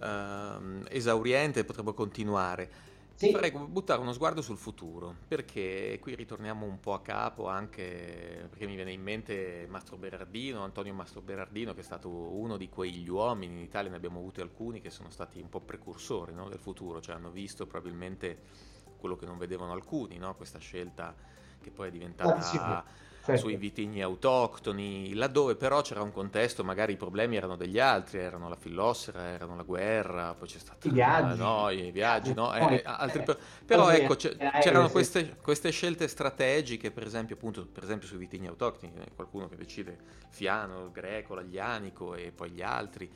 eh, 0.00 0.84
esauriente, 0.90 1.64
potremmo 1.64 1.92
continuare. 1.92 2.88
Sì. 3.20 3.32
Vorrei 3.32 3.50
buttare 3.50 4.00
uno 4.00 4.14
sguardo 4.14 4.40
sul 4.40 4.56
futuro, 4.56 5.14
perché 5.28 5.98
qui 6.00 6.14
ritorniamo 6.14 6.64
un 6.64 6.80
po' 6.80 6.94
a 6.94 7.02
capo 7.02 7.48
anche 7.48 8.46
perché 8.48 8.66
mi 8.66 8.76
viene 8.76 8.92
in 8.92 9.02
mente 9.02 9.66
Mastro 9.68 9.98
Berardino, 9.98 10.64
Antonio 10.64 10.94
Mastro 10.94 11.20
Berardino, 11.20 11.74
che 11.74 11.80
è 11.80 11.82
stato 11.82 12.08
uno 12.08 12.56
di 12.56 12.70
quegli 12.70 13.10
uomini, 13.10 13.52
in 13.52 13.60
Italia 13.60 13.90
ne 13.90 13.96
abbiamo 13.96 14.20
avuti 14.20 14.40
alcuni 14.40 14.80
che 14.80 14.88
sono 14.88 15.10
stati 15.10 15.38
un 15.38 15.50
po' 15.50 15.60
precursori 15.60 16.32
no, 16.32 16.48
del 16.48 16.60
futuro, 16.60 17.02
cioè 17.02 17.14
hanno 17.14 17.30
visto 17.30 17.66
probabilmente 17.66 18.38
quello 18.96 19.16
che 19.16 19.26
non 19.26 19.36
vedevano 19.36 19.72
alcuni, 19.72 20.16
no? 20.16 20.34
questa 20.34 20.58
scelta 20.58 21.14
che 21.60 21.70
poi 21.70 21.88
è 21.88 21.90
diventata... 21.90 22.86
Certo. 23.30 23.48
sui 23.48 23.56
vitigni 23.56 24.02
autoctoni, 24.02 25.14
laddove 25.14 25.56
però 25.56 25.82
c'era 25.82 26.02
un 26.02 26.12
contesto, 26.12 26.64
magari 26.64 26.92
i 26.94 26.96
problemi 26.96 27.36
erano 27.36 27.56
degli 27.56 27.78
altri, 27.78 28.18
erano 28.18 28.48
la 28.48 28.56
fillossera, 28.56 29.28
erano 29.28 29.56
la 29.56 29.62
guerra, 29.62 30.34
poi 30.34 30.48
c'è 30.48 30.58
stato 30.58 30.88
i 30.88 30.90
viaggi, 30.90 31.38
no, 31.38 31.70
i 31.70 31.90
viaggi 31.90 32.34
no? 32.34 32.54
Eh, 32.54 32.82
altri, 32.84 33.22
eh, 33.26 33.36
però 33.64 33.90
ecco, 33.90 34.14
c'erano 34.16 34.88
queste, 34.90 35.36
queste, 35.40 35.70
scelte 35.70 36.08
strategiche, 36.08 36.90
per 36.90 37.06
esempio, 37.06 37.36
appunto, 37.36 37.66
per 37.66 37.84
esempio 37.84 38.06
sui 38.06 38.18
vitigni 38.18 38.46
autoctoni, 38.46 38.92
eh, 38.96 39.12
qualcuno 39.14 39.48
che 39.48 39.56
decide 39.56 39.98
Fiano, 40.28 40.84
il 40.84 40.90
Greco, 40.90 41.34
l'Aglianico 41.34 42.14
e 42.14 42.32
poi 42.32 42.50
gli 42.50 42.62
altri. 42.62 43.10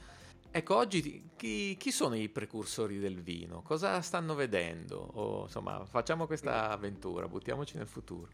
Ecco, 0.57 0.77
oggi 0.77 1.31
chi, 1.35 1.77
chi, 1.77 1.91
sono 1.91 2.15
i 2.15 2.29
precursori 2.29 3.01
del 3.01 3.21
vino? 3.21 3.61
Cosa 3.63 4.01
stanno 4.03 4.37
vedendo? 4.37 5.11
O, 5.15 5.43
insomma, 5.43 5.85
facciamo 5.85 6.27
questa 6.27 6.71
avventura, 6.71 7.27
buttiamoci 7.27 7.77
nel 7.77 7.89
futuro. 7.89 8.29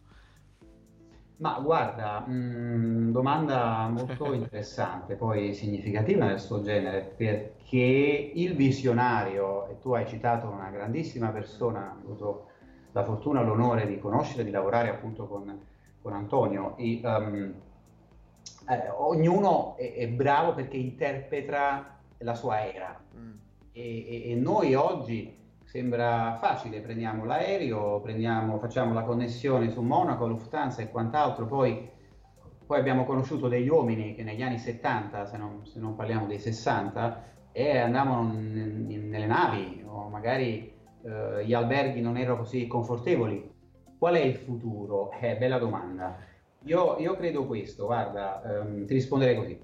Ma 1.40 1.58
guarda, 1.58 2.20
mh, 2.26 2.32
mm, 2.32 3.10
domanda 3.12 3.88
molto 3.88 4.32
interessante, 4.34 5.14
poi 5.14 5.54
significativa 5.54 6.26
nel 6.26 6.38
suo 6.38 6.62
genere, 6.62 7.14
perché 7.16 8.32
il 8.34 8.54
visionario, 8.54 9.66
e 9.68 9.78
tu 9.78 9.92
hai 9.92 10.06
citato 10.06 10.48
una 10.48 10.68
grandissima 10.68 11.30
persona, 11.30 11.96
ho 11.96 12.04
avuto 12.04 12.48
la 12.92 13.04
fortuna 13.04 13.40
e 13.40 13.44
l'onore 13.44 13.86
di 13.86 13.98
conoscere, 13.98 14.44
di 14.44 14.50
lavorare 14.50 14.90
appunto 14.90 15.26
con, 15.26 15.66
con 16.02 16.12
Antonio, 16.12 16.76
e, 16.76 17.00
um, 17.04 17.54
eh, 18.68 18.90
ognuno 18.98 19.76
è, 19.78 19.94
è, 19.94 20.08
bravo 20.08 20.54
perché 20.54 20.76
interpreta 20.76 22.00
la 22.18 22.34
sua 22.34 22.70
era. 22.70 23.02
Mm. 23.16 23.32
E, 23.72 24.26
e, 24.26 24.30
e 24.32 24.34
noi 24.34 24.74
oggi 24.74 25.38
Sembra 25.70 26.36
facile, 26.40 26.80
prendiamo 26.80 27.24
l'aereo, 27.24 28.00
prendiamo, 28.00 28.58
facciamo 28.58 28.92
la 28.92 29.04
connessione 29.04 29.70
su 29.70 29.82
Monaco, 29.82 30.26
Lufthansa 30.26 30.82
e 30.82 30.90
quant'altro, 30.90 31.46
poi, 31.46 31.88
poi 32.66 32.76
abbiamo 32.76 33.04
conosciuto 33.04 33.46
degli 33.46 33.68
uomini 33.68 34.16
che 34.16 34.24
negli 34.24 34.42
anni 34.42 34.58
70, 34.58 35.26
se 35.26 35.36
non, 35.36 35.64
se 35.64 35.78
non 35.78 35.94
parliamo 35.94 36.26
dei 36.26 36.40
60, 36.40 37.22
e 37.52 37.78
andavano 37.78 38.32
nelle 38.32 39.26
navi 39.26 39.84
o 39.86 40.08
magari 40.08 40.74
eh, 41.04 41.44
gli 41.46 41.54
alberghi 41.54 42.00
non 42.00 42.16
erano 42.16 42.38
così 42.38 42.66
confortevoli. 42.66 43.48
Qual 43.96 44.16
è 44.16 44.22
il 44.22 44.34
futuro? 44.34 45.12
Eh, 45.20 45.36
bella 45.36 45.58
domanda. 45.58 46.18
Io, 46.64 46.96
io 46.98 47.14
credo 47.14 47.46
questo, 47.46 47.86
guarda, 47.86 48.42
ehm, 48.42 48.86
ti 48.86 48.94
risponderei 48.94 49.36
così. 49.36 49.60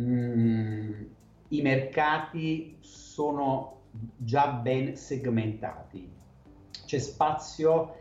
Mm, 0.00 1.02
I 1.50 1.62
mercati 1.62 2.76
sono 2.80 3.74
già 4.16 4.48
ben 4.48 4.96
segmentati. 4.96 6.10
C'è 6.84 6.98
spazio 6.98 7.94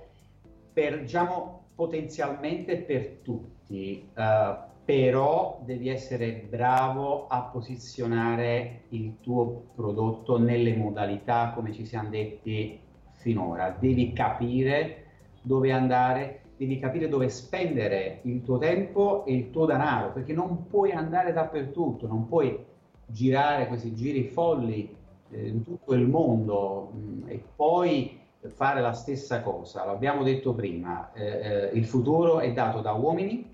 per, 0.74 1.02
diciamo, 1.02 1.66
potenzialmente 1.76 2.78
per 2.78 3.20
tutti, 3.22 4.10
uh, 4.16 4.72
però 4.84 5.62
devi 5.64 5.89
essere 5.89 6.46
bravo 6.50 7.28
a 7.28 7.41
posizionare 7.44 8.82
il 8.89 9.20
tuo 9.22 9.68
prodotto 9.76 10.38
nelle 10.38 10.76
modalità, 10.76 11.52
come 11.56 11.72
ci 11.72 11.86
siamo 11.86 12.10
detti, 12.10 12.80
finora, 13.14 13.70
devi 13.80 14.12
capire 14.12 15.06
dove 15.41 15.72
andare, 15.72 16.41
devi 16.58 16.78
capire 16.80 17.08
dove 17.08 17.30
spendere 17.30 18.20
il 18.24 18.44
tuo 18.44 18.58
tempo 18.58 19.26
e 19.26 19.34
il 19.34 19.50
tuo 19.50 19.66
denaro, 19.66 20.12
perché 20.12 20.34
non 20.34 20.68
puoi 20.68 20.91
andare 20.91 21.32
dappertutto, 21.32 22.06
non 22.08 22.28
puoi 22.28 22.66
girare 23.06 23.68
questi 23.68 23.94
giri 23.94 24.26
folli 24.26 24.89
eh, 24.89 25.03
in 25.36 25.64
tutto 25.64 25.94
il 25.94 26.08
mondo 26.08 26.92
mm, 26.96 27.28
e 27.28 27.44
poi 27.56 28.20
fare 28.48 28.82
la 28.82 28.94
stessa 28.94 29.42
cosa. 29.42 29.86
L'abbiamo 29.86 30.24
detto 30.24 30.54
prima, 30.54 31.12
eh, 31.14 31.26
eh, 31.26 31.70
il 31.74 31.86
futuro 31.86 32.40
è 32.40 32.52
dato 32.52 32.82
da 32.82 32.92
uomini 32.92 33.52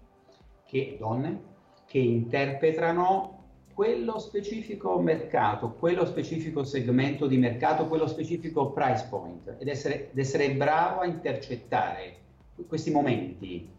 che 0.65 0.97
donne 0.99 1.47
che 1.85 1.97
interpretano 1.97 3.37
quello 3.73 4.19
specifico 4.19 4.99
mercato, 4.99 5.71
quello 5.71 6.05
specifico 6.05 6.63
segmento 6.63 7.27
di 7.27 7.37
mercato, 7.37 7.87
quello 7.87 8.07
specifico 8.07 8.71
price 8.71 9.07
point 9.09 9.55
ed 9.57 9.67
essere, 9.67 10.11
ed 10.11 10.17
essere 10.17 10.51
bravo 10.51 10.99
a 10.99 11.05
intercettare 11.05 12.17
questi 12.67 12.91
momenti. 12.91 13.69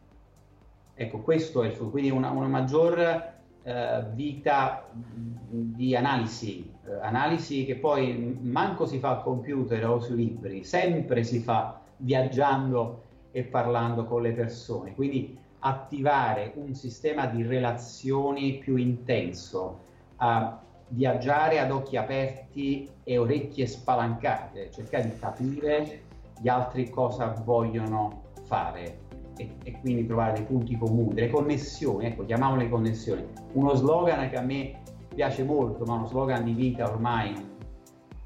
Ecco, 0.94 1.18
questo 1.18 1.62
è 1.62 1.66
il 1.66 1.72
futuro, 1.72 1.90
quindi 1.90 2.10
una, 2.10 2.30
una 2.30 2.46
maggior 2.46 3.39
eh, 3.62 4.04
vita 4.12 4.88
di 4.92 5.94
analisi, 5.94 6.72
eh, 6.86 6.94
analisi 7.02 7.64
che 7.64 7.76
poi 7.76 8.38
manco 8.40 8.86
si 8.86 8.98
fa 8.98 9.10
al 9.10 9.22
computer 9.22 9.86
o 9.86 10.00
sui 10.00 10.16
libri, 10.16 10.64
sempre 10.64 11.24
si 11.24 11.40
fa 11.40 11.80
viaggiando 11.98 13.02
e 13.32 13.44
parlando 13.44 14.06
con 14.06 14.22
le 14.22 14.32
persone. 14.32 14.94
Quindi 14.94 15.36
attivare 15.60 16.52
un 16.54 16.74
sistema 16.74 17.26
di 17.26 17.42
relazioni 17.42 18.58
più 18.58 18.76
intenso, 18.76 19.88
a 20.16 20.58
viaggiare 20.88 21.60
ad 21.60 21.70
occhi 21.70 21.96
aperti 21.96 22.88
e 23.04 23.18
orecchie 23.18 23.66
spalancate, 23.66 24.70
cercare 24.70 25.04
di 25.04 25.18
capire 25.18 26.02
gli 26.40 26.48
altri 26.48 26.88
cosa 26.88 27.26
vogliono 27.44 28.22
fare 28.44 29.08
e, 29.40 29.50
e, 29.64 29.80
quindi 29.80 30.06
trovare 30.06 30.34
dei 30.34 30.44
punti 30.44 30.76
comuni, 30.76 31.14
delle 31.14 31.30
connessioni, 31.30 32.06
ecco, 32.06 32.24
chiamiamole 32.24 32.68
connessioni. 32.68 33.24
Uno 33.52 33.74
slogan 33.74 34.28
che 34.28 34.36
a 34.36 34.42
me 34.42 34.82
piace 35.14 35.42
molto, 35.44 35.84
ma 35.84 35.94
uno 35.94 36.06
slogan 36.06 36.44
di 36.44 36.52
vita 36.52 36.88
ormai, 36.90 37.34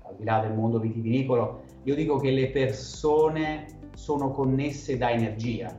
al 0.02 0.14
di 0.16 0.24
là 0.24 0.40
del 0.40 0.54
mondo 0.54 0.78
vitivinicolo, 0.78 1.62
io 1.84 1.94
dico 1.94 2.16
che 2.16 2.30
le 2.30 2.50
persone 2.50 3.66
sono 3.94 4.30
connesse 4.30 4.96
da 4.96 5.10
energia. 5.10 5.76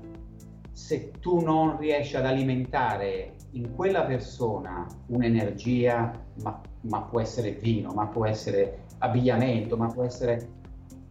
Se 0.72 1.12
tu 1.20 1.40
non 1.40 1.78
riesci 1.78 2.16
ad 2.16 2.26
alimentare 2.26 3.36
in 3.52 3.74
quella 3.74 4.04
persona 4.04 4.86
un'energia, 5.08 6.12
ma, 6.44 6.62
ma, 6.82 7.02
può 7.02 7.20
essere 7.20 7.52
vino, 7.52 7.92
ma 7.94 8.08
può 8.08 8.26
essere 8.26 8.84
abbigliamento, 9.00 9.78
ma 9.78 9.88
può 9.88 10.04
essere 10.04 10.55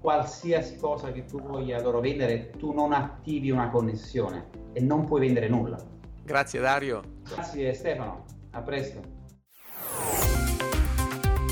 qualsiasi 0.05 0.77
cosa 0.77 1.11
che 1.13 1.25
tu 1.25 1.41
voglia 1.41 1.81
loro 1.81 1.99
vendere, 1.99 2.51
tu 2.59 2.75
non 2.75 2.93
attivi 2.93 3.51
una 3.51 3.71
connessione 3.71 4.51
e 4.75 4.81
non 4.83 5.07
puoi 5.07 5.21
vendere 5.21 5.49
nulla. 5.49 5.83
Grazie 6.23 6.61
Dario. 6.61 7.01
Grazie 7.23 7.73
Stefano, 7.73 8.27
a 8.51 8.61
presto. 8.61 9.01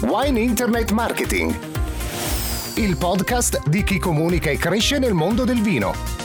Wine 0.02 0.38
Internet 0.38 0.90
Marketing, 0.90 1.50
il 2.76 2.94
podcast 2.98 3.66
di 3.70 3.82
chi 3.84 3.98
comunica 3.98 4.50
e 4.50 4.58
cresce 4.58 4.98
nel 4.98 5.14
mondo 5.14 5.44
del 5.44 5.62
vino 5.62 6.21